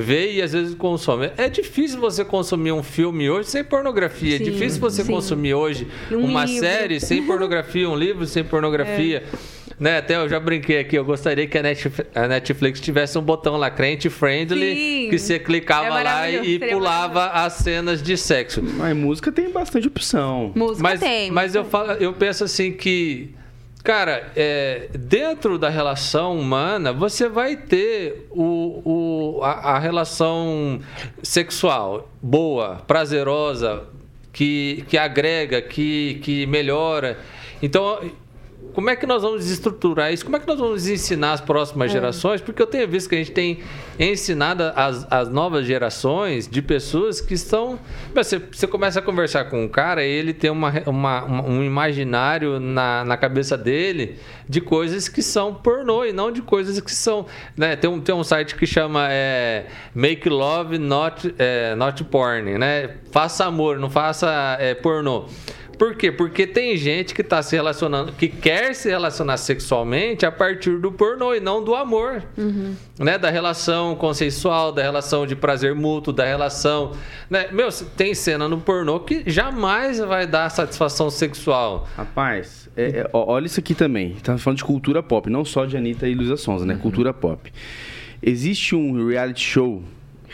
vê 0.00 0.32
e 0.32 0.42
às 0.42 0.52
vezes 0.52 0.74
consome. 0.74 1.30
É 1.36 1.48
difícil 1.48 2.00
você 2.00 2.24
consumir 2.24 2.72
um 2.72 2.82
filme 2.82 3.28
hoje 3.30 3.48
sem 3.48 3.62
pornografia. 3.64 4.38
Sim, 4.38 4.42
é 4.42 4.50
difícil 4.50 4.80
você 4.80 5.02
sim. 5.04 5.12
consumir 5.12 5.54
hoje 5.54 5.86
Um 6.10 6.18
uma 6.18 6.44
livro. 6.44 6.60
série 6.60 7.00
sem 7.00 7.22
pornografia, 7.24 7.88
um 7.88 7.96
livro 7.96 8.26
sem 8.26 8.42
pornografia. 8.44 9.22
Né, 9.80 9.98
até 9.98 10.14
eu 10.16 10.28
já 10.28 10.38
brinquei 10.38 10.78
aqui, 10.78 10.96
eu 10.96 11.04
gostaria 11.04 11.48
que 11.48 11.58
a 11.58 11.62
Netflix, 11.62 12.08
a 12.14 12.28
Netflix 12.28 12.80
tivesse 12.80 13.18
um 13.18 13.22
botão 13.22 13.56
lá, 13.56 13.68
crente 13.70 14.08
friendly, 14.08 14.74
Sim. 14.76 15.10
que 15.10 15.18
você 15.18 15.36
clicava 15.36 15.86
É 16.00 16.04
lá 16.04 16.30
e 16.30 16.58
pulava 16.60 17.26
as 17.30 17.54
cenas 17.54 18.00
de 18.00 18.16
sexo. 18.16 18.62
Mas 18.62 18.96
música 18.96 19.32
tem 19.32 19.50
bastante 19.50 19.88
opção. 19.88 20.52
Música 20.54 20.80
Mas, 20.80 21.00
tem. 21.00 21.28
mas 21.32 21.56
eu, 21.56 21.64
falo, 21.64 21.90
eu 21.92 22.12
penso 22.12 22.44
assim 22.44 22.70
que, 22.70 23.30
cara, 23.84 24.32
é, 24.34 24.88
dentro 24.98 25.58
da 25.58 25.68
relação 25.68 26.38
humana, 26.38 26.90
você 26.90 27.28
vai 27.28 27.54
ter 27.54 28.26
o, 28.30 28.80
o, 29.38 29.44
a, 29.44 29.76
a 29.76 29.78
relação 29.78 30.80
sexual 31.22 32.10
boa, 32.22 32.82
prazerosa, 32.86 33.84
que, 34.32 34.84
que 34.88 34.96
agrega, 34.96 35.60
que, 35.60 36.18
que 36.22 36.46
melhora. 36.46 37.18
Então, 37.62 38.00
como 38.72 38.90
é 38.90 38.96
que 38.96 39.06
nós 39.06 39.22
vamos 39.22 39.48
estruturar 39.50 40.12
isso? 40.12 40.24
Como 40.24 40.36
é 40.36 40.40
que 40.40 40.46
nós 40.48 40.58
vamos 40.58 40.88
ensinar 40.88 41.32
as 41.32 41.40
próximas 41.40 41.90
gerações? 41.92 42.40
Porque 42.40 42.60
eu 42.60 42.66
tenho 42.66 42.88
visto 42.88 43.08
que 43.08 43.14
a 43.14 43.18
gente 43.18 43.30
tem 43.32 43.60
ensinado 43.98 44.64
as, 44.74 45.06
as 45.10 45.28
novas 45.28 45.64
gerações 45.66 46.48
de 46.48 46.60
pessoas 46.60 47.20
que 47.20 47.34
estão. 47.34 47.78
Você, 48.14 48.38
você 48.38 48.66
começa 48.66 48.98
a 48.98 49.02
conversar 49.02 49.44
com 49.44 49.62
um 49.64 49.68
cara 49.68 50.04
e 50.04 50.10
ele 50.10 50.32
tem 50.32 50.50
uma, 50.50 50.72
uma- 50.86 51.24
uma- 51.24 51.42
um 51.48 51.62
imaginário 51.62 52.58
na, 52.58 53.04
na 53.04 53.16
cabeça 53.16 53.56
dele 53.56 54.18
de 54.48 54.60
coisas 54.60 55.08
que 55.08 55.22
são 55.22 55.54
pornô 55.54 56.04
e 56.04 56.12
não 56.12 56.32
de 56.32 56.42
coisas 56.42 56.80
que 56.80 56.90
são. 56.92 57.26
Né? 57.56 57.76
Tem, 57.76 57.88
um, 57.88 58.00
tem 58.00 58.14
um 58.14 58.24
site 58.24 58.56
que 58.56 58.66
chama 58.66 59.06
é, 59.10 59.66
Make 59.94 60.28
Love 60.28 60.78
Not, 60.78 61.34
é, 61.38 61.74
not 61.76 62.02
Porn, 62.04 62.58
né? 62.58 62.96
Faça 63.12 63.44
amor, 63.44 63.78
não 63.78 63.88
faça 63.88 64.56
é, 64.58 64.74
pornô. 64.74 65.26
Por 65.78 65.94
quê? 65.96 66.12
Porque 66.12 66.46
tem 66.46 66.76
gente 66.76 67.14
que 67.14 67.20
está 67.20 67.42
se 67.42 67.56
relacionando, 67.56 68.12
que 68.12 68.28
quer 68.28 68.74
se 68.74 68.88
relacionar 68.88 69.36
sexualmente 69.36 70.24
a 70.24 70.30
partir 70.32 70.78
do 70.78 70.92
pornô 70.92 71.34
e 71.34 71.40
não 71.40 71.62
do 71.64 71.74
amor. 71.74 72.22
Né? 72.98 73.18
Da 73.18 73.30
relação 73.30 73.96
consensual, 73.96 74.70
da 74.72 74.82
relação 74.82 75.26
de 75.26 75.34
prazer 75.34 75.74
mútuo, 75.74 76.12
da 76.12 76.24
relação. 76.24 76.92
Né? 77.28 77.48
Meu, 77.52 77.68
tem 77.96 78.14
cena 78.14 78.48
no 78.48 78.60
pornô 78.60 79.00
que 79.00 79.24
jamais 79.26 79.98
vai 79.98 80.26
dar 80.26 80.48
satisfação 80.50 81.10
sexual. 81.10 81.88
Rapaz, 81.96 82.68
é- 82.76 83.00
é, 83.00 83.10
olha 83.12 83.46
isso 83.46 83.58
aqui 83.60 83.74
também. 83.74 84.14
Tá 84.22 84.38
falando 84.38 84.58
de 84.58 84.64
cultura 84.64 85.02
pop, 85.02 85.28
não 85.28 85.44
só 85.44 85.64
de 85.64 85.76
Anitta 85.76 86.06
e 86.08 86.14
Luísa 86.14 86.36
Sonza, 86.36 86.62
Uhum. 86.64 86.68
né? 86.72 86.78
Cultura 86.80 87.12
pop. 87.12 87.52
Existe 88.22 88.74
um 88.74 89.06
reality 89.08 89.42
show 89.44 89.82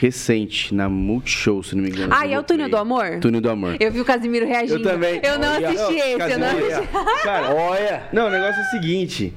recente 0.01 0.75
na 0.75 0.89
Multishow, 0.89 1.63
se 1.63 1.77
não 1.77 1.83
me 1.83 1.91
engano. 1.91 2.11
Ah, 2.17 2.27
e 2.27 2.33
é 2.33 2.39
o 2.39 2.43
Túnel 2.43 2.71
do 2.71 2.77
Amor? 2.79 3.19
Túnel 3.21 3.43
do 3.43 3.51
Amor. 3.51 3.77
Eu 3.79 3.93
vi 3.93 4.01
o 4.01 4.05
Casimiro 4.05 4.47
reagindo. 4.47 4.79
Eu 4.79 4.83
também. 4.83 5.21
Eu 5.23 5.39
não 5.39 5.55
Olha, 5.55 5.69
assisti 5.69 5.95
esse, 5.95 6.11
eu 6.11 6.19
não 6.19 6.47
Casimiro, 6.47 6.67
assisti. 6.67 6.89
Cara, 7.23 7.55
Olha. 7.55 8.03
não, 8.11 8.29
o 8.29 8.31
negócio 8.31 8.63
é 8.63 8.65
o 8.65 8.71
seguinte. 8.71 9.35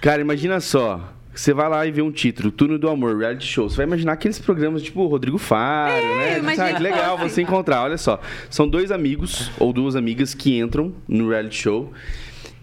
Cara, 0.00 0.22
imagina 0.22 0.58
só. 0.58 1.12
Você 1.34 1.52
vai 1.52 1.68
lá 1.68 1.86
e 1.86 1.92
vê 1.92 2.00
um 2.00 2.10
título, 2.10 2.50
Túnel 2.50 2.78
do 2.78 2.88
Amor, 2.88 3.16
reality 3.16 3.46
show. 3.46 3.68
Você 3.68 3.76
vai 3.76 3.86
imaginar 3.86 4.12
aqueles 4.12 4.38
programas 4.38 4.82
tipo 4.82 5.06
Rodrigo 5.06 5.36
Faro, 5.38 5.94
né? 5.94 6.38
imagina 6.38 6.66
Sabe, 6.66 6.76
que 6.78 6.82
legal 6.82 7.16
assim. 7.16 7.28
você 7.28 7.42
encontrar. 7.42 7.82
Olha 7.82 7.98
só. 7.98 8.20
São 8.48 8.66
dois 8.66 8.90
amigos 8.90 9.50
ou 9.58 9.72
duas 9.72 9.96
amigas 9.96 10.32
que 10.34 10.58
entram 10.58 10.94
no 11.06 11.28
reality 11.28 11.56
show 11.56 11.92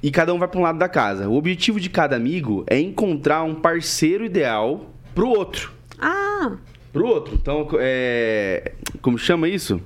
e 0.01 0.11
cada 0.11 0.33
um 0.33 0.39
vai 0.39 0.47
para 0.47 0.59
um 0.59 0.63
lado 0.63 0.79
da 0.79 0.89
casa. 0.89 1.29
O 1.29 1.35
objetivo 1.35 1.79
de 1.79 1.89
cada 1.89 2.15
amigo 2.15 2.63
é 2.67 2.79
encontrar 2.79 3.43
um 3.43 3.55
parceiro 3.55 4.25
ideal 4.25 4.91
pro 5.13 5.29
outro. 5.29 5.71
Ah, 5.99 6.57
Pro 6.93 7.05
outro. 7.07 7.35
Então, 7.35 7.67
é. 7.79 8.71
Como 9.01 9.17
chama 9.17 9.47
isso? 9.47 9.81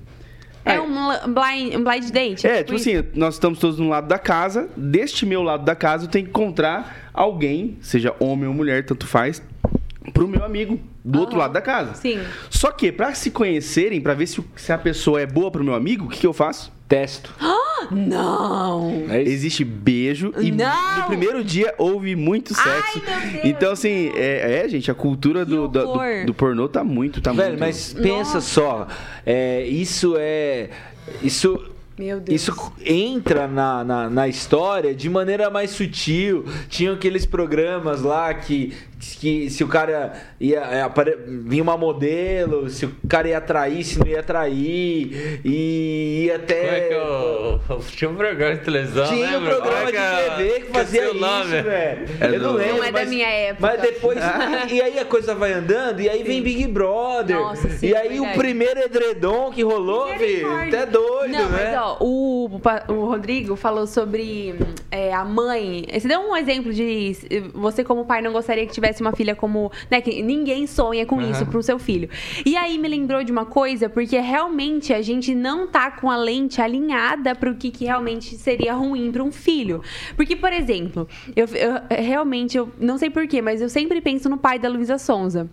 é 0.64 0.80
um 0.80 1.08
la- 1.08 1.26
blind, 1.28 1.74
um 1.76 1.84
blind 1.84 2.12
date? 2.12 2.46
É, 2.46 2.64
tipo 2.64 2.76
isso? 2.76 2.88
assim, 2.90 3.04
nós 3.16 3.34
estamos 3.34 3.58
todos 3.58 3.80
no 3.80 3.90
lado 3.90 4.08
da 4.08 4.20
casa. 4.20 4.70
Deste 4.78 5.26
meu 5.26 5.42
lado 5.42 5.66
da 5.66 5.76
casa, 5.76 6.06
eu 6.06 6.10
tenho 6.10 6.26
que 6.26 6.30
encontrar 6.30 7.10
alguém, 7.14 7.78
seja 7.82 8.14
homem 8.20 8.48
ou 8.48 8.54
mulher, 8.54 8.86
tanto 8.86 9.08
faz, 9.08 9.42
pro 10.14 10.28
meu 10.28 10.44
amigo 10.46 10.80
do 11.04 11.20
outro 11.20 11.34
Aham. 11.36 11.42
lado 11.46 11.54
da 11.54 11.62
casa. 11.62 11.96
Sim. 11.96 12.20
Só 12.50 12.72
que, 12.72 12.92
pra 12.92 13.14
se 13.16 13.32
conhecerem, 13.32 14.00
pra 14.00 14.14
ver 14.14 14.28
se, 14.28 14.44
se 14.56 14.72
a 14.72 14.78
pessoa 14.78 15.20
é 15.20 15.26
boa 15.26 15.50
pro 15.50 15.64
meu 15.64 15.74
amigo, 15.74 16.06
o 16.06 16.10
que, 16.10 16.20
que 16.20 16.28
eu 16.28 16.34
faço? 16.34 16.72
Testo. 16.88 17.34
Não. 17.90 19.06
É? 19.10 19.22
Existe 19.22 19.64
beijo 19.64 20.34
e 20.40 20.52
Não! 20.52 21.00
no 21.00 21.04
primeiro 21.08 21.44
dia 21.44 21.74
houve 21.78 22.16
muito 22.16 22.54
Ai, 22.58 22.82
sexo. 22.82 23.02
meu 23.06 23.32
Deus, 23.32 23.46
então, 23.46 23.72
assim, 23.72 24.12
é, 24.16 24.64
é, 24.64 24.70
gente, 24.70 24.92
a 24.92 24.94
cultura 24.94 25.46
do, 25.46 25.70
Que 25.70 25.80
do, 25.80 25.86
do, 25.86 26.26
do 26.28 26.34
pornô 26.34 26.68
tá 26.68 26.84
muito, 26.84 27.22
tá 27.22 27.32
Velho, 27.32 27.50
muito. 27.50 27.60
mas 27.60 27.94
pensa 27.94 28.36
Nossa. 28.36 28.42
só. 28.42 28.88
é, 29.26 29.66
isso 29.66 30.16
é. 30.18 30.70
Isso. 31.24 31.68
Meu 31.98 32.20
Deus. 32.20 32.42
Isso 32.42 32.74
entra 32.84 33.48
na, 33.48 33.84
na, 33.84 34.10
na 34.10 34.28
história 34.28 34.96
de 34.96 35.10
maneira 35.10 35.50
mais 35.50 35.72
sutil. 35.72 36.46
Tinham 36.68 36.96
aqueles 36.96 37.26
programas 37.26 38.02
lá 38.02 38.34
que 38.34 38.74
que 39.02 39.50
se 39.50 39.64
o 39.64 39.68
cara 39.68 40.14
ia 40.40 40.60
é, 40.60 40.82
apare... 40.82 41.18
vinha 41.28 41.64
uma 41.64 41.78
modelo, 41.78 42.70
se 42.70 42.86
o 42.86 42.96
cara 43.10 43.28
ia 43.28 43.38
atrair, 43.40 43.84
se 43.84 43.98
não 44.00 44.06
ia 44.08 44.20
atrair, 44.20 45.42
e 45.44 46.26
ia 46.26 46.36
até. 46.36 46.62
Como 46.62 46.76
é 46.76 46.82
que 46.88 46.94
eu... 46.94 47.82
Tinha 47.92 48.10
um 48.12 48.16
programa 48.16 48.56
de 48.56 48.62
televisão. 48.64 49.08
Tinha 49.08 49.40
um 49.40 49.46
programa 49.46 49.90
é 49.90 50.30
de 50.30 50.36
TV 50.36 50.60
que 50.62 50.72
fazia 50.72 51.12
o 51.12 51.16
isso, 51.16 51.64
velho. 51.64 52.08
É 52.20 52.26
Eu 52.28 52.40
não 52.40 52.52
do- 52.54 52.58
lembro. 52.58 52.78
Não 52.78 52.84
é 52.84 52.92
da 52.92 53.00
mas- 53.00 53.10
minha 53.10 53.28
época. 53.30 53.68
Mas 53.68 53.82
depois. 53.82 54.20
e, 54.70 54.74
e 54.76 54.82
aí 54.82 55.00
a 55.00 55.06
coisa 55.06 55.34
vai 55.34 55.54
andando, 55.54 56.00
e 56.02 56.10
aí 56.10 56.24
vem 56.24 56.42
Big 56.42 56.68
Brother. 56.68 57.38
Nossa, 57.38 57.70
sim, 57.70 57.88
e 57.88 57.96
aí 57.96 58.20
o 58.20 58.34
primeiro 58.34 58.80
edredom 58.80 59.52
que 59.52 59.64
rolou, 59.64 60.08
filho, 60.10 60.20
Misericórdia. 60.20 60.80
até 60.84 60.86
doido, 60.92 61.32
Não, 61.32 61.50
né? 61.50 61.72
mas 61.72 61.82
ó, 61.82 61.98
o, 62.02 62.50
o 62.90 63.06
Rodrigo 63.06 63.56
falou 63.56 63.88
sobre 63.88 64.56
é, 64.92 65.14
a 65.14 65.24
mãe. 65.26 65.86
Você 65.92 66.08
deu 66.08 66.20
um 66.20 66.36
exemplo 66.36 66.74
de 66.74 67.14
você, 67.54 67.84
como 67.84 68.06
pai, 68.06 68.22
não 68.22 68.32
gostaria 68.32 68.66
que 68.66 68.74
tivesse 68.74 68.91
uma 69.00 69.14
filha 69.16 69.36
como. 69.36 69.72
Né, 69.90 70.02
que 70.02 70.22
ninguém 70.22 70.68
sonha 70.68 71.06
com 71.06 71.20
Aham. 71.20 71.32
isso 71.32 71.46
pro 71.46 71.64
seu 71.64 71.80
filho. 71.80 72.10
E 72.46 72.58
aí 72.58 72.78
me 72.78 72.90
lembrou 72.90 73.24
de 73.24 73.32
uma 73.32 73.46
coisa, 73.46 73.88
porque 73.88 74.20
realmente 74.20 74.92
a 74.94 75.02
gente 75.02 75.34
não 75.34 75.68
tá 75.68 75.92
com 75.92 76.10
a 76.12 76.18
lente 76.18 76.62
alinhada 76.62 77.34
pro 77.36 77.56
que, 77.56 77.72
que 77.72 77.86
realmente 77.86 78.36
seria 78.36 78.74
ruim 78.74 79.12
pra 79.12 79.24
um 79.24 79.32
filho. 79.32 79.82
Porque, 80.16 80.36
por 80.36 80.52
exemplo, 80.52 81.08
eu, 81.36 81.46
eu- 81.48 82.04
realmente, 82.04 82.58
eu 82.58 82.70
não 82.80 82.98
sei 82.98 83.10
porquê, 83.10 83.42
mas 83.42 83.62
eu 83.62 83.70
sempre 83.70 84.02
penso 84.02 84.28
no 84.28 84.38
pai 84.38 84.58
da 84.60 84.68
Luísa 84.68 84.98
Sonza. 84.98 85.50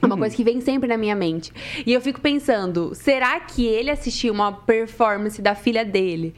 É 0.00 0.06
uma 0.06 0.16
coisa 0.16 0.34
que 0.34 0.42
vem 0.42 0.62
sempre 0.62 0.88
na 0.88 0.96
minha 0.96 1.14
mente. 1.14 1.52
E 1.84 1.92
eu 1.92 2.00
fico 2.00 2.20
pensando, 2.22 2.94
será 2.94 3.38
que 3.40 3.66
ele 3.66 3.90
assistiu 3.90 4.32
uma 4.32 4.50
performance 4.50 5.42
da 5.42 5.54
filha 5.54 5.84
dele? 5.84 6.34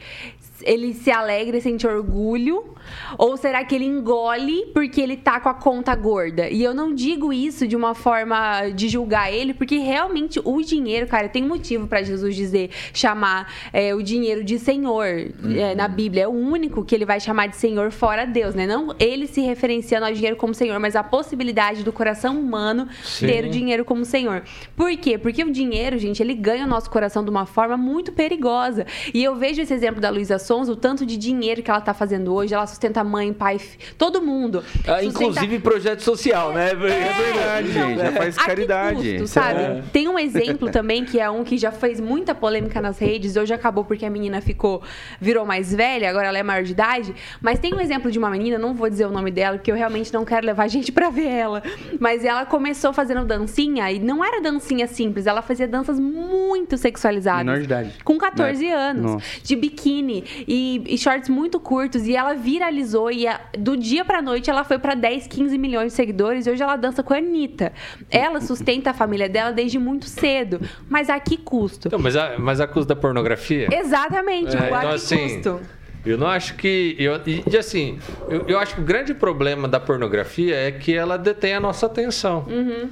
Ele 0.63 0.93
se 0.93 1.11
alegra 1.11 1.57
e 1.57 1.61
sente 1.61 1.85
orgulho? 1.85 2.73
Ou 3.17 3.37
será 3.37 3.63
que 3.63 3.75
ele 3.75 3.85
engole 3.85 4.65
porque 4.73 4.99
ele 5.01 5.15
tá 5.15 5.39
com 5.39 5.49
a 5.49 5.53
conta 5.53 5.95
gorda? 5.95 6.49
E 6.49 6.63
eu 6.63 6.73
não 6.73 6.93
digo 6.93 7.31
isso 7.31 7.67
de 7.67 7.75
uma 7.75 7.93
forma 7.93 8.69
de 8.69 8.89
julgar 8.89 9.31
ele, 9.31 9.53
porque 9.53 9.77
realmente 9.77 10.39
o 10.43 10.61
dinheiro, 10.61 11.07
cara, 11.07 11.29
tem 11.29 11.43
motivo 11.43 11.87
pra 11.87 12.01
Jesus 12.03 12.35
dizer, 12.35 12.69
chamar 12.93 13.51
é, 13.71 13.93
o 13.93 14.01
dinheiro 14.01 14.43
de 14.43 14.59
Senhor 14.59 15.05
é, 15.05 15.75
na 15.75 15.87
Bíblia. 15.87 16.23
É 16.23 16.27
o 16.27 16.31
único 16.31 16.83
que 16.83 16.93
ele 16.93 17.05
vai 17.05 17.19
chamar 17.19 17.47
de 17.47 17.55
Senhor 17.55 17.91
fora 17.91 18.25
Deus, 18.25 18.55
né? 18.55 18.65
Não 18.65 18.95
ele 18.99 19.27
se 19.27 19.41
referenciando 19.41 20.05
ao 20.05 20.13
dinheiro 20.13 20.35
como 20.35 20.53
Senhor, 20.53 20.79
mas 20.79 20.95
a 20.95 21.03
possibilidade 21.03 21.83
do 21.83 21.91
coração 21.91 22.39
humano 22.39 22.87
Sim. 23.03 23.27
ter 23.27 23.45
o 23.45 23.49
dinheiro 23.49 23.85
como 23.85 24.05
Senhor. 24.05 24.43
Por 24.75 24.95
quê? 24.97 25.17
Porque 25.17 25.43
o 25.43 25.51
dinheiro, 25.51 25.97
gente, 25.97 26.21
ele 26.21 26.33
ganha 26.33 26.65
o 26.65 26.67
nosso 26.67 26.89
coração 26.89 27.23
de 27.23 27.29
uma 27.29 27.45
forma 27.45 27.77
muito 27.77 28.11
perigosa. 28.11 28.85
E 29.13 29.23
eu 29.23 29.35
vejo 29.35 29.61
esse 29.61 29.73
exemplo 29.73 30.01
da 30.01 30.09
Luísa 30.09 30.39
Sonza, 30.53 30.71
o 30.71 30.75
tanto 30.75 31.03
de 31.03 31.17
dinheiro 31.17 31.63
que 31.63 31.71
ela 31.71 31.81
tá 31.81 31.95
fazendo 31.95 32.31
hoje, 32.31 32.53
ela 32.53 32.67
sustenta 32.67 33.03
mãe, 33.03 33.33
pai, 33.33 33.59
todo 33.97 34.21
mundo. 34.21 34.63
Ah, 34.87 35.01
Sustenta- 35.01 35.05
Inclusive 35.05 35.59
projeto 35.59 36.01
social, 36.01 36.53
né? 36.53 36.69
É 36.69 36.75
verdade, 36.75 37.69
então, 37.71 37.89
gente. 37.89 37.97
Já 37.99 38.11
faz 38.11 38.37
caridade. 38.37 38.95
custo, 39.17 39.23
é 39.23 39.27
sabe? 39.27 39.59
bom. 39.63 39.81
Tem 39.91 40.07
um 40.07 40.19
exemplo 40.19 40.69
também 40.69 41.03
que 41.05 41.19
é 41.19 41.27
um 41.27 41.43
que 41.43 41.57
já 41.57 41.71
fez 41.71 41.99
muita 41.99 42.35
polêmica 42.35 42.79
nas 42.79 42.99
redes, 42.99 43.35
hoje 43.35 43.51
acabou 43.51 43.83
porque 43.83 44.05
a 44.05 44.11
menina 44.11 44.41
ficou 44.41 44.83
virou 45.19 45.43
mais 45.43 45.73
velha, 45.73 46.07
agora 46.07 46.27
ela 46.27 46.37
é 46.37 46.43
maior 46.43 46.63
de 46.63 46.71
idade, 46.73 47.15
mas 47.41 47.57
tem 47.57 47.73
um 47.73 47.79
exemplo 47.79 48.11
de 48.11 48.19
uma 48.19 48.29
menina, 48.29 48.59
não 48.59 48.75
vou 48.75 48.87
dizer 48.87 49.07
o 49.07 49.11
nome 49.11 49.31
dela, 49.31 49.57
porque 49.57 49.71
eu 49.71 49.75
realmente 49.75 50.13
não 50.13 50.23
quero 50.23 50.45
levar 50.45 50.67
gente 50.69 50.91
pra 50.91 51.09
ver 51.09 51.27
ela, 51.29 51.63
mas 51.99 52.23
ela 52.23 52.45
começou 52.45 52.93
fazendo 52.93 53.25
dancinha 53.25 53.91
e 53.91 53.97
não 53.97 54.23
era 54.23 54.39
dancinha 54.39 54.85
simples, 54.85 55.25
ela 55.25 55.41
fazia 55.41 55.67
danças 55.67 55.99
muito 55.99 56.77
sexualizadas. 56.77 57.43
Menor 57.43 57.57
de 57.57 57.63
idade. 57.65 57.93
Com 58.03 58.19
14 58.19 58.63
Né? 58.65 58.71
anos, 58.71 59.13
Nossa. 59.13 59.25
de 59.41 59.55
biquíni 59.55 60.23
e, 60.47 60.83
e 60.87 60.97
shorts 60.97 61.29
muito 61.29 61.59
curtos. 61.59 62.07
E 62.07 62.15
ela 62.15 62.33
viralizou 62.33 63.11
e 63.11 63.27
a- 63.27 63.39
do 63.57 63.75
dia 63.77 64.03
pra 64.05 64.21
noite 64.21 64.49
ela 64.49 64.63
foi 64.63 64.77
pra 64.79 64.95
10, 64.95 65.27
15 65.27 65.57
milhões 65.57 65.87
de 65.87 65.93
seguidores. 65.93 66.45
E 66.47 66.51
hoje 66.51 66.61
ela 66.63 66.75
dança 66.75 67.01
com 67.03 67.13
a 67.13 67.17
Anitta. 67.17 67.71
Ela 68.09 68.41
sustenta 68.41 68.91
a 68.91 68.93
família 68.93 69.29
dela 69.29 69.51
desde 69.51 69.77
muito 69.79 70.05
cedo. 70.05 70.59
Mas 70.89 71.09
a 71.09 71.19
que 71.19 71.37
custo? 71.37 71.87
Então, 71.87 71.99
mas 71.99 72.15
a, 72.15 72.35
mas 72.37 72.59
a 72.61 72.67
custo 72.67 72.87
da 72.87 72.95
pornografia? 72.95 73.67
Exatamente, 73.71 74.55
É, 74.55 74.59
a 74.59 74.67
então, 74.67 74.79
que 74.81 74.87
assim, 74.87 75.29
custo? 75.41 75.61
Eu 76.05 76.17
não 76.17 76.27
acho 76.27 76.55
que. 76.55 76.95
Eu, 76.99 77.13
e 77.49 77.57
assim, 77.57 77.97
eu, 78.27 78.43
eu 78.47 78.59
acho 78.59 78.75
que 78.75 78.81
o 78.81 78.83
grande 78.83 79.13
problema 79.13 79.67
da 79.69 79.79
pornografia 79.79 80.53
é 80.55 80.69
que 80.71 80.93
ela 80.93 81.17
detém 81.17 81.53
a 81.53 81.59
nossa 81.61 81.85
atenção. 81.85 82.45
Uhum. 82.49 82.89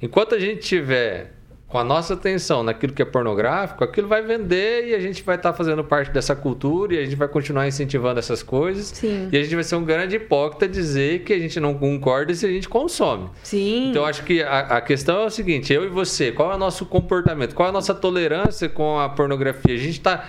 Enquanto 0.00 0.34
a 0.34 0.38
gente 0.38 0.60
tiver 0.60 1.32
com 1.72 1.78
a 1.78 1.84
nossa 1.84 2.12
atenção 2.12 2.62
naquilo 2.62 2.92
que 2.92 3.00
é 3.00 3.04
pornográfico, 3.06 3.82
aquilo 3.82 4.06
vai 4.06 4.20
vender 4.20 4.88
e 4.88 4.94
a 4.94 5.00
gente 5.00 5.22
vai 5.22 5.36
estar 5.36 5.54
fazendo 5.54 5.82
parte 5.82 6.10
dessa 6.10 6.36
cultura 6.36 6.94
e 6.94 6.98
a 6.98 7.04
gente 7.04 7.16
vai 7.16 7.26
continuar 7.26 7.66
incentivando 7.66 8.18
essas 8.18 8.42
coisas. 8.42 8.88
Sim. 8.88 9.30
E 9.32 9.38
a 9.38 9.42
gente 9.42 9.54
vai 9.54 9.64
ser 9.64 9.76
um 9.76 9.84
grande 9.84 10.16
hipócrita 10.16 10.68
dizer 10.68 11.20
que 11.20 11.32
a 11.32 11.38
gente 11.38 11.58
não 11.58 11.72
concorda 11.72 12.34
se 12.34 12.44
a 12.44 12.48
gente 12.50 12.68
consome. 12.68 13.30
Sim. 13.42 13.88
Então, 13.88 14.02
eu 14.02 14.06
acho 14.06 14.22
que 14.22 14.42
a, 14.42 14.58
a 14.60 14.80
questão 14.82 15.22
é 15.22 15.24
o 15.24 15.30
seguinte: 15.30 15.72
eu 15.72 15.82
e 15.86 15.88
você, 15.88 16.30
qual 16.30 16.52
é 16.52 16.56
o 16.56 16.58
nosso 16.58 16.84
comportamento? 16.84 17.54
Qual 17.54 17.66
é 17.66 17.70
a 17.70 17.72
nossa 17.72 17.94
tolerância 17.94 18.68
com 18.68 19.00
a 19.00 19.08
pornografia? 19.08 19.74
A 19.74 19.78
gente 19.78 19.98
tá. 19.98 20.26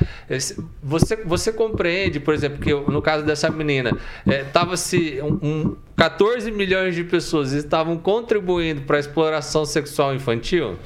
Você, 0.82 1.18
você 1.26 1.52
compreende, 1.52 2.22
por 2.22 2.34
exemplo, 2.34 2.60
que 2.60 2.72
eu- 2.72 2.86
no 2.90 3.02
caso 3.02 3.26
dessa 3.26 3.50
menina, 3.50 3.92
estava-se 4.26 5.20
um, 5.22 5.40
um 5.46 5.76
14 5.98 6.50
milhões 6.54 6.96
de 6.96 7.04
pessoas 7.04 7.52
estavam 7.52 7.98
contribuindo 7.98 8.84
para 8.84 8.96
a 8.96 9.00
exploração 9.02 9.66
sexual 9.66 10.16
infantil? 10.16 10.78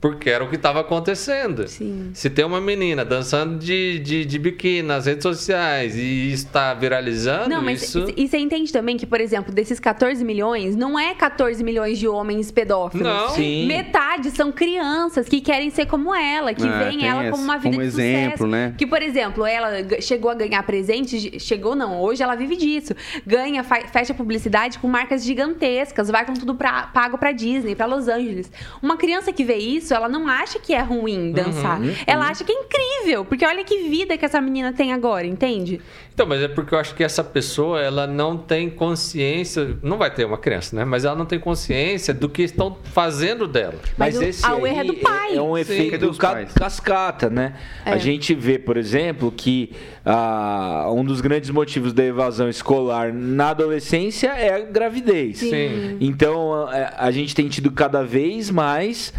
Porque 0.00 0.30
era 0.30 0.42
o 0.42 0.48
que 0.48 0.56
estava 0.56 0.80
acontecendo. 0.80 1.68
Sim. 1.68 2.10
Se 2.14 2.30
tem 2.30 2.42
uma 2.44 2.60
menina 2.60 3.04
dançando 3.04 3.58
de, 3.58 3.98
de, 3.98 4.24
de 4.24 4.38
biquíni 4.38 4.82
nas 4.82 5.04
redes 5.04 5.22
sociais 5.22 5.94
e 5.94 6.32
está 6.32 6.72
viralizando 6.72 7.50
Não, 7.50 7.62
mas 7.62 7.82
isso. 7.82 8.06
e 8.16 8.26
você 8.26 8.38
entende 8.38 8.72
também 8.72 8.96
que, 8.96 9.04
por 9.06 9.20
exemplo, 9.20 9.52
desses 9.52 9.78
14 9.78 10.24
milhões, 10.24 10.74
não 10.74 10.98
é 10.98 11.14
14 11.14 11.62
milhões 11.62 11.98
de 11.98 12.08
homens 12.08 12.50
pedófilos. 12.50 13.06
Não. 13.06 13.28
Sim. 13.30 13.66
Metade 13.66 14.30
são 14.30 14.50
crianças 14.50 15.28
que 15.28 15.38
querem 15.40 15.68
ser 15.68 15.84
como 15.86 16.14
ela, 16.14 16.54
que 16.54 16.66
Ah, 16.66 16.78
veem 16.84 17.06
ela 17.06 17.30
como 17.30 17.42
uma 17.42 17.58
vida 17.58 17.76
como 17.76 17.82
de 17.82 17.86
exemplo, 17.88 18.30
sucesso. 18.30 18.46
né? 18.46 18.74
Que, 18.78 18.86
por 18.86 19.02
exemplo, 19.02 19.44
ela 19.44 19.70
chegou 20.00 20.30
a 20.30 20.34
ganhar 20.34 20.62
presente, 20.62 21.38
chegou 21.38 21.76
não, 21.76 22.00
hoje 22.00 22.22
ela 22.22 22.34
vive 22.34 22.56
disso. 22.56 22.94
Ganha, 23.26 23.62
fecha 23.62 24.14
publicidade 24.14 24.78
com 24.78 24.88
marcas 24.88 25.22
gigantescas, 25.24 26.08
vai 26.08 26.24
com 26.24 26.32
tudo 26.32 26.54
pra, 26.54 26.84
pago 26.84 27.18
pra 27.18 27.32
Disney, 27.32 27.74
pra 27.74 27.84
Los 27.86 28.08
Angeles. 28.08 28.50
Uma 28.82 28.96
criança 28.96 29.30
que 29.32 29.44
vê 29.44 29.56
isso, 29.56 29.89
ela 29.94 30.08
não 30.08 30.26
acha 30.28 30.58
que 30.58 30.72
é 30.74 30.80
ruim 30.80 31.32
dançar. 31.32 31.80
Uhum, 31.80 31.92
Ela 32.06 32.28
acha 32.28 32.44
que 32.44 32.52
é 32.52 32.54
incrível, 32.54 33.24
porque 33.24 33.44
olha 33.44 33.64
que 33.64 33.88
vida 33.88 34.16
que 34.16 34.24
essa 34.24 34.40
menina 34.40 34.72
tem 34.72 34.92
agora, 34.92 35.26
entende? 35.26 35.80
Então, 36.12 36.26
mas 36.26 36.42
é 36.42 36.48
porque 36.48 36.74
eu 36.74 36.78
acho 36.78 36.94
que 36.94 37.02
essa 37.02 37.24
pessoa, 37.24 37.80
ela 37.80 38.06
não 38.06 38.36
tem 38.36 38.68
consciência, 38.68 39.78
não 39.82 39.96
vai 39.96 40.12
ter 40.12 40.24
uma 40.26 40.36
criança, 40.36 40.76
né? 40.76 40.84
Mas 40.84 41.04
ela 41.04 41.16
não 41.16 41.24
tem 41.24 41.38
consciência 41.38 42.12
do 42.12 42.28
que 42.28 42.42
estão 42.42 42.76
fazendo 42.92 43.46
dela. 43.46 43.74
Mas 43.96 44.18
o- 44.18 44.22
esse 44.22 44.44
o 44.46 44.64
aí 44.64 44.70
erro 44.72 44.80
é 44.80 44.84
do 44.84 44.94
pai. 44.94 45.36
É 45.36 45.40
um 45.42 45.54
Sim. 45.54 45.60
efeito 45.60 45.98
dos 46.06 46.18
ca- 46.18 46.32
pais. 46.32 46.52
cascata, 46.52 47.30
né? 47.30 47.54
É. 47.86 47.92
A 47.92 47.96
gente 47.98 48.34
vê, 48.34 48.58
por 48.58 48.76
exemplo, 48.76 49.32
que 49.34 49.72
ah, 50.04 50.88
um 50.92 51.04
dos 51.04 51.20
grandes 51.20 51.50
motivos 51.50 51.92
da 51.92 52.04
evasão 52.04 52.48
escolar 52.48 53.12
na 53.12 53.50
adolescência 53.50 54.28
é 54.28 54.54
a 54.54 54.58
gravidez. 54.60 55.38
Sim. 55.38 55.96
Então, 56.00 56.66
a, 56.66 57.06
a 57.06 57.10
gente 57.10 57.34
tem 57.34 57.48
tido 57.48 57.70
cada 57.70 58.02
vez 58.02 58.50
mais 58.50 59.12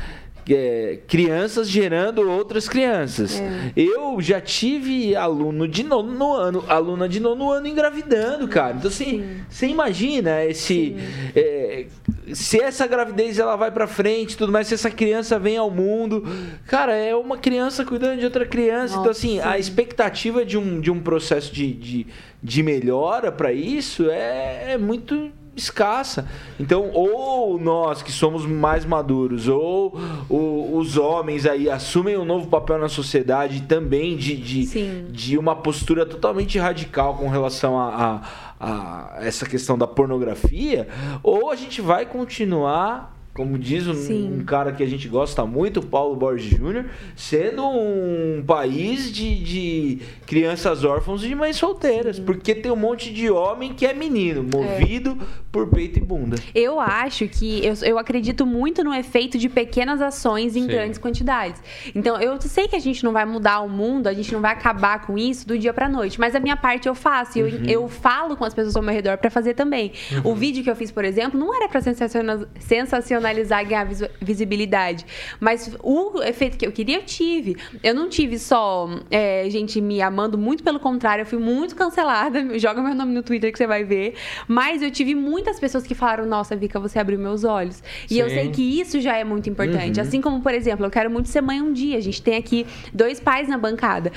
é, 0.50 1.00
crianças 1.08 1.70
gerando 1.70 2.30
outras 2.30 2.68
crianças. 2.68 3.40
É. 3.40 3.72
Eu 3.76 4.20
já 4.22 4.42
tive 4.42 5.16
aluno 5.16 5.68
de 5.68 5.84
nono 5.84 6.34
ano, 6.34 6.64
aluna 6.68 7.08
de 7.08 7.20
nono 7.20 7.52
ano 7.52 7.68
engravidando, 7.68 8.48
cara. 8.48 8.76
Então, 8.78 8.90
assim, 8.90 9.42
você 9.50 9.68
imagina 9.68 10.44
esse. 10.46 10.96
é, 11.36 11.86
se 12.34 12.60
essa 12.62 12.88
gravidez 12.88 13.40
ela 13.40 13.56
vai 13.56 13.72
pra 13.72 13.88
frente 13.88 14.34
e 14.34 14.38
tudo 14.38 14.52
mais, 14.52 14.68
se 14.68 14.74
essa 14.74 14.90
criança 14.90 15.38
vem 15.38 15.58
ao 15.58 15.70
mundo, 15.70 16.24
cara, 16.68 16.96
é 16.96 17.16
uma 17.16 17.38
criança 17.38 17.84
cuidando 17.86 18.20
de 18.20 18.26
outra 18.26 18.46
criança. 18.46 18.96
então, 18.98 19.12
assim, 19.12 19.38
Nossa. 19.38 19.50
a 19.50 19.60
expectativa 19.60 20.46
de 20.46 20.58
um, 20.58 20.80
de 20.80 20.90
um 20.92 21.00
processo 21.00 21.54
de, 21.54 21.72
de, 21.74 22.08
de 22.42 22.64
melhora 22.64 23.32
pra 23.32 23.52
isso 23.52 24.10
é, 24.10 24.74
é 24.74 24.78
muito 24.78 25.32
escassa. 25.56 26.28
Então, 26.60 26.90
ou 26.94 27.60
nós 27.60 28.02
que 28.02 28.12
somos 28.12 28.46
mais 28.46 28.86
maduros, 28.86 29.48
ou 29.48 29.98
os 30.30 30.98
homens 30.98 31.46
aí 31.46 31.70
assumem 31.70 32.18
um 32.18 32.26
novo 32.26 32.48
papel 32.48 32.78
na 32.80 32.88
sociedade 32.90 33.62
também 33.64 34.16
de, 34.16 34.36
de, 34.38 34.66
de 35.12 35.38
uma 35.38 35.56
postura 35.56 36.06
totalmente 36.06 36.58
radical 36.58 37.16
com 37.16 37.28
relação 37.30 37.78
a, 37.80 38.22
a- 38.60 39.18
a 39.20 39.26
essa 39.26 39.46
questão 39.46 39.78
da 39.78 39.88
pornografia, 39.88 40.88
ou 41.24 41.50
a 41.52 41.56
gente 41.56 41.82
vai 41.82 42.06
continuar 42.06 43.18
como 43.34 43.58
diz 43.58 43.88
um, 43.88 43.94
Sim. 43.94 44.44
cara 44.46 44.74
que 44.74 44.84
a 44.84 44.86
gente 44.88 45.08
gosta 45.08 45.46
muito, 45.46 45.80
o 45.80 45.86
Paulo 45.86 46.16
Borges 46.18 46.50
Júnior, 46.58 46.86
sendo 47.16 47.66
um 47.66 48.44
país 48.46 49.10
de, 49.12 49.36
de 49.42 50.00
crianças 50.26 50.84
órfãos 50.84 51.24
e 51.24 51.30
de 51.30 51.36
mães 51.36 51.56
solteiras. 51.56 52.20
Porque 52.20 52.54
tem 52.54 52.70
um 52.72 52.76
monte 52.76 53.12
de 53.14 53.30
homem 53.32 53.74
que 53.74 53.86
é 53.86 53.94
menino, 53.94 54.44
movido 54.44 55.18
por 55.50 55.68
peito 55.70 55.98
e 55.98 56.02
bunda. 56.02 56.36
Eu 56.54 56.78
acho 56.80 57.26
que 57.30 57.66
eu, 57.66 57.74
eu 57.84 57.98
acredito 57.98 58.46
muito 58.46 58.84
no 58.84 58.94
efeito 58.94 59.38
de 59.38 59.48
pequenas 59.48 60.02
ações 60.02 60.56
em 60.58 60.64
Sim. 60.64 60.68
grandes 60.68 61.00
quantidades. 61.00 61.62
Então, 61.96 62.20
eu 62.20 62.40
sei 62.42 62.68
que 62.68 62.76
a 62.76 62.80
gente 62.80 63.02
não 63.04 63.14
vai 63.14 63.26
mudar 63.26 63.62
o 63.62 63.70
mundo, 63.70 64.08
a 64.08 64.14
gente 64.14 64.34
não 64.34 64.42
vai 64.42 64.52
acabar 64.52 65.06
com 65.06 65.18
isso 65.18 65.48
do 65.48 65.58
dia 65.58 65.74
pra 65.74 65.88
noite, 65.88 66.20
mas 66.20 66.36
a 66.36 66.40
minha 66.40 66.58
parte 66.58 66.88
eu 66.88 66.96
faço. 66.96 67.38
e 67.38 67.42
Eu, 67.42 67.48
Uhum. 67.48 67.66
eu 67.66 67.88
falo 67.88 68.36
com 68.36 68.44
as 68.44 68.54
pessoas 68.54 68.76
ao 68.76 68.84
meu 68.84 68.94
redor 68.94 69.18
pra 69.18 69.30
fazer 69.30 69.54
também. 69.54 69.94
O 70.24 70.36
vídeo 70.36 70.64
que 70.64 70.70
eu 70.70 70.76
fiz, 70.76 70.92
por 70.92 71.06
exemplo, 71.06 71.40
não 71.40 71.56
era 71.56 71.70
pra 71.70 71.82
sensaciona- 71.82 72.46
sensacionalizar 72.60 73.21
e 73.62 73.66
ganhar 73.66 73.88
visibilidade, 74.20 75.06
mas 75.40 75.76
o 75.82 76.22
efeito 76.24 76.58
que 76.58 76.66
eu 76.66 76.72
queria, 76.72 76.98
eu 76.98 77.04
tive. 77.04 77.58
Eu 77.84 77.94
não 77.94 78.10
tive 78.10 78.38
só 78.38 78.90
é, 79.10 79.50
gente 79.50 79.80
me 79.80 80.02
amando, 80.02 80.38
muito 80.38 80.64
pelo 80.64 80.80
contrário, 80.80 81.24
eu 81.24 81.26
fui 81.26 81.40
muito 81.40 81.76
cancelada. 81.76 82.42
Joga 82.60 82.82
meu 82.82 82.96
nome 82.96 83.14
no 83.14 83.24
Twitter 83.24 83.52
que 83.52 83.58
você 83.58 83.68
vai 83.68 83.84
ver. 83.84 84.16
Mas 84.48 84.82
eu 84.82 84.92
tive 84.92 85.16
muitas 85.16 85.60
pessoas 85.60 85.86
que 85.86 85.96
falaram: 85.96 86.26
Nossa, 86.26 86.56
Vika, 86.56 86.80
você 86.80 87.00
abriu 87.00 87.20
meus 87.20 87.44
olhos. 87.44 87.84
E 88.10 88.20
eu 88.20 88.30
Sim. 88.30 88.36
sei 88.36 88.50
que 88.50 88.80
isso 88.80 89.00
já 89.00 89.18
é 89.18 89.24
muito 89.24 89.50
importante. 89.50 90.00
Assim 90.00 90.22
como, 90.22 90.42
por 90.42 90.54
exemplo, 90.54 90.86
eu 90.86 90.92
quero 90.92 91.10
muito 91.10 91.30
ser 91.30 91.42
mãe 91.42 91.62
um 91.62 91.72
dia. 91.72 91.98
A 91.98 92.02
gente 92.02 92.22
tem 92.22 92.36
aqui 92.36 92.66
dois 92.94 93.20
pais 93.20 93.48
na 93.48 93.58
bancada. 93.58 94.12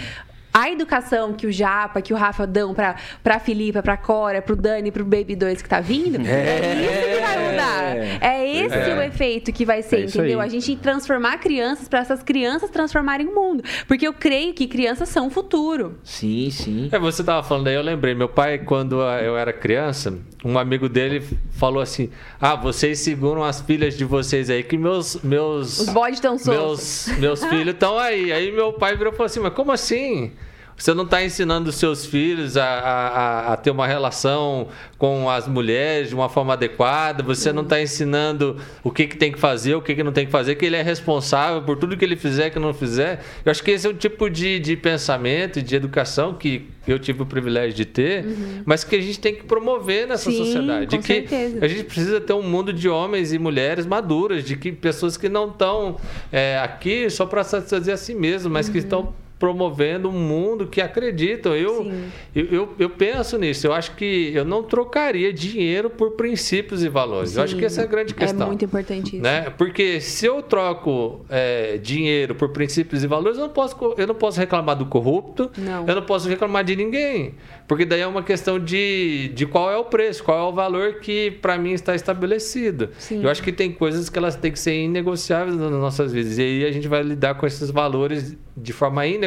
A 0.57 0.71
educação 0.71 1.33
que 1.33 1.49
o 1.49 1.53
Japa, 1.53 2.01
que 2.01 2.13
o 2.15 2.17
Rafa 2.17 2.47
dão 2.47 2.73
pra, 2.73 2.95
pra 3.25 3.41
Filipa, 3.41 3.83
pra 3.83 3.97
Cora, 3.97 4.41
pro 4.41 4.55
Dani, 4.55 4.93
pro 4.93 5.05
Baby 5.05 5.35
2 5.35 5.61
que 5.61 5.69
tá 5.69 5.81
vindo, 5.81 6.25
é, 6.25 6.75
isso 6.81 7.09
que 7.09 7.21
vai 7.21 7.51
mudar. 7.51 7.97
É 8.21 8.57
esse 8.57 8.75
É. 8.77 8.97
o 8.97 9.03
efeito 9.03 9.53
que 9.53 9.65
vai 9.65 9.83
ser, 9.83 9.97
É 9.97 10.05
entendeu? 10.05 10.41
aí. 10.41 10.47
A 10.47 10.49
gente 10.49 10.77
transformar 10.77 11.39
crianças 11.39 11.89
pra 11.89 11.99
essas 11.99 12.23
crianças 12.23 12.71
transformarem 12.71 13.27
o 13.27 13.35
mundo. 13.35 13.65
Porque 13.89 14.07
eu 14.07 14.13
creio 14.13 14.55
que 14.55 14.69
crianças 14.69 15.09
são 15.09 15.27
o 15.27 15.31
futuro. 15.31 15.99
Sim, 16.05 16.49
sim. 16.51 16.89
É, 16.93 16.99
você 17.01 17.25
tava 17.25 17.43
falando 17.43 17.67
aí, 17.67 17.75
eu 17.75 17.83
lembrei. 17.83 18.15
Meu 18.15 18.29
pai, 18.29 18.59
quando 18.59 19.01
eu 19.03 19.37
era 19.37 19.53
criança, 19.53 20.17
um 20.45 20.57
amigo 20.57 20.89
dele 20.89 21.21
falou 21.51 21.83
assim: 21.83 22.11
Ah, 22.41 22.55
vocês 22.55 23.01
seguram 23.01 23.43
as 23.43 23.61
filhas 23.61 23.97
de 23.97 24.05
vocês 24.05 24.49
aí, 24.49 24.63
que 24.63 24.79
meus. 24.79 25.21
meus 25.23 25.81
Os 25.81 25.89
bodes 25.89 26.19
estão 26.19 26.39
soltos. 26.39 27.07
meus, 27.09 27.19
meus 27.19 27.45
filhos 27.51 27.75
estão 27.75 27.99
aí. 27.99 28.33
Aí 28.33 28.53
meu 28.53 28.73
pai 28.73 28.97
virou 28.97 29.13
e 29.13 29.17
falou 29.17 29.27
assim: 29.27 29.41
Mas 29.41 29.53
como 29.53 29.73
assim? 29.73 30.31
Você 30.77 30.93
não 30.93 31.05
está 31.05 31.22
ensinando 31.25 31.70
os 31.70 31.77
seus 31.77 32.05
filhos 32.05 32.57
a, 32.57 32.64
a, 32.64 33.53
a- 33.53 33.57
ter 33.57 33.70
uma 33.70 33.87
relação 33.87 34.68
com 34.99 35.31
as 35.31 35.47
mulheres 35.47 36.09
de 36.09 36.14
uma 36.14 36.29
forma 36.29 36.53
adequada, 36.55 37.22
você 37.22 37.53
não 37.53 37.62
está 37.62 37.81
ensinando 37.81 38.57
o 38.83 38.91
que, 38.91 39.07
que 39.07 39.16
tem 39.16 39.31
que 39.31 39.39
fazer, 39.39 39.75
o 39.77 39.81
que, 39.83 39.95
que 39.95 40.03
não 40.03 40.11
tem 40.12 40.27
que 40.27 40.33
fazer, 40.33 40.57
que 40.57 40.64
ele 40.64 40.75
é 40.77 40.83
responsável 40.83 41.62
por 41.62 41.77
tudo 41.77 41.97
que 41.97 42.05
ele 42.05 42.16
fizer, 42.16 42.51
que 42.51 42.59
não 42.59 42.75
fizer. 42.75 43.20
Eu 43.45 43.51
acho 43.53 43.62
que 43.62 43.70
esse 43.70 43.87
é 43.87 43.91
o 43.91 43.95
tipo 43.95 44.29
de, 44.29 44.59
de 44.59 44.77
pensamento 44.77 45.59
e 45.61 45.62
de 45.62 45.77
educação 45.77 46.35
que 46.35 46.68
eu 46.87 46.99
tive 46.99 47.22
o 47.22 47.27
privilégio 47.27 47.72
de 47.75 47.85
ter, 47.85 48.25
mas 48.66 48.83
que 48.85 48.97
a 48.97 49.01
gente 49.01 49.18
tem 49.20 49.35
que 49.35 49.45
promover 49.45 50.07
nessa 50.09 50.31
Sim, 50.31 50.37
sociedade. 50.37 50.87
com 50.87 50.97
de 50.97 50.99
que 50.99 51.07
certeza. 51.29 51.64
a 51.64 51.68
gente 51.68 51.85
precisa 51.85 52.20
ter 52.20 52.33
um 52.35 52.43
mundo 52.43 52.72
de 52.72 52.89
homens 52.89 53.33
e 53.33 53.39
mulheres 53.39 53.87
maduras, 53.87 54.45
de 54.45 54.57
que 54.57 54.70
pessoas 54.72 55.16
que 55.16 55.29
não 55.29 55.49
estão 55.49 55.97
é, 56.33 56.59
aqui 56.59 57.09
só 57.09 57.25
para 57.25 57.43
satisfazer 57.45 57.95
a 57.95 57.97
si 57.97 58.14
mesmo, 58.14 58.51
mas 58.51 58.68
que 58.68 58.79
estão 58.79 59.14
promovendo 59.39 60.09
um 60.09 60.12
mundo 60.12 60.66
que 60.66 60.80
acreditam. 60.80 61.55
Eu, 61.55 61.85
Sim. 61.85 62.05
eu, 62.35 62.45
eu, 62.47 62.74
eu 62.78 62.91
penso 62.91 63.37
nisso. 63.39 63.66
Eu 63.66 63.72
acho 63.72 63.95
que 63.97 64.32
eu 64.35 64.45
não 64.45 64.62
trocaria 64.62 65.32
dinheiro 65.32 65.91
por 65.91 66.12
princípios 66.12 66.82
e 66.82 66.89
valores. 66.89 67.37
Eu 67.37 67.43
acho 67.43 67.55
Sim, 67.55 67.59
que 67.59 67.64
essa 67.64 67.82
é 67.82 67.85
a 67.85 67.87
grande 67.87 68.14
questão. 68.14 68.47
É 68.47 68.47
muito 68.47 68.64
importante 68.64 69.16
isso. 69.16 69.22
Né? 69.22 69.51
Porque 69.51 70.01
se 70.01 70.26
eu 70.26 70.41
troco 70.43 71.24
é, 71.28 71.78
dinheiro 71.78 72.35
por 72.35 72.51
princípios 72.51 73.03
e 73.03 73.07
valores, 73.07 73.37
eu 73.37 73.45
não 73.45 73.53
posso, 73.53 73.76
eu 73.99 74.07
não 74.07 74.14
posso 74.14 74.39
reclamar 74.39 74.76
do 74.76 74.87
corrupto, 74.87 75.51
Não. 75.59 75.87
eu 75.87 75.95
não 75.95 76.03
posso 76.03 76.28
reclamar 76.28 76.64
de 76.64 76.76
ninguém. 76.76 77.35
Porque 77.66 77.85
daí 77.85 78.01
é 78.01 78.07
uma 78.07 78.22
questão 78.22 78.59
de, 78.59 79.30
de 79.35 79.47
qual 79.47 79.70
é 79.70 79.76
o 79.76 79.85
preço, 79.85 80.22
qual 80.22 80.39
é 80.39 80.51
o 80.51 80.53
valor 80.53 81.01
que 81.01 81.30
para 81.30 81.59
mim 81.59 81.72
está 81.72 81.95
estabelecido. 81.95 82.91
Sim. 82.99 83.22
Eu 83.22 83.30
acho 83.30 83.43
que 83.43 83.53
tem 83.53 83.72
coisas 83.72 84.09
que 84.09 84.18
elas 84.18 84.37
têm 84.37 84.53
que 84.53 84.59
ser 84.59 84.74
inegociáveis 84.74 85.57
nas 85.57 85.70
nossas 85.70 86.12
vidas. 86.12 86.39
E 86.39 86.43
aí 86.43 86.64
a 86.64 86.72
gente 86.72 86.89
vai 86.89 87.03
lidar 87.03 87.35
com 87.35 87.47
esses 87.47 87.70
valores 87.70 88.37
de 88.57 88.72
forma 88.72 89.07
inegociável. 89.07 89.24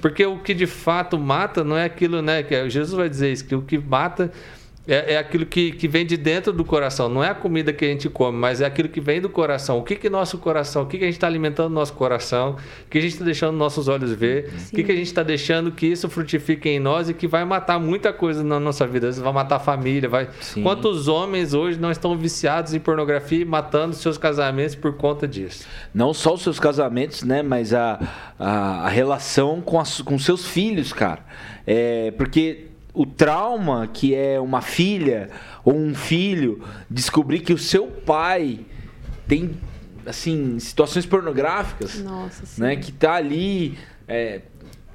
Porque 0.00 0.24
o 0.24 0.38
que 0.38 0.54
de 0.54 0.66
fato 0.66 1.18
mata 1.18 1.64
não 1.64 1.76
é 1.76 1.84
aquilo, 1.84 2.22
né? 2.22 2.42
Que 2.42 2.68
Jesus 2.70 2.92
vai 2.92 3.08
dizer 3.08 3.32
isso, 3.32 3.44
que 3.44 3.54
o 3.54 3.62
que 3.62 3.78
mata 3.78 4.32
é, 4.90 5.14
é 5.14 5.18
aquilo 5.18 5.46
que, 5.46 5.70
que 5.70 5.86
vem 5.86 6.04
de 6.04 6.16
dentro 6.16 6.52
do 6.52 6.64
coração. 6.64 7.08
Não 7.08 7.22
é 7.22 7.28
a 7.28 7.34
comida 7.34 7.72
que 7.72 7.84
a 7.84 7.88
gente 7.88 8.08
come, 8.08 8.36
mas 8.36 8.60
é 8.60 8.66
aquilo 8.66 8.88
que 8.88 9.00
vem 9.00 9.20
do 9.20 9.28
coração. 9.28 9.78
O 9.78 9.84
que 9.84 9.94
que 9.94 10.10
nosso 10.10 10.36
coração, 10.38 10.82
o 10.82 10.86
que, 10.86 10.98
que 10.98 11.04
a 11.04 11.06
gente 11.06 11.14
está 11.14 11.28
alimentando 11.28 11.68
no 11.68 11.76
nosso 11.76 11.92
coração, 11.92 12.56
o 12.86 12.90
que 12.90 12.98
a 12.98 13.00
gente 13.00 13.12
está 13.12 13.24
deixando 13.24 13.56
nossos 13.56 13.86
olhos 13.86 14.12
ver, 14.12 14.52
o 14.66 14.74
que, 14.74 14.82
que 14.82 14.90
a 14.90 14.96
gente 14.96 15.06
está 15.06 15.22
deixando 15.22 15.70
que 15.70 15.86
isso 15.86 16.08
frutifique 16.08 16.68
em 16.68 16.80
nós 16.80 17.08
e 17.08 17.14
que 17.14 17.28
vai 17.28 17.44
matar 17.44 17.78
muita 17.78 18.12
coisa 18.12 18.42
na 18.42 18.58
nossa 18.58 18.84
vida. 18.84 19.12
Vai 19.12 19.32
matar 19.32 19.56
a 19.56 19.60
família, 19.60 20.08
vai. 20.08 20.28
Sim. 20.40 20.64
Quantos 20.64 21.06
homens 21.06 21.54
hoje 21.54 21.78
não 21.78 21.92
estão 21.92 22.18
viciados 22.18 22.74
em 22.74 22.80
pornografia 22.80 23.42
e 23.42 23.44
matando 23.44 23.94
seus 23.94 24.18
casamentos 24.18 24.74
por 24.74 24.96
conta 24.96 25.28
disso? 25.28 25.66
Não 25.94 26.12
só 26.12 26.34
os 26.34 26.42
seus 26.42 26.58
casamentos, 26.58 27.22
né? 27.22 27.42
Mas 27.42 27.72
a, 27.72 28.00
a, 28.36 28.86
a 28.86 28.88
relação 28.88 29.60
com, 29.60 29.78
as, 29.78 30.00
com 30.00 30.18
seus 30.18 30.46
filhos, 30.48 30.92
cara. 30.92 31.24
É, 31.64 32.10
porque 32.12 32.69
o 33.00 33.06
trauma 33.06 33.88
que 33.90 34.14
é 34.14 34.38
uma 34.38 34.60
filha 34.60 35.30
ou 35.64 35.74
um 35.74 35.94
filho 35.94 36.62
descobrir 36.90 37.40
que 37.40 37.50
o 37.50 37.56
seu 37.56 37.86
pai 37.86 38.60
tem, 39.26 39.56
assim, 40.04 40.58
situações 40.58 41.06
pornográficas, 41.06 41.98
Nossa, 42.02 42.62
né? 42.62 42.76
Que 42.76 42.92
tá 42.92 43.14
ali 43.14 43.78
é, 44.06 44.42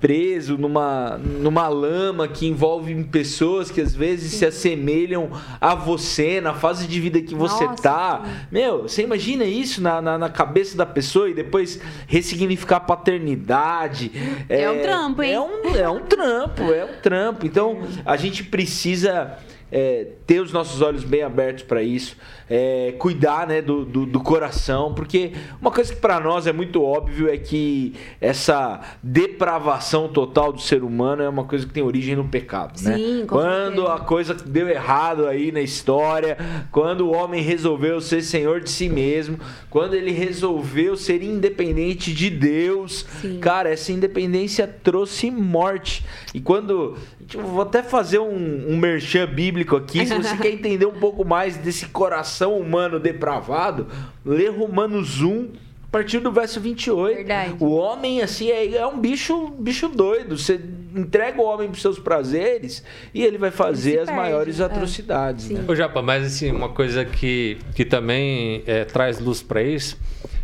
preso 0.06 0.56
numa, 0.56 1.18
numa 1.18 1.68
lama 1.68 2.28
que 2.28 2.46
envolve 2.46 2.94
pessoas 3.06 3.72
que 3.72 3.82
às 3.82 3.96
vezes 3.96 4.34
se 4.34 4.46
assemelham 4.46 5.32
a 5.60 5.74
você 5.74 6.40
na 6.40 6.54
fase 6.54 6.86
de 6.86 7.02
vida 7.02 7.20
que 7.20 7.34
você 7.34 7.64
Nossa, 7.66 7.82
tá. 7.82 8.22
sim. 8.24 8.32
Meu, 8.52 8.84
você 8.84 9.02
imagina 9.02 9.46
isso 9.46 9.82
na, 9.82 10.00
na, 10.04 10.16
na 10.16 10.30
cabeça 10.30 10.78
da 10.78 10.86
pessoa 10.86 11.28
e 11.28 11.34
depois 11.34 11.82
ressignificar 12.06 12.82
paternidade. 12.82 14.12
É 14.48 14.70
um 14.70 14.80
trampo, 14.84 15.24
hein? 15.24 15.32
É 15.32 15.40
um, 15.42 15.76
é 15.76 15.90
um 15.90 16.00
trampo, 16.02 16.62
é 16.72 16.86
um 16.86 17.02
trampo. 17.02 17.46
Então 17.48 17.80
a 18.06 18.16
gente 18.16 18.44
precisa 18.44 19.40
é, 19.78 20.08
ter 20.26 20.40
os 20.40 20.54
nossos 20.54 20.82
olhos 20.82 21.04
bem 21.04 21.22
abertos 21.22 21.66
para 21.66 21.84
isso, 21.84 22.16
é, 22.50 22.96
cuidar 22.98 23.46
né, 23.46 23.62
do, 23.62 23.84
do, 23.84 24.06
do 24.06 24.22
coração, 24.22 24.94
porque 24.94 25.34
uma 25.60 25.70
coisa 25.70 25.94
que 25.94 26.00
para 26.00 26.18
nós 26.18 26.48
é 26.48 26.54
muito 26.54 26.82
óbvio 26.82 27.28
é 27.28 27.38
que 27.38 27.94
essa 28.22 28.80
depravação 29.04 30.08
total 30.08 30.54
do 30.54 30.62
ser 30.62 30.82
humano 30.82 31.24
é 31.24 31.28
uma 31.28 31.44
coisa 31.44 31.68
que 31.68 31.74
tem 31.74 31.84
origem 31.84 32.16
no 32.16 32.24
pecado, 32.24 32.82
né? 32.84 32.96
Sim, 32.96 33.26
com 33.28 33.36
Quando 33.36 33.82
certeza. 33.82 33.94
a 33.94 34.00
coisa 34.00 34.34
deu 34.34 34.70
errado 34.70 35.28
aí 35.28 35.52
na 35.52 35.60
história, 35.60 36.38
quando 36.72 37.02
o 37.08 37.14
homem 37.14 37.42
resolveu 37.42 38.00
ser 38.00 38.22
senhor 38.22 38.62
de 38.62 38.70
si 38.70 38.88
mesmo, 38.88 39.38
quando 39.70 39.94
ele 39.94 40.12
resolveu 40.12 40.96
ser 40.96 41.22
independente 41.22 42.14
de 42.14 42.30
Deus, 42.30 43.06
Sim. 43.22 43.40
cara, 43.42 43.70
essa 43.70 43.92
independência 43.92 44.66
trouxe 44.66 45.30
morte. 45.30 46.06
E 46.34 46.40
quando. 46.40 46.96
Tipo, 47.28 47.44
vou 47.44 47.62
até 47.62 47.84
fazer 47.84 48.20
um, 48.20 48.70
um 48.70 48.78
merchan 48.78 49.28
bíblico 49.28 49.76
aqui, 49.76 50.06
se 50.06 50.16
você 50.16 50.36
quer 50.38 50.52
entender 50.52 50.86
um 50.86 51.00
pouco 51.00 51.26
mais 51.26 51.58
desse 51.58 51.88
coração 51.88 52.58
humano 52.58 53.00
depravado, 53.00 53.88
lê 54.26 54.48
Romanos 54.48 55.22
1. 55.22 55.66
A 55.84 55.98
partir 55.98 56.20
do 56.20 56.30
verso 56.30 56.60
28. 56.60 57.16
Verdade. 57.16 57.56
O 57.58 57.72
homem, 57.72 58.22
assim, 58.22 58.50
é, 58.50 58.76
é 58.76 58.86
um 58.86 59.00
bicho, 59.00 59.48
bicho 59.58 59.88
doido. 59.88 60.38
Você 60.38 60.60
entrega 60.94 61.42
o 61.42 61.46
homem 61.46 61.70
para 61.70 61.80
seus 61.80 61.98
prazeres 61.98 62.84
e 63.14 63.24
ele 63.24 63.38
vai 63.38 63.50
fazer 63.50 63.92
Ele 63.92 64.00
as 64.00 64.06
perde, 64.08 64.20
maiores 64.20 64.60
é. 64.60 64.66
atrocidades. 64.66 65.46
Sim. 65.46 65.54
né? 65.54 65.66
Ô 65.66 65.74
Japa, 65.74 66.02
mas 66.02 66.26
assim, 66.26 66.52
uma 66.52 66.68
coisa 66.68 67.06
que, 67.06 67.60
que 67.74 67.86
também 67.86 68.62
é, 68.68 68.84
traz 68.84 69.20
luz 69.20 69.42
para 69.42 69.64
isso, 69.64 69.98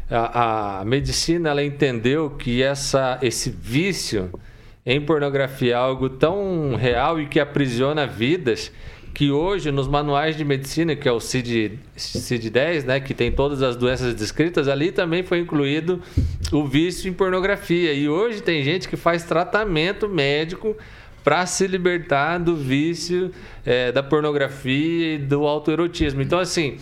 a, 0.09 0.79
a 0.79 0.85
medicina 0.85 1.49
ela 1.49 1.63
entendeu 1.63 2.29
que 2.29 2.63
essa, 2.63 3.17
esse 3.21 3.49
vício 3.49 4.31
em 4.85 4.99
pornografia 5.01 5.73
é 5.73 5.75
algo 5.75 6.09
tão 6.09 6.75
real 6.75 7.19
e 7.19 7.27
que 7.27 7.39
aprisiona 7.39 8.07
vidas 8.07 8.71
que 9.13 9.29
hoje 9.29 9.71
nos 9.71 9.87
manuais 9.87 10.37
de 10.37 10.45
medicina, 10.45 10.95
que 10.95 11.07
é 11.07 11.11
o 11.11 11.19
CID, 11.19 11.79
CID-10, 11.97 12.85
né, 12.85 12.99
que 12.99 13.13
tem 13.13 13.31
todas 13.31 13.61
as 13.61 13.75
doenças 13.75 14.15
descritas, 14.15 14.67
ali 14.67 14.91
também 14.91 15.21
foi 15.21 15.39
incluído 15.39 16.01
o 16.51 16.65
vício 16.65 17.09
em 17.09 17.13
pornografia. 17.13 17.93
E 17.93 18.07
hoje 18.07 18.41
tem 18.41 18.63
gente 18.63 18.87
que 18.87 18.95
faz 18.95 19.23
tratamento 19.23 20.07
médico 20.07 20.75
para 21.23 21.45
se 21.45 21.67
libertar 21.67 22.39
do 22.39 22.55
vício 22.55 23.31
é, 23.65 23.91
da 23.91 24.01
pornografia 24.01 25.15
e 25.15 25.17
do 25.17 25.45
autoerotismo. 25.45 26.21
Então, 26.21 26.39
assim, 26.39 26.77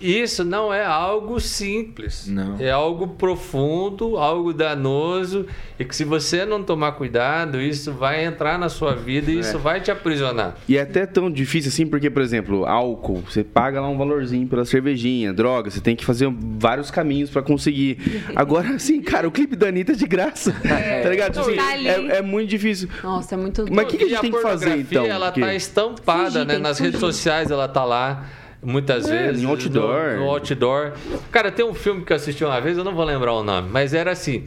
isso 0.00 0.44
não 0.44 0.72
é 0.72 0.84
algo 0.84 1.40
simples. 1.40 2.26
Não. 2.28 2.56
É 2.58 2.70
algo 2.70 3.08
profundo, 3.08 4.16
algo 4.16 4.52
danoso, 4.52 5.46
e 5.78 5.84
que 5.84 5.94
se 5.94 6.04
você 6.04 6.44
não 6.44 6.62
tomar 6.62 6.92
cuidado, 6.92 7.60
isso 7.60 7.92
vai 7.92 8.24
entrar 8.24 8.58
na 8.58 8.68
sua 8.68 8.94
vida 8.94 9.30
e 9.30 9.38
isso 9.38 9.58
vai 9.58 9.80
te 9.80 9.90
aprisionar. 9.90 10.56
E 10.68 10.76
é 10.76 10.82
até 10.82 11.06
tão 11.06 11.30
difícil 11.30 11.68
assim, 11.70 11.86
porque, 11.86 12.10
por 12.10 12.22
exemplo, 12.22 12.64
álcool, 12.66 13.22
você 13.28 13.42
paga 13.44 13.80
lá 13.80 13.88
um 13.88 13.96
valorzinho 13.98 14.46
pela 14.46 14.64
cervejinha, 14.64 15.32
droga, 15.32 15.70
você 15.70 15.80
tem 15.80 15.96
que 15.96 16.04
fazer 16.04 16.28
vários 16.58 16.90
caminhos 16.90 17.30
pra 17.30 17.42
conseguir. 17.42 17.98
Agora, 18.36 18.70
assim, 18.74 19.00
cara, 19.02 19.26
o 19.28 19.30
clipe 19.30 19.56
da 19.56 19.68
Anitta 19.68 19.92
é 19.92 19.94
de 19.96 20.06
graça. 20.06 20.54
Tá 21.04 21.10
ligado? 21.10 21.38
Assim, 21.38 21.56
Tá 21.56 21.76
é, 21.78 22.18
é 22.18 22.22
muito 22.22 22.48
difícil. 22.48 22.88
Nossa, 23.02 23.34
é 23.34 23.38
muito. 23.38 23.64
Mas 23.70 23.84
o 23.84 23.88
que, 23.88 23.98
que 23.98 24.04
a 24.04 24.08
gente 24.08 24.20
tem 24.20 24.32
que 24.32 24.40
fazer 24.40 24.76
então? 24.78 25.04
Ela 25.04 25.26
Porque- 25.26 25.40
tá 25.40 25.54
estampada, 25.54 26.30
Fugir, 26.30 26.46
né? 26.46 26.58
Nas 26.58 26.78
fugir. 26.78 26.84
redes 26.86 27.00
sociais 27.00 27.50
ela 27.50 27.68
tá 27.68 27.84
lá. 27.84 28.24
Muitas 28.64 29.08
É, 29.10 29.26
vezes. 29.28 29.42
em 29.42 29.46
outdoor. 29.46 30.12
No, 30.14 30.24
no 30.24 30.30
outdoor. 30.30 30.92
Cara, 31.30 31.52
tem 31.52 31.64
um 31.64 31.74
filme 31.74 32.04
que 32.04 32.12
eu 32.12 32.16
assisti 32.16 32.44
uma 32.44 32.60
vez, 32.60 32.76
eu 32.78 32.84
não 32.84 32.94
vou 32.94 33.04
lembrar 33.04 33.32
o 33.34 33.42
nome, 33.44 33.68
mas 33.70 33.92
era 33.94 34.10
assim. 34.12 34.44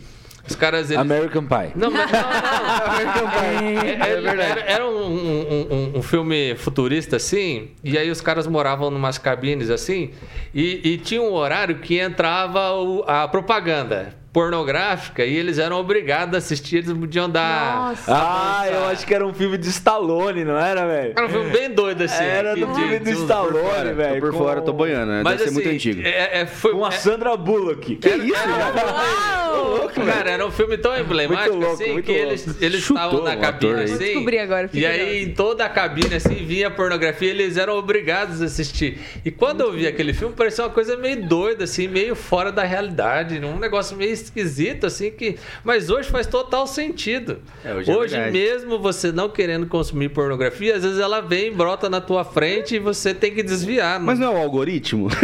Os 0.49 0.55
caras. 0.55 0.89
Eles... 0.89 1.01
American 1.01 1.43
Pie. 1.45 1.72
Não, 1.76 1.91
mas 1.91 2.09
não, 2.11 2.20
não. 2.22 3.28
É, 3.68 4.11
é 4.11 4.22
verdade. 4.22 4.41
Era, 4.51 4.61
era 4.61 4.86
um, 4.88 5.05
um- 5.05 5.68
um- 5.95 5.99
um 5.99 6.01
filme 6.01 6.55
futurista, 6.55 7.18
assim, 7.18 7.70
e 7.84 7.97
aí 7.97 8.09
os 8.09 8.22
caras 8.22 8.47
moravam 8.47 8.89
numas 8.89 9.18
cabines 9.18 9.70
assim, 9.70 10.11
e, 10.53 10.82
e 10.93 10.97
tinha 10.97 11.22
um 11.22 11.34
horário 11.34 11.80
que 11.80 11.99
entrava 11.99 12.72
o- 12.74 13.03
a 13.05 13.28
propaganda 13.28 14.13
pornográfica 14.38 15.25
e 15.25 15.35
eles 15.35 15.57
eram 15.57 15.77
obrigados 15.79 16.35
a 16.35 16.38
assistir, 16.38 16.77
eles 16.77 16.93
podiam 16.93 17.29
dar. 17.29 17.89
Nossa. 17.89 18.03
Ah, 18.13 18.65
eu 18.71 18.85
acho 18.85 19.05
que 19.05 19.13
era 19.13 19.25
um 19.25 19.33
filme 19.33 19.57
de 19.57 19.67
Stallone, 19.69 20.43
não 20.45 20.57
era, 20.57 20.85
velho? 20.85 21.13
Era 21.17 21.25
um 21.25 21.29
filme 21.29 21.49
bem 21.49 21.71
doido, 21.71 22.03
assim. 22.03 22.23
Era 22.23 22.53
de- 22.53 22.61
filme 22.61 22.99
do 22.99 23.05
de 23.05 23.11
uns- 23.15 23.21
Stallone, 23.21 23.89
Tô 23.89 23.95
velho. 23.95 24.21
por 24.21 24.31
com- 24.31 24.38
fora, 24.38 24.61
tô 24.61 24.73
boiando, 24.73 25.11
né? 25.11 25.21
Mas 25.23 25.38
Deve 25.39 25.43
ser 25.43 25.49
assim, 25.49 25.53
muito 25.55 25.69
antigo. 25.75 26.01
É, 26.07 26.41
é, 26.41 26.45
foi, 26.45 26.71
Com 26.73 26.85
a 26.85 26.89
é- 26.89 26.91
Sandra 26.91 27.35
Bullock. 27.35 27.95
Que 27.95 28.09
isso, 28.09 28.33
cara? 28.43 28.93
Uau! 28.93 29.89
Cara, 30.05 30.29
era 30.29 30.45
um 30.45 30.51
filme 30.51 30.77
tão 30.77 30.95
emblemático 30.97 31.49
Muito 31.55 31.65
louco, 31.65 31.81
assim 31.83 31.93
muito 31.93 32.05
que 32.05 32.11
louco. 32.11 32.27
eles 32.27 32.61
eles 32.61 32.81
Chutou 32.83 33.03
estavam 33.05 33.23
na 33.23 33.35
cabine 33.35 33.47
ator 33.71 33.75
aí. 33.79 33.83
assim. 33.85 33.93
Vou 33.95 34.05
descobrir 34.05 34.39
agora, 34.39 34.69
E 34.73 34.85
aí 34.85 35.23
em 35.23 35.33
toda 35.33 35.65
a 35.65 35.69
cabine 35.69 36.15
assim 36.15 36.35
vinha 36.35 36.69
pornografia, 36.69 37.29
eles 37.31 37.57
eram 37.57 37.75
obrigados 37.77 38.41
a 38.41 38.45
assistir. 38.45 38.99
E 39.25 39.31
quando 39.31 39.61
eu 39.61 39.71
vi 39.71 39.88
aquele 39.88 40.13
filme 40.13 40.35
parecia 40.35 40.63
uma 40.63 40.69
coisa 40.69 40.95
meio 40.95 41.25
doida 41.27 41.63
assim, 41.63 41.88
meio 41.88 42.15
fora 42.15 42.51
da 42.51 42.63
realidade, 42.63 43.39
um 43.43 43.57
negócio 43.57 43.97
meio 43.97 44.11
esquisito 44.28 44.86
assim 44.86 45.11
que, 45.11 45.38
mas 45.63 45.89
hoje 45.89 46.09
faz 46.09 46.28
total 46.28 46.67
sentido. 46.67 47.39
É, 47.63 47.73
hoje 47.73 47.91
é 47.91 47.97
verdade. 47.97 48.32
mesmo 48.32 48.80
você 48.80 49.11
não 49.11 49.30
querendo 49.30 49.65
consumir 49.67 50.09
pornografia, 50.09 50.75
às 50.75 50.84
vezes 50.84 50.99
ela 50.99 51.21
vem, 51.21 51.51
brota 51.51 51.89
na 51.89 51.99
tua 52.01 52.23
frente 52.23 52.75
e 52.75 52.80
você 52.80 53.13
tem 53.13 53.34
que 53.34 53.41
desviar. 53.43 53.99
Mas 53.99 54.19
não 54.19 54.28
é 54.34 54.36
o 54.36 54.41
algoritmo? 54.41 55.07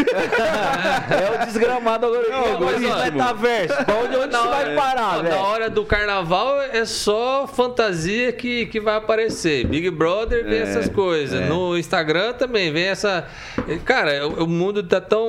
É 1.13 1.43
o 1.43 1.45
desgramado 1.45 2.05
agora. 2.05 2.27
Não, 2.29 2.37
Não, 2.53 2.59
mas 2.59 2.73
algoritmo. 2.83 3.11
metaverso. 3.11 3.85
Pra 3.85 3.95
onde, 3.95 4.15
onde 4.17 4.27
Na 4.33 4.39
isso 4.39 4.47
hora- 4.47 4.65
vai 4.65 4.75
parar, 4.75 5.17
Ó, 5.17 5.21
velho? 5.21 5.35
Na 5.35 5.41
hora 5.43 5.69
do 5.69 5.85
carnaval 5.85 6.61
é 6.61 6.85
só 6.85 7.47
fantasia 7.47 8.31
que, 8.31 8.65
que 8.67 8.79
vai 8.79 8.95
aparecer. 8.95 9.65
Big 9.67 9.89
Brother 9.91 10.43
vem 10.43 10.59
É, 10.59 10.61
essas 10.63 10.89
coisas. 10.89 11.39
é. 11.41 11.45
No 11.47 11.77
Instagram 11.77 12.33
também 12.33 12.71
vem 12.71 12.85
essa. 12.85 13.27
Cara, 13.85 14.27
o, 14.27 14.43
o 14.43 14.47
mundo 14.47 14.83
tá 14.83 14.99
tão 15.01 15.27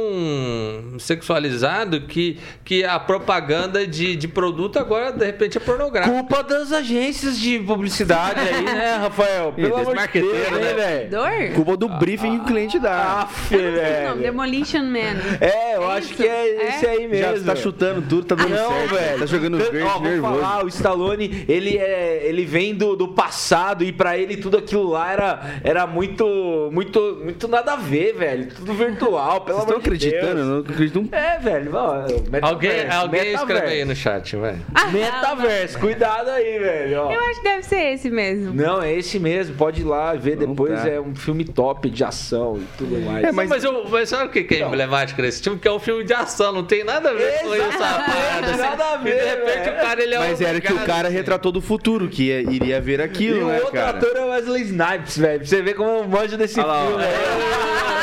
sexualizado 0.99 2.03
que, 2.03 2.39
que 2.65 2.85
a 2.85 2.99
propaganda 2.99 3.87
de, 3.87 4.17
de 4.17 4.29
produto 4.29 4.79
agora, 4.79 5.13
de 5.13 5.25
repente, 5.25 5.57
é 5.59 5.61
pornográfica. 5.61 6.15
Culpa 6.17 6.43
das 6.43 6.73
agências 6.73 7.39
de 7.39 7.59
publicidade 7.59 8.41
aí, 8.41 8.63
né, 8.65 8.97
Rafael? 9.03 9.53
Pelo 9.53 9.77
amor 9.77 9.97
de 9.97 10.21
Deus, 10.21 10.51
né, 10.51 10.75
velho? 10.75 11.55
Culpa 11.55 11.77
do 11.77 11.89
briefing 11.89 12.39
que 12.39 12.45
o 12.45 12.45
cliente 12.47 12.79
dá. 12.79 13.23
Aff, 13.23 13.55
o 13.55 13.59
nome, 13.61 13.71
velho. 13.73 14.17
Demolition 14.17 14.83
Man. 14.83 15.17
É, 15.41 15.77
eu 15.77 15.83
É 15.83 15.99
acho 15.99 16.07
isso? 16.07 16.15
que 16.15 16.27
é, 16.27 16.47
É? 16.49 16.69
esse 16.69 16.87
aí 16.87 17.07
mesmo. 17.09 17.39
Já 17.39 17.45
tá 17.55 17.57
chutando 17.57 18.03
tudo, 18.03 18.25
tá 18.25 18.35
dando 18.35 18.51
Não, 18.51 18.69
certo. 18.71 18.95
velho. 18.95 19.19
Tá 19.21 19.27
jogando 19.27 19.59
verde, 19.59 19.83
ó, 19.83 19.93
vou 19.99 20.03
nervoso. 20.03 20.41
falar, 20.41 20.65
o 20.65 20.69
Stallone, 20.69 21.45
ele, 21.49 21.77
é, 21.79 22.23
ele 22.27 22.45
vem 22.45 22.75
do, 22.75 22.97
do 22.97 23.09
passado 23.09 23.85
e 23.85 23.93
pra 23.93 24.17
ele 24.19 24.37
tudo 24.37 24.57
aquilo 24.59 24.89
lá 24.91 25.13
era, 25.13 25.61
era 25.63 25.87
muito, 25.87 26.71
muito, 26.73 27.21
muito 27.23 27.49
nada 27.49 27.73
a 27.75 27.77
ver, 27.77 28.15
velho. 28.15 28.49
Tudo 28.55 28.73
virtual, 28.75 29.41
pelo 29.43 29.59
Vocês 29.59 29.69
estão 29.69 29.77
amor 29.77 29.97
de 29.99 30.09
acreditando? 30.09 30.65
Não 30.93 31.01
acredito 31.01 31.01
um 31.01 31.09
É, 31.17 31.39
velho. 31.39 31.71
ó, 31.75 32.05
Alguém, 32.43 32.89
alguém 32.91 33.33
escreve 33.35 33.67
aí 33.69 33.85
no 33.85 33.95
chat, 33.95 34.37
vai. 34.37 34.57
Ah, 34.75 34.87
Metaverso, 34.89 35.79
cuidado 35.79 36.29
aí, 36.31 36.59
velho. 36.59 37.01
ó. 37.03 37.13
Eu 37.13 37.21
acho 37.21 37.41
que 37.41 37.49
deve 37.49 37.63
ser 37.63 37.93
esse 37.95 38.11
mesmo. 38.11 38.53
Não, 38.55 38.83
é 38.83 38.93
esse 38.93 39.19
mesmo. 39.19 39.55
Pode 39.57 39.81
ir 39.81 39.85
lá 39.85 40.15
ver 40.15 40.37
Não 40.37 40.49
depois. 40.49 40.81
tá. 40.83 40.89
É 40.89 41.01
um 41.01 41.15
filme 41.15 41.45
top 41.45 41.89
de 41.91 42.05
ação 42.05 42.59
e 42.59 42.67
tudo 42.79 42.99
mais. 43.01 43.25
É, 43.25 43.33
Mas, 43.33 43.49
mas- 43.49 43.49
mas, 43.49 43.65
eu, 43.65 43.89
mas 43.89 44.09
sabe 44.09 44.25
o 44.27 44.29
que, 44.31 44.43
que 44.45 44.55
é 44.57 44.61
emblemático 44.61 45.21
desse 45.23 45.43
filme? 45.43 45.59
Que 45.59 45.69
é 45.69 45.73
um 45.73 45.79
filme 45.79 46.05
de 46.05 46.13
ação, 46.13 46.53
não 46.53 46.65
tem 46.65 46.85
nada 46.85 47.11
a 47.11 47.13
ver 47.15 47.41
com 47.41 47.55
isso. 47.55 47.65
Exatamente, 47.65 48.59
nada 48.59 48.85
a 48.85 48.95
E 48.97 49.05
ver, 49.05 49.19
de 49.19 49.25
repente 49.29 49.65
velho. 49.65 49.73
o 49.77 49.81
cara 49.81 50.03
ele 50.03 50.15
é 50.15 50.19
Mas 50.19 50.41
era 50.41 50.61
que 50.61 50.73
o 50.73 50.79
cara 50.81 51.09
assim. 51.09 51.17
retratou 51.17 51.53
do 51.53 51.61
futuro, 51.61 52.09
que 52.09 52.25
ia- 52.25 52.41
iria 52.43 52.81
ver 52.81 53.01
E 53.01 53.03
aquilo, 53.03 53.45
o 53.45 53.49
né, 53.49 53.57
outro 53.59 53.73
cara? 53.73 53.91
ator 53.99 54.17
é 54.17 54.21
o 54.21 54.29
Wesley 54.31 54.63
Snipes, 54.63 55.19
velho. 55.19 55.39
Pra 55.39 55.49
você 55.49 55.63
ver 55.63 55.75
como 55.75 55.91
eu 55.91 56.09
manjo 56.09 56.37
desse 56.37 56.59
Olha 56.61 56.67
lá, 56.69 56.87
filme. 56.87 57.03
velho. 57.03 57.15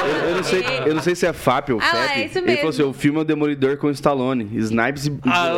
Eu, 0.02 0.30
eu 0.30 0.36
não 0.36 0.44
sei, 0.44 0.64
eu 0.88 0.96
não 0.96 1.02
sei 1.02 1.16
se 1.16 1.26
é 1.28 1.34
FAP 1.34 1.70
ou 1.74 1.80
Ah 1.80 1.84
FAP. 1.86 2.18
é 2.20 2.26
isso 2.26 2.38
Ele 2.40 2.48
falou 2.72 2.78
mesmo. 2.78 2.84
assim: 2.84 2.84
o 2.84 2.94
filme 2.94 3.20
é 3.20 3.22
o 3.22 3.26
Demolidor 3.26 3.78
com 3.78 3.90
Stallone. 3.90 4.50
Snipes 4.54 5.08
e. 5.08 5.20
Ah, 5.26 5.52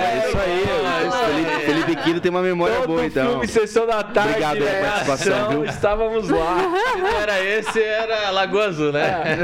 é 0.00 0.18
isso 0.28 0.36
aí. 0.38 0.64
Ah, 0.84 1.87
Quino 2.04 2.20
tem 2.20 2.30
uma 2.30 2.42
memória 2.42 2.76
Todo 2.76 2.86
boa, 2.86 3.04
então. 3.06 3.30
filme, 3.30 3.46
sessão 3.48 3.86
da 3.86 4.02
tarde, 4.02 4.30
Obrigado 4.30 4.58
pela 4.58 4.70
velho. 4.70 4.84
participação, 4.86 5.36
Ação, 5.38 5.50
viu? 5.50 5.64
Estávamos 5.64 6.28
lá. 6.28 6.56
Era 7.22 7.44
esse, 7.44 7.82
era 7.82 8.30
Lagoa 8.30 8.66
Azul, 8.66 8.92
né? 8.92 9.36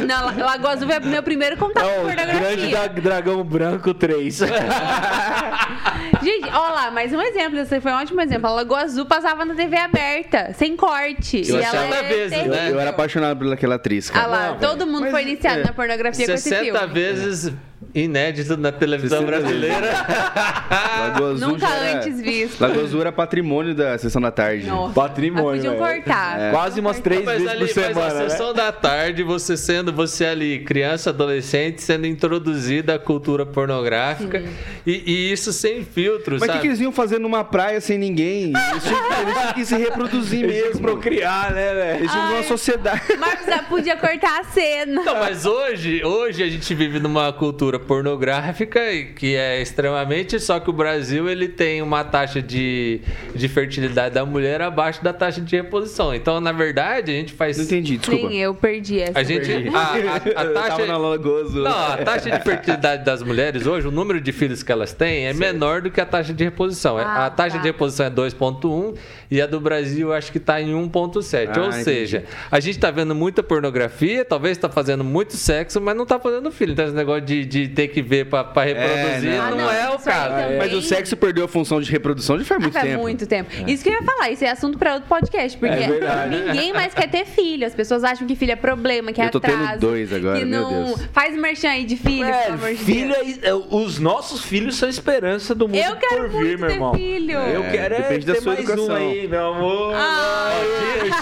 Eu- 0.00 0.06
não, 0.06 0.24
La- 0.26 0.46
Lagoa 0.52 0.72
Azul 0.72 0.88
foi 0.88 1.00
meu 1.00 1.22
primeiro 1.22 1.56
contato 1.56 1.84
com 1.84 1.90
Não, 1.90 2.06
Grande 2.10 2.32
pornografia. 2.32 2.76
da- 2.78 2.86
Dragão 2.88 3.42
Branco 3.44 3.94
3. 3.94 4.40
Gente, 6.22 6.48
ó 6.52 6.70
lá, 6.72 6.90
mais 6.90 7.12
um 7.12 7.20
exemplo. 7.20 7.58
Esse 7.58 7.80
foi 7.80 7.92
um 7.92 7.96
ótimo 7.96 8.20
exemplo. 8.20 8.46
A 8.48 8.52
Lagoa 8.52 8.80
Azul 8.82 9.06
passava 9.06 9.44
na 9.44 9.54
TV 9.54 9.76
aberta, 9.76 10.52
sem 10.54 10.76
corte. 10.76 11.42
Eu 11.48 11.58
e 11.58 11.62
ela 11.62 11.96
é 11.96 12.02
vezes, 12.02 12.30
terrível. 12.30 12.50
né? 12.56 12.70
Eu 12.70 12.80
era 12.80 12.90
apaixonado 12.90 13.38
por 13.38 13.52
aquela 13.52 13.76
atriz, 13.76 14.10
Ah 14.10 14.12
cara. 14.14 14.26
lá, 14.26 14.48
Não, 14.50 14.58
todo 14.58 14.86
mundo 14.86 15.10
foi 15.10 15.22
iniciado 15.22 15.60
é, 15.60 15.64
na 15.64 15.72
pornografia 15.72 16.26
com 16.26 16.32
esse 16.32 16.48
60 16.50 16.78
filme. 16.78 16.92
vezes 16.94 17.52
inédito 17.94 18.56
na 18.56 18.70
televisão 18.70 19.20
60 19.20 19.40
vezes. 19.40 19.58
brasileira. 19.58 20.06
Lagoa 21.00 21.32
Azul 21.32 21.48
Nunca 21.48 21.66
já 21.66 21.74
era- 21.76 21.98
antes 21.98 22.20
visto. 22.20 22.60
Lagoa 22.60 22.82
Azul 22.84 23.00
era 23.00 23.12
patrimônio 23.12 23.74
da 23.74 23.96
sessão 23.98 24.20
da 24.20 24.30
tarde. 24.30 24.66
Nossa. 24.66 24.94
Patrimônio, 24.94 25.46
Mas 25.50 25.56
podiam 25.64 25.76
cortar. 25.76 26.40
É. 26.40 26.50
Quase 26.50 26.80
umas 26.80 27.00
três 27.00 27.24
Mas 27.24 27.42
vezes 27.42 27.48
ali, 27.48 27.66
por 27.72 27.76
mas 27.76 27.78
a 27.78 27.88
semana, 27.94 28.14
né? 28.22 28.28
sessão 28.28 28.52
da 28.54 28.70
tarde, 28.72 29.22
você 29.22 29.56
sendo, 29.56 29.92
você 29.92 30.26
ali, 30.26 30.60
criança, 30.60 31.10
adolescente, 31.10 31.82
sendo 31.82 32.06
introduzida 32.06 32.94
à 32.94 32.98
cultura 32.98 33.44
pornográfica. 33.46 34.42
E, 34.86 35.02
e 35.06 35.32
isso 35.32 35.52
sem 35.52 35.84
filtro, 35.84 36.36
Mas 36.38 36.48
o 36.54 36.60
que, 36.60 36.66
eles 36.66 36.80
iam 36.80 36.92
fazer 36.92 37.18
numa 37.18 37.42
praia 37.44 37.80
sem 37.80 37.98
ninguém? 37.98 38.52
Eles 38.70 38.84
tinham, 38.84 39.20
eles 39.22 39.34
tinham 39.34 39.52
que 39.54 39.64
se 39.64 39.76
reproduzir 39.76 40.44
Eles 40.44 40.64
mesmo. 40.64 40.80
procriar, 40.82 41.52
né, 41.52 41.74
velho? 41.74 41.98
Eles 42.00 42.10
tinham 42.10 42.32
uma 42.34 42.42
sociedade. 42.44 43.16
Marcos 43.18 43.46
já 43.46 43.62
podia 43.62 43.96
cortar 43.96 44.40
a 44.40 44.44
cena. 44.44 45.02
Não, 45.02 45.14
mas 45.16 45.44
hoje, 45.46 46.02
hoje 46.04 46.42
a 46.42 46.48
gente 46.48 46.74
vive 46.74 46.98
numa 47.00 47.32
cultura 47.32 47.69
pornográfica 47.78 48.92
e 48.92 49.06
que 49.06 49.36
é 49.36 49.60
extremamente, 49.60 50.38
só 50.40 50.58
que 50.58 50.70
o 50.70 50.72
Brasil 50.72 51.28
ele 51.28 51.48
tem 51.48 51.82
uma 51.82 52.02
taxa 52.04 52.40
de, 52.42 53.00
de 53.34 53.48
fertilidade 53.48 54.14
da 54.14 54.24
mulher 54.24 54.60
abaixo 54.60 55.02
da 55.04 55.12
taxa 55.12 55.40
de 55.40 55.54
reposição. 55.56 56.14
Então, 56.14 56.40
na 56.40 56.52
verdade, 56.52 57.12
a 57.12 57.14
gente 57.14 57.32
faz 57.32 57.56
Não 57.56 57.64
entendi, 57.64 57.96
desculpa. 57.98 58.28
Nem 58.28 58.38
eu 58.38 58.54
perdi 58.54 59.00
essa. 59.00 59.18
a 59.18 59.22
gente 59.22 59.50
a, 59.68 59.78
a- 59.78 60.16
a 60.42 60.52
taxa. 60.52 60.86
Não, 60.86 61.92
a 61.92 61.96
taxa 61.98 62.30
de 62.30 62.42
fertilidade 62.42 63.04
das 63.04 63.22
mulheres 63.22 63.66
hoje, 63.66 63.86
o 63.86 63.90
número 63.90 64.20
de 64.20 64.32
filhos 64.32 64.62
que 64.62 64.72
elas 64.72 64.92
têm 64.92 65.26
é 65.26 65.32
menor 65.32 65.82
do 65.82 65.90
que 65.90 66.00
a 66.00 66.06
taxa 66.06 66.32
de 66.32 66.44
reposição. 66.44 66.98
Ah, 66.98 67.26
a 67.26 67.30
taxa 67.30 67.56
tá. 67.56 67.62
de 67.62 67.68
reposição 67.68 68.06
é 68.06 68.10
2,1 68.10 68.96
e 69.30 69.40
a 69.40 69.46
do 69.46 69.60
Brasil 69.60 70.12
acho 70.12 70.32
que 70.32 70.38
está 70.38 70.60
em 70.60 70.72
1,7. 70.72 71.50
Ah, 71.54 71.60
Ou 71.60 71.66
entendi. 71.68 71.84
seja, 71.84 72.24
a 72.50 72.58
gente 72.60 72.76
está 72.76 72.90
vendo 72.90 73.14
muita 73.14 73.42
pornografia, 73.42 74.24
talvez 74.24 74.56
está 74.56 74.68
fazendo 74.68 75.04
muito 75.04 75.36
sexo, 75.36 75.80
mas 75.80 75.94
não 75.96 76.02
está 76.04 76.18
fazendo 76.18 76.50
filho. 76.50 76.72
Então 76.72 76.84
esse 76.84 76.94
negócio 76.94 77.22
de, 77.22 77.44
de 77.44 77.59
ter 77.68 77.88
que 77.88 78.02
ver 78.02 78.26
para 78.26 78.42
reproduzir 78.62 79.30
não. 79.30 79.36
não, 79.36 79.44
Ah, 79.46 79.50
não, 79.50 79.70
é 79.72 79.90
o 79.90 79.98
caso. 79.98 80.34
também. 80.34 80.58
Mas 80.58 80.72
o 80.72 80.82
sexo 80.82 81.16
perdeu 81.16 81.44
a 81.44 81.48
função 81.48 81.80
de 81.80 81.90
reprodução 81.90 82.38
já 82.38 82.44
faz 82.44 82.58
Ah, 82.58 82.62
muito 82.62 82.72
faz 82.74 82.86
tempo. 82.86 83.00
muito 83.02 83.26
tempo. 83.26 83.50
Isso 83.66 83.82
que 83.82 83.88
eu 83.88 83.94
ia 83.94 84.02
falar, 84.02 84.30
isso 84.30 84.44
é 84.44 84.50
assunto 84.50 84.78
pra 84.78 84.94
outro 84.94 85.08
podcast, 85.08 85.56
porque 85.58 85.74
É 85.74 86.26
ninguém 86.28 86.72
mais 86.72 86.94
quer 86.94 87.08
ter 87.08 87.24
filho. 87.24 87.66
As 87.66 87.74
pessoas 87.74 88.04
acham 88.04 88.26
que 88.26 88.34
filho 88.36 88.52
é 88.52 88.56
problema, 88.56 89.12
que 89.12 89.20
é 89.20 89.26
Eu 89.26 89.30
tô 89.30 89.40
tendo 89.40 89.62
atraso. 89.62 89.80
dois 89.80 90.12
agora, 90.12 90.38
que 90.38 90.44
meu 90.44 90.60
não... 90.62 90.84
Deus. 90.86 91.08
Faz 91.12 91.36
merchan 91.36 91.70
aí 91.70 91.84
de 91.84 91.96
filho, 91.96 92.26
pelo 92.26 92.38
Velho, 92.38 92.54
amor 92.54 92.70
de 92.70 92.76
filho 92.76 93.14
Deus. 93.14 93.38
é- 93.42 93.48
é- 93.48 93.54
os 93.54 93.98
nossos 93.98 94.42
filhos 94.44 94.76
são 94.76 94.86
a 94.86 94.90
esperança 94.90 95.54
do 95.54 95.66
mundo 95.68 95.76
Eu 95.78 95.96
quero 95.96 96.28
por 96.30 96.42
vir, 96.42 96.58
muito 96.58 96.60
meu 96.60 96.68
ter 96.68 96.74
irmão. 96.74 96.94
filho. 96.94 97.32
Eu 97.38 97.64
É, 97.64 97.70
quero 97.70 97.94
é 97.94 98.00
depende 98.02 98.26
da 98.26 98.34
sua 98.36 98.54
mais 98.54 98.58
educação. 98.68 98.86
um 98.94 98.96
aí, 98.96 99.28
meu 99.28 99.46
amor. 99.54 99.94
Ah. 99.94 100.50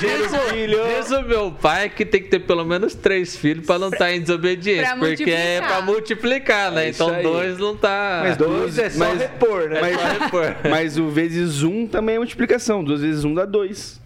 Giro, 0.00 0.28
filho. 0.50 0.78
Diz 0.96 1.10
o 1.10 1.22
meu 1.22 1.50
pai 1.52 1.88
que 1.88 2.04
tem 2.04 2.22
que 2.22 2.28
ter 2.28 2.40
pelo 2.40 2.64
menos 2.64 2.94
três 2.94 3.36
filhos 3.36 3.66
para 3.66 3.78
não 3.78 3.88
estar 3.88 4.12
em 4.12 4.20
desobediência. 4.20 4.96
Pra 4.96 5.06
porque 5.06 5.30
é 5.30 5.60
para 5.60 5.82
multiplicar, 5.82 6.27
né? 6.70 6.86
É 6.86 6.90
então 6.90 7.08
aí. 7.08 7.22
dois 7.22 7.58
não 7.58 7.76
tá. 7.76 8.20
Mas 8.24 8.36
Dois 8.36 8.78
é 8.78 8.90
só 8.90 8.98
Mas- 8.98 9.20
repor, 9.20 9.68
né? 9.68 9.80
Mas, 9.80 10.00
Só 10.00 10.06
repor. 10.24 10.56
mas 10.68 10.98
o 10.98 11.08
vezes 11.08 11.62
um 11.62 11.86
também 11.86 12.16
é 12.16 12.18
multiplicação. 12.18 12.82
Duas 12.84 13.00
vezes 13.00 13.24
um 13.24 13.34
dá 13.34 13.44
dois. 13.44 13.98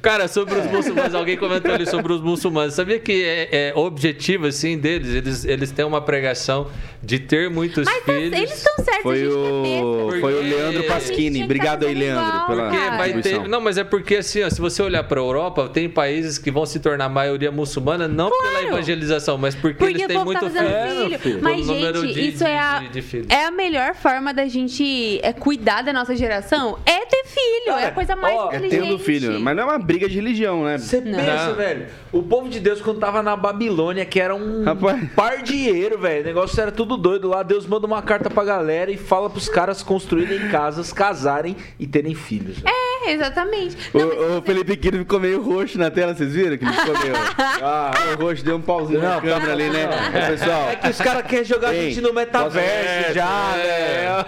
Cara, 0.00 0.28
sobre 0.28 0.54
os 0.54 0.66
muçulmanos, 0.66 1.12
alguém 1.14 1.36
comentou 1.36 1.74
ali 1.74 1.84
sobre 1.84 2.12
os 2.12 2.20
muçulmanos. 2.20 2.74
Sabia 2.74 3.00
que 3.00 3.24
é, 3.24 3.70
é 3.70 3.72
objetivo, 3.74 4.46
assim, 4.46 4.78
deles? 4.78 5.12
Eles, 5.12 5.44
eles 5.44 5.72
têm 5.72 5.84
uma 5.84 6.00
pregação 6.00 6.68
de 7.02 7.18
ter 7.18 7.48
muitos 7.48 7.84
Mas 7.84 8.04
tá- 8.04 8.12
filhos. 8.12 8.32
eles 8.36 8.52
estão 8.52 8.74
certos, 8.84 8.98
a 8.98 9.02
Foi 9.02 9.18
gente 9.18 9.28
o, 9.32 9.46
é 9.46 9.62
besta. 9.62 10.20
foi 10.20 10.32
o 10.32 10.36
Porque- 10.36 10.48
Leandro 10.54 10.80
A 10.80 10.84
Pasquini. 10.94 11.44
Obrigado 11.44 11.80
tá 11.82 11.86
aí, 11.88 11.94
Leandro, 11.94 12.26
igual, 12.28 12.46
pela 12.48 12.62
Porque 12.70 12.76
vai 12.78 12.96
contribuição. 13.12 13.42
ter, 13.42 13.48
não, 13.48 13.60
mas 13.60 13.78
é 13.78 13.84
porque 13.84 14.16
assim, 14.16 14.42
ó, 14.42 14.50
se 14.50 14.60
você 14.60 14.82
olhar 14.82 15.04
para 15.04 15.20
a 15.20 15.22
Europa, 15.24 15.68
tem 15.68 15.88
países 15.88 16.38
que 16.38 16.50
vão 16.50 16.66
se 16.66 16.80
tornar 16.80 17.08
maioria 17.08 17.52
muçulmana 17.52 18.08
não 18.08 18.30
pela 18.30 18.50
Claro. 18.50 18.66
evangelização, 18.68 19.38
mas 19.38 19.54
porque, 19.54 19.78
Porque 19.78 19.92
eles 19.94 20.06
têm 20.06 20.16
tá 20.18 20.24
muito 20.24 20.40
fazendo 20.40 20.68
filho. 21.04 21.18
filho. 21.20 21.38
Mas, 21.42 21.66
gente, 21.66 22.12
de- 22.14 22.28
isso 22.28 22.44
é 22.44 22.58
a, 22.58 22.78
de- 22.80 22.88
de 22.88 23.02
filhos. 23.02 23.26
é 23.30 23.44
a 23.44 23.50
melhor 23.50 23.94
forma 23.94 24.34
da 24.34 24.46
gente 24.46 25.20
é, 25.22 25.32
cuidar 25.32 25.82
da 25.82 25.92
nossa 25.92 26.16
geração. 26.16 26.78
É 26.84 27.06
ter 27.06 27.24
filho. 27.26 27.76
é 27.78 27.86
a 27.86 27.90
coisa 27.92 28.16
mais 28.16 28.34
ó, 28.36 28.50
é 28.50 28.54
É 28.54 28.58
inteligente. 28.58 28.82
tendo 28.88 28.98
filho. 28.98 29.40
Mas 29.40 29.56
não 29.56 29.62
é 29.62 29.66
uma 29.66 29.78
briga 29.78 30.08
de 30.08 30.16
religião, 30.16 30.64
né? 30.64 30.78
Você 30.78 31.00
pensa, 31.00 31.48
Não. 31.48 31.54
velho. 31.54 31.86
O 32.12 32.22
povo 32.22 32.48
de 32.48 32.58
Deus, 32.60 32.80
quando 32.80 32.98
tava 32.98 33.22
na 33.22 33.36
Babilônia, 33.36 34.04
que 34.04 34.18
era 34.20 34.34
um 34.34 34.64
Rapaz. 34.64 35.10
par 35.14 35.42
de 35.42 35.52
dinheiro, 35.52 35.98
velho. 35.98 36.22
O 36.22 36.24
negócio 36.26 36.60
era 36.60 36.72
tudo 36.72 36.87
doido 36.96 37.28
lá. 37.28 37.42
Deus 37.42 37.66
manda 37.66 37.86
uma 37.86 38.02
carta 38.02 38.30
pra 38.30 38.44
galera 38.44 38.90
e 38.90 38.96
fala 38.96 39.28
pros 39.28 39.48
caras 39.48 39.82
construírem 39.82 40.48
casas, 40.48 40.92
casarem 40.92 41.56
e 41.78 41.86
terem 41.86 42.14
filhos. 42.14 42.58
É, 42.64 43.12
exatamente. 43.12 43.76
Não, 43.94 44.06
mas 44.08 44.18
O, 44.18 44.38
o 44.38 44.42
Felipe 44.42 44.76
Quino 44.76 44.98
ficou 44.98 45.20
meio 45.20 45.42
roxo 45.42 45.78
na 45.78 45.90
tela, 45.90 46.14
vocês 46.14 46.32
viram 46.32 46.56
que 46.56 46.64
ele 46.64 46.72
ficou 46.72 46.98
meio. 46.98 47.14
Ah, 47.60 47.90
o 48.16 48.22
roxo 48.22 48.44
deu 48.44 48.56
um 48.56 48.60
pauzinho 48.60 49.00
na 49.02 49.14
Não, 49.14 49.20
câmera 49.20 49.52
ali, 49.52 49.68
né? 49.68 49.86
Ô, 49.88 50.30
pessoal, 50.30 50.68
É 50.70 50.76
que 50.76 50.88
os 50.90 50.98
caras 51.00 51.26
querem 51.26 51.44
jogar 51.44 51.68
a 51.70 51.74
Ei, 51.74 51.90
gente 51.90 52.00
no 52.00 52.12
metaverso 52.12 52.58
é, 52.58 53.12
já, 53.12 53.54
é. 53.56 54.24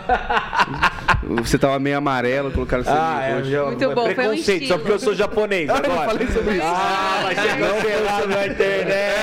velho. 1.23 1.37
você 1.43 1.57
tava 1.59 1.79
meio 1.79 1.97
amarelo, 1.99 2.51
colocaram 2.51 2.83
você 2.83 2.91
Ah, 2.91 3.21
meio 3.41 3.55
é, 3.55 3.59
roxo. 3.59 3.67
Muito 3.77 3.95
bom, 3.95 4.03
foi 4.03 4.11
um 4.11 4.15
preconceito, 4.15 4.67
só 4.67 4.79
porque 4.79 4.93
eu 4.93 4.99
sou 4.99 5.15
japonês 5.15 5.69
eu 5.69 5.75
agora. 5.77 6.05
falei 6.07 6.27
sobre 6.29 6.55
isso. 6.57 6.65
Ah, 6.67 7.21
vai 7.23 7.35
ser 7.37 7.59
cancelado 7.59 8.29
na 8.29 8.47
internet. 8.47 9.17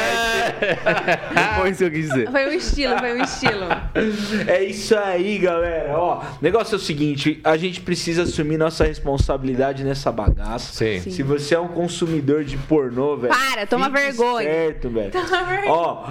Não 1.36 1.60
foi 1.62 1.70
isso 1.70 1.78
que 1.80 1.84
eu 1.86 1.92
quis 1.92 2.08
dizer. 2.10 2.32
Foi 2.32 2.46
um 2.48 2.52
estilo, 2.54 2.98
foi 3.00 3.14
um 3.14 3.24
estilo. 3.24 3.27
É 4.48 4.64
isso 4.64 4.96
aí, 4.98 5.38
galera. 5.38 5.98
Ó, 5.98 6.20
o 6.20 6.24
negócio 6.42 6.76
é 6.76 6.78
o 6.78 6.80
seguinte: 6.80 7.40
a 7.44 7.58
gente 7.58 7.82
precisa 7.82 8.24
assumir 8.24 8.58
nossa 8.58 8.86
responsabilidade 8.86 9.84
nessa 9.84 10.12
bagaça. 10.12 10.74
Sim. 10.74 11.00
Sim. 11.02 11.12
Se 11.12 11.24
você 11.24 11.56
é 11.56 11.60
um 11.60 11.68
consumidor 11.68 12.44
de 12.44 12.58
pornô, 12.58 13.18
velho. 13.18 13.34
Para, 13.34 13.66
toma 13.66 13.90
vergonha. 13.90 14.48
Certo, 14.48 14.90
velho. 14.90 15.12
Toma 15.12 15.44
vergonha. 15.44 15.72
Ó, 15.72 16.08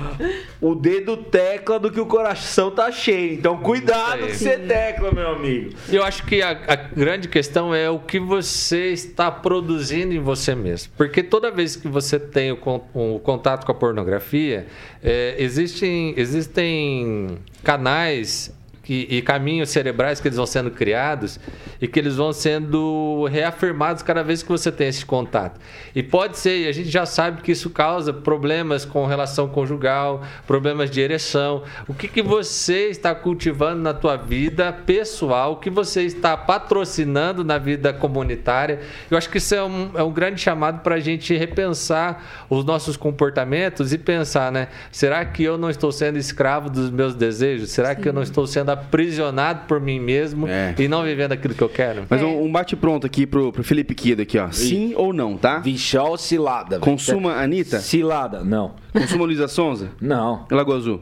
o 0.61 0.75
dedo 0.75 1.17
tecla 1.17 1.79
do 1.79 1.91
que 1.91 2.01
o 2.01 2.07
coração 2.07 2.71
tá 2.71 2.91
cheio. 2.91 3.35
Então, 3.35 3.57
cuidado 3.59 4.27
que 4.27 4.35
você 4.35 4.57
tecla, 4.59 5.11
meu 5.13 5.31
amigo. 5.31 5.71
Eu 5.89 6.03
acho 6.05 6.25
que 6.25 6.43
a, 6.43 6.51
a 6.51 6.77
grande 6.77 7.29
questão 7.29 7.75
é 7.75 7.89
o 7.91 7.99
que 7.99 8.19
você 8.19 8.89
está 8.93 9.31
produzindo 9.31 10.13
em 10.13 10.19
você 10.21 10.55
mesmo. 10.55 10.93
Porque 10.97 11.23
toda 11.23 11.51
vez 11.51 11.77
que 11.77 11.89
você 11.89 12.19
tem 12.19 12.53
o, 12.53 12.57
con- 12.57 12.85
o 12.95 13.19
contato 13.21 13.65
com 13.65 13.73
a 13.73 13.75
pornografia, 13.75 14.67
é, 15.09 15.37
existem, 15.39 16.15
existem 16.17 17.39
canais 17.63 18.53
que- 18.87 19.09
e 19.11 19.21
caminhos 19.21 19.71
cerebrais 19.71 20.21
que 20.21 20.29
eles 20.29 20.37
vão 20.37 20.47
sendo 20.47 20.71
criados 20.71 21.41
e 21.81 21.89
que 21.89 21.99
eles 21.99 22.15
vão 22.15 22.33
sendo 22.33 23.27
reafirmados 23.27 24.01
cada 24.01 24.23
vez 24.23 24.45
que 24.45 24.49
você 24.49 24.71
tem 24.71 24.87
esse 24.87 25.05
contato. 25.05 25.61
E 25.93 26.05
pode 26.05 26.39
ser, 26.39 26.59
e 26.61 26.69
a 26.69 26.73
gente 26.73 26.89
já 26.89 27.05
sabe 27.05 27.43
que 27.43 27.51
isso 27.51 27.69
causa 27.71 28.13
problemas 28.13 28.85
com 28.85 29.05
relação 29.05 29.49
conjugal, 29.49 30.23
problemas 30.47 30.89
de 30.89 31.01
ereção. 31.01 31.65
O 31.89 31.95
que, 31.95 32.07
que 32.07 32.23
você 32.23 32.89
está 32.89 33.13
cultivando 33.13 33.83
na 33.83 33.93
tua 33.93 34.17
vida 34.17 34.73
pessoal, 34.73 35.55
o 35.55 35.57
que 35.57 35.69
você 35.69 36.03
está 36.03 36.37
patrocinando 36.37 37.43
na 37.43 37.59
vida 37.59 37.93
comunitária. 37.93 38.79
Eu 39.11 39.19
acho 39.19 39.29
que 39.29 39.39
isso 39.39 39.55
é 39.55 39.65
um, 39.65 39.91
é 39.97 40.03
um 40.05 40.13
grande 40.13 40.41
chamado 40.41 40.83
para 40.83 40.95
a 40.95 41.01
gente 41.01 41.37
repensar 41.37 42.47
os 42.49 42.65
nossos 42.65 42.97
comportamentos 42.97 43.93
e 43.93 43.99
pensar, 43.99 44.53
né? 44.53 44.69
Será 44.93 45.25
que 45.25 45.43
eu 45.43 45.59
não 45.59 45.69
estou 45.71 45.91
sendo 45.91 46.19
escravo 46.19 46.71
dos 46.71 46.89
meus 46.89 47.17
desejos? 47.17 47.71
Será 47.71 47.95
que 47.95 48.09
eu 48.09 48.13
não 48.13 48.23
estou 48.23 48.47
sendo 48.47 48.76
aprisionado 48.79 49.67
por 49.67 49.81
mim 49.81 49.99
mesmo 50.01 50.47
É. 50.49 50.75
e 50.79 50.89
não 50.89 51.03
vivendo 51.03 51.33
aquilo 51.33 51.55
que 51.55 51.63
eu 51.63 51.69
quero? 51.69 52.05
Mas 52.09 52.21
É. 52.21 52.25
um, 52.25 52.51
bate-pronto 52.51 53.07
aqui 53.07 53.27
pro, 53.27 53.53
pro 53.53 53.63
Felipe 53.65 53.95
Kido 53.95 54.23
aqui, 54.23 54.39
ó. 54.39 54.51
Sim 54.51 54.93
ou 54.97 55.13
não, 55.13 55.37
tá? 55.37 55.63
Ó, 56.01 56.17
cilada. 56.17 56.71
velho. 56.71 56.81
Consuma 56.83 57.33
a 57.35 57.43
Anitta? 57.43 57.79
Cilada, 57.81 58.43
não. 58.45 58.75
Consuma 58.93 59.25
Luísa 59.25 59.49
Sonza? 59.49 59.91
Não. 60.01 60.47
E 60.51 60.55
Lagoa 60.55 60.77
Azul? 60.77 61.01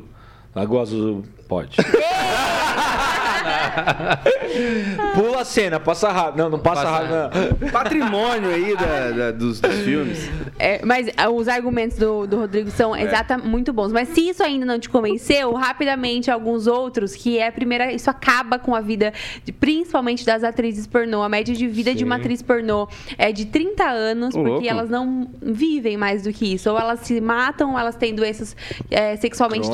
Lagoa 0.55 0.83
Azul 0.83 1.23
pode. 1.49 1.77
Pula 5.15 5.41
a 5.41 5.45
cena, 5.45 5.79
passa 5.81 6.11
rápido. 6.11 6.39
Não, 6.43 6.51
não 6.51 6.59
passa, 6.59 6.83
Passa 6.83 6.91
rápido, 7.07 7.57
não. 7.61 7.71
Patrimônio 7.71 8.51
aí 8.51 8.77
da- 8.77 9.11
da- 9.11 9.31
dos, 9.33 9.61
dos 9.61 9.75
filmes. 9.81 10.29
É, 10.59 10.81
mas 10.85 11.09
ah, 11.17 11.31
os 11.31 11.49
argumentos 11.49 11.97
do, 11.99 12.27
do 12.27 12.37
Rodrigo 12.39 12.71
são 12.71 12.97
exata, 12.97 13.39
muito 13.39 13.73
bons. 13.73 13.93
Mas 13.93 14.09
se 14.09 14.29
isso 14.29 14.43
ainda 14.43 14.65
não 14.67 14.79
te 14.79 14.89
convenceu, 14.89 15.53
rapidamente 15.55 16.31
alguns 16.31 16.67
outros, 16.67 17.15
que 17.15 17.39
é 17.39 17.49
a 17.49 17.53
primeira. 17.53 17.93
Isso 17.93 18.11
acaba 18.11 18.59
com 18.59 18.75
a 18.75 18.81
vida, 18.81 19.13
de- 19.45 19.53
principalmente 19.53 20.25
das 20.25 20.43
atrizes 20.45 20.87
pornô. 20.87 21.23
A 21.23 21.29
média 21.29 21.55
de 21.55 21.67
vida 21.67 21.95
de 21.95 22.05
uma 22.05 22.17
Sim. 22.17 22.21
atriz 22.23 22.43
pornô 22.43 22.89
é 23.19 23.33
de 23.33 23.47
30 23.47 23.85
anos, 23.85 24.35
Ô, 24.35 24.39
porque 24.39 24.51
louco. 24.51 24.67
elas 24.69 24.91
não 24.91 25.29
vivem 25.43 25.97
mais 25.97 26.23
do 26.23 26.33
que 26.33 26.55
isso. 26.55 26.71
Ou 26.71 26.79
elas 26.79 27.01
se 27.01 27.21
matam, 27.21 27.73
ou 27.73 27.79
elas 27.79 27.97
têm 27.97 28.15
doenças 28.15 28.57
é, 28.91 29.17
sexualmente 29.17 29.69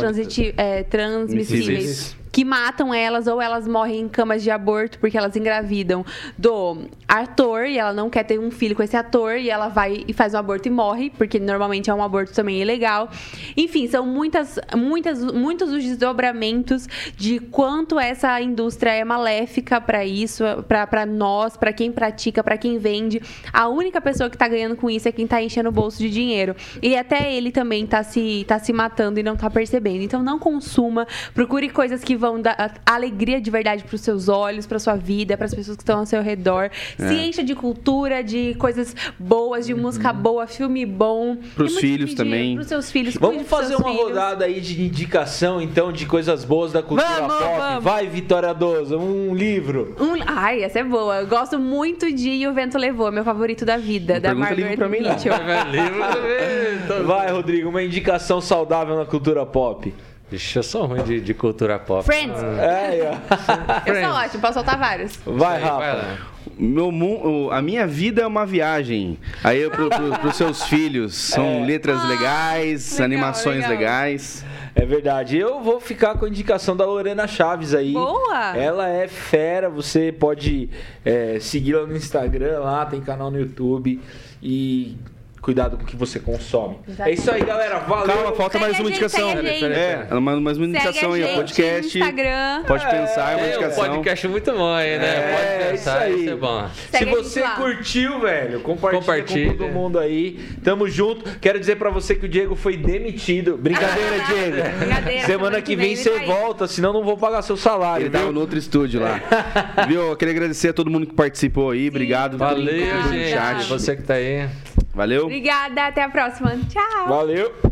é, 0.57 0.83
transmissíveis 0.85 1.31
Transmissíveis. 1.51 2.17
Que 2.33 2.45
matam 2.45 2.95
elas 2.95 3.27
ou 3.27 3.41
elas 3.41 3.67
morrem 3.67 4.01
em 4.01 4.09
camas 4.09 4.43
de 4.43 4.51
aborto 4.51 4.99
porque 4.99 5.17
elas 5.17 5.37
engravidam 5.37 6.05
do 6.39 6.85
ator 7.09 7.67
e 7.67 7.79
ela 7.79 7.93
não 7.93 8.09
quer 8.09 8.25
ter 8.25 8.39
um 8.39 8.51
filho 8.51 8.77
com 8.77 8.83
esse 8.83 8.97
ator 8.97 9.37
e 9.37 9.51
ela 9.51 9.69
vai 9.69 10.05
e 10.07 10.13
faz 10.13 10.35
um 10.35 10.39
aborto 10.39 10.69
e 10.69 10.71
morre, 10.71 11.11
porque 11.11 11.41
normalmente 11.41 11.91
é 11.91 11.95
um 11.95 12.03
aborto 12.03 12.33
também 12.33 12.61
ilegal. 12.61 13.11
Enfim, 13.57 13.89
são 13.89 14.07
muitas, 14.07 14.59
muitas, 14.77 15.25
muitos 15.25 15.71
os 15.73 15.83
desdobramentos 15.83 16.87
de 17.17 17.41
quanto 17.41 17.99
essa 17.99 18.41
indústria 18.41 18.91
é 18.91 19.05
maléfica 19.05 19.81
para 19.81 20.05
isso, 20.05 20.45
para 20.69 21.05
nós, 21.05 21.57
para 21.57 21.73
quem 21.73 21.91
pratica, 21.91 22.45
para 22.45 22.57
quem 22.57 22.79
vende. 22.79 23.21
A 23.53 23.69
única 23.69 24.01
pessoa 24.01 24.31
que 24.31 24.39
tá 24.39 24.47
ganhando 24.47 24.77
com 24.77 24.89
isso 24.89 25.09
é 25.09 25.13
quem 25.13 25.27
tá 25.27 25.43
enchendo 25.43 25.69
o 25.69 25.73
bolso 25.73 25.99
de 25.99 26.11
dinheiro. 26.11 26.55
E 26.81 26.97
até 26.97 27.33
ele 27.33 27.51
também 27.51 27.87
tá 27.87 28.03
se, 28.03 28.45
tá 28.47 28.59
se 28.59 28.73
matando 28.73 29.19
e 29.19 29.23
não 29.23 29.37
tá 29.37 29.51
percebendo. 29.51 30.03
Então 30.03 30.23
não 30.23 30.39
consuma, 30.39 31.07
procure 31.35 31.69
coisas 31.69 32.05
que 32.05 32.17
vão 32.21 32.41
dar 32.41 32.75
alegria 32.85 33.41
de 33.41 33.51
verdade 33.51 33.83
pros 33.85 34.03
seus 34.03 34.29
olhos, 34.29 34.67
pra 34.67 34.79
sua 34.79 34.95
vida, 34.95 35.37
pras 35.37 35.55
pessoas 35.55 35.77
que 35.77 35.83
estão 35.83 36.01
ao 36.01 36.07
seu 36.07 36.21
redor. 36.23 36.71
Se 36.99 37.15
encha 37.15 37.43
de 37.43 37.55
cultura, 37.55 38.23
de 38.23 38.55
coisas 38.57 38.95
boas, 39.19 39.67
de 39.67 39.75
música 39.75 40.13
boa, 40.13 40.47
filme 40.47 40.85
bom. 40.85 41.37
Pros 41.55 41.71
E 41.71 41.73
muito 41.75 41.81
filhos 41.81 42.15
também. 42.15 42.55
Pros 42.55 42.67
seus 42.69 42.91
filhos. 42.93 43.15
Vamos 43.17 43.47
fazer 43.49 43.77
uma 43.77 43.89
filhos. 43.91 44.03
rodada 44.09 44.45
aí 44.45 44.61
de 44.61 44.83
indicação, 44.83 45.61
então, 45.63 45.91
de 45.91 46.05
coisas 46.07 46.45
boas 46.45 46.73
da 46.73 46.83
cultura 46.83 47.09
Vamos, 47.27 47.37
pop. 47.37 47.57
vamos. 47.59 47.85
Vai, 47.85 48.07
Vitória 48.07 48.53
Doza, 48.53 48.97
um 48.99 49.35
livro. 49.35 49.97
Um- 49.99 50.23
ai, 50.27 50.63
essa 50.63 50.81
é 50.81 50.85
boa. 50.85 51.21
Eu 51.21 51.27
gosto 51.27 51.59
muito 51.59 52.13
de 52.15 52.29
E 52.31 52.47
o 52.47 52.53
Vento 52.53 52.77
Levou, 52.77 53.11
meu 53.11 53.25
favorito 53.25 53.65
da 53.65 53.79
vida, 53.79 54.15
Não 54.15 54.21
da 54.21 54.35
Margaret 54.35 54.61
livro 54.63 54.77
pra 54.77 54.89
mim, 54.89 55.01
não. 55.01 55.11
Mitchell. 55.13 55.33
Vai, 57.07 57.31
Rodrigo, 57.31 57.69
uma 57.71 57.83
indicação 57.83 58.41
saudável 58.41 58.97
na 58.97 59.05
cultura 59.07 59.47
pop. 59.47 59.93
Ixi, 60.33 60.57
eu 60.59 60.63
sou 60.63 60.87
ruim 60.87 61.03
de, 61.03 61.21
de 61.21 61.35
cultura 61.35 61.79
pop. 61.79 62.05
Friends. 62.05 62.41
É, 62.43 63.11
ó. 63.13 63.83
Eu 63.91 64.05
sou 64.05 64.15
ótimo, 64.15 64.41
posso 64.41 64.55
soltar 64.55 64.79
vários. 64.79 65.17
Vai, 65.27 65.57
Aí, 65.57 65.61
vai 65.63 65.71
Rafa. 65.71 65.93
lá. 66.09 66.19
Meu 66.57 66.93
mu- 66.93 67.47
o- 67.47 67.51
a 67.51 67.61
minha 67.63 67.87
vida 67.87 68.23
é 68.23 68.27
uma 68.27 68.45
viagem. 68.47 69.19
Aí 69.43 69.61
eu, 69.61 69.71
pro, 69.71 69.89
pro, 69.89 70.19
pros 70.19 70.37
seus 70.37 70.63
filhos 70.69 71.15
são 71.15 71.65
letras 71.65 72.07
legais, 72.09 72.93
legal, 72.93 73.05
animações 73.07 73.57
legal. 73.57 73.71
legais. 73.71 74.45
É 74.75 74.85
verdade. 74.87 75.37
Eu 75.39 75.61
vou 75.61 75.81
ficar 75.81 76.15
com 76.17 76.27
a 76.27 76.29
indicação 76.29 76.77
da 76.77 76.85
Lorena 76.85 77.27
Chaves 77.27 77.75
aí. 77.75 77.93
Boa! 77.93 78.57
Ela 78.57 78.89
é 78.89 79.09
fera. 79.09 79.69
Você 79.69 80.13
pode 80.13 80.71
é, 81.05 81.39
segui-la 81.41 81.87
no 81.87 81.97
Instagram 81.97 82.61
lá, 82.61 82.87
tem 82.87 83.01
canal 83.01 83.31
no 83.31 83.41
YouTube. 83.41 84.01
E 84.43 84.97
cuidado 85.41 85.77
com 85.77 85.85
o 85.85 85.87
que 85.87 85.97
você 85.97 86.19
consome. 86.21 86.77
Exatamente. 86.87 87.11
É 87.19 87.21
isso 87.21 87.31
aí, 87.31 87.43
galera. 87.45 87.79
Valeu. 87.81 88.07
Calma, 88.15 88.33
falta 88.37 88.53
Segue 88.59 88.65
mais 88.65 88.79
uma 88.79 88.89
gente, 88.91 88.99
indicação. 88.99 89.31
É, 89.31 90.07
ela 90.11 90.21
manda 90.21 90.41
mais 90.41 90.57
uma 90.59 90.67
indicação 90.67 91.13
aí, 91.13 91.23
Podcast. 91.35 91.99
Instagram. 91.99 92.65
Pode 92.67 92.85
pensar, 92.85 93.33
é 93.33 93.37
uma 93.37 93.43
Tem 93.43 93.45
um 93.45 93.55
indicação. 93.57 93.85
podcast 93.85 94.29
muito 94.29 94.53
bom 94.53 94.73
aí, 94.75 94.99
né? 94.99 95.07
É, 95.07 95.33
Pode 95.33 95.75
isso 95.75 95.85
pensar, 95.85 95.99
aí. 96.01 96.21
isso 96.25 96.31
é 96.31 96.37
bom. 96.37 96.69
Se 96.69 96.99
Segue 96.99 97.11
você 97.11 97.43
curtiu, 97.43 98.21
velho, 98.21 98.61
compartilha, 98.61 99.01
Compartilha. 99.01 99.53
com 99.53 99.57
todo 99.59 99.69
mundo 99.73 99.99
aí. 99.99 100.39
Tamo 100.63 100.89
junto. 100.89 101.39
Quero 101.39 101.59
dizer 101.59 101.77
pra 101.77 101.91
você 101.91 102.15
que 102.15 102.27
o 102.27 102.29
Diego 102.29 102.55
foi 102.55 102.77
demitido. 102.77 103.57
Brincadeira, 103.57 104.19
Diego. 104.29 104.79
Brincadeira, 104.79 105.27
Semana 105.27 105.63
que 105.63 105.75
vem 105.75 105.97
você 105.97 106.11
tá 106.11 106.21
aí. 106.21 106.27
volta, 106.27 106.67
senão 106.67 106.93
não 106.93 107.03
vou 107.05 107.17
pagar 107.17 107.43
seu 107.43 107.57
salário, 107.57 108.05
Ele 108.07 108.11
tava 108.11 108.31
no 108.31 108.41
outro 108.41 108.59
estúdio 108.59 109.01
lá. 109.01 109.21
Viu? 109.89 110.03
Eu 110.11 110.17
queria 110.17 110.33
agradecer 110.35 110.69
a 110.69 110.73
todo 110.73 110.91
mundo 110.91 111.07
que 111.07 111.15
participou 111.15 111.71
aí. 111.71 111.89
Obrigado. 111.89 112.37
Valeu, 112.37 112.67
gente. 113.11 113.67
Você 113.69 113.97
que 113.97 114.03
tá 114.03 114.15
aí. 114.15 114.49
Valeu. 114.95 115.25
Obrigada, 115.25 115.87
até 115.87 116.03
a 116.03 116.09
próxima. 116.09 116.57
Tchau. 116.69 117.09
Valeu. 117.09 117.70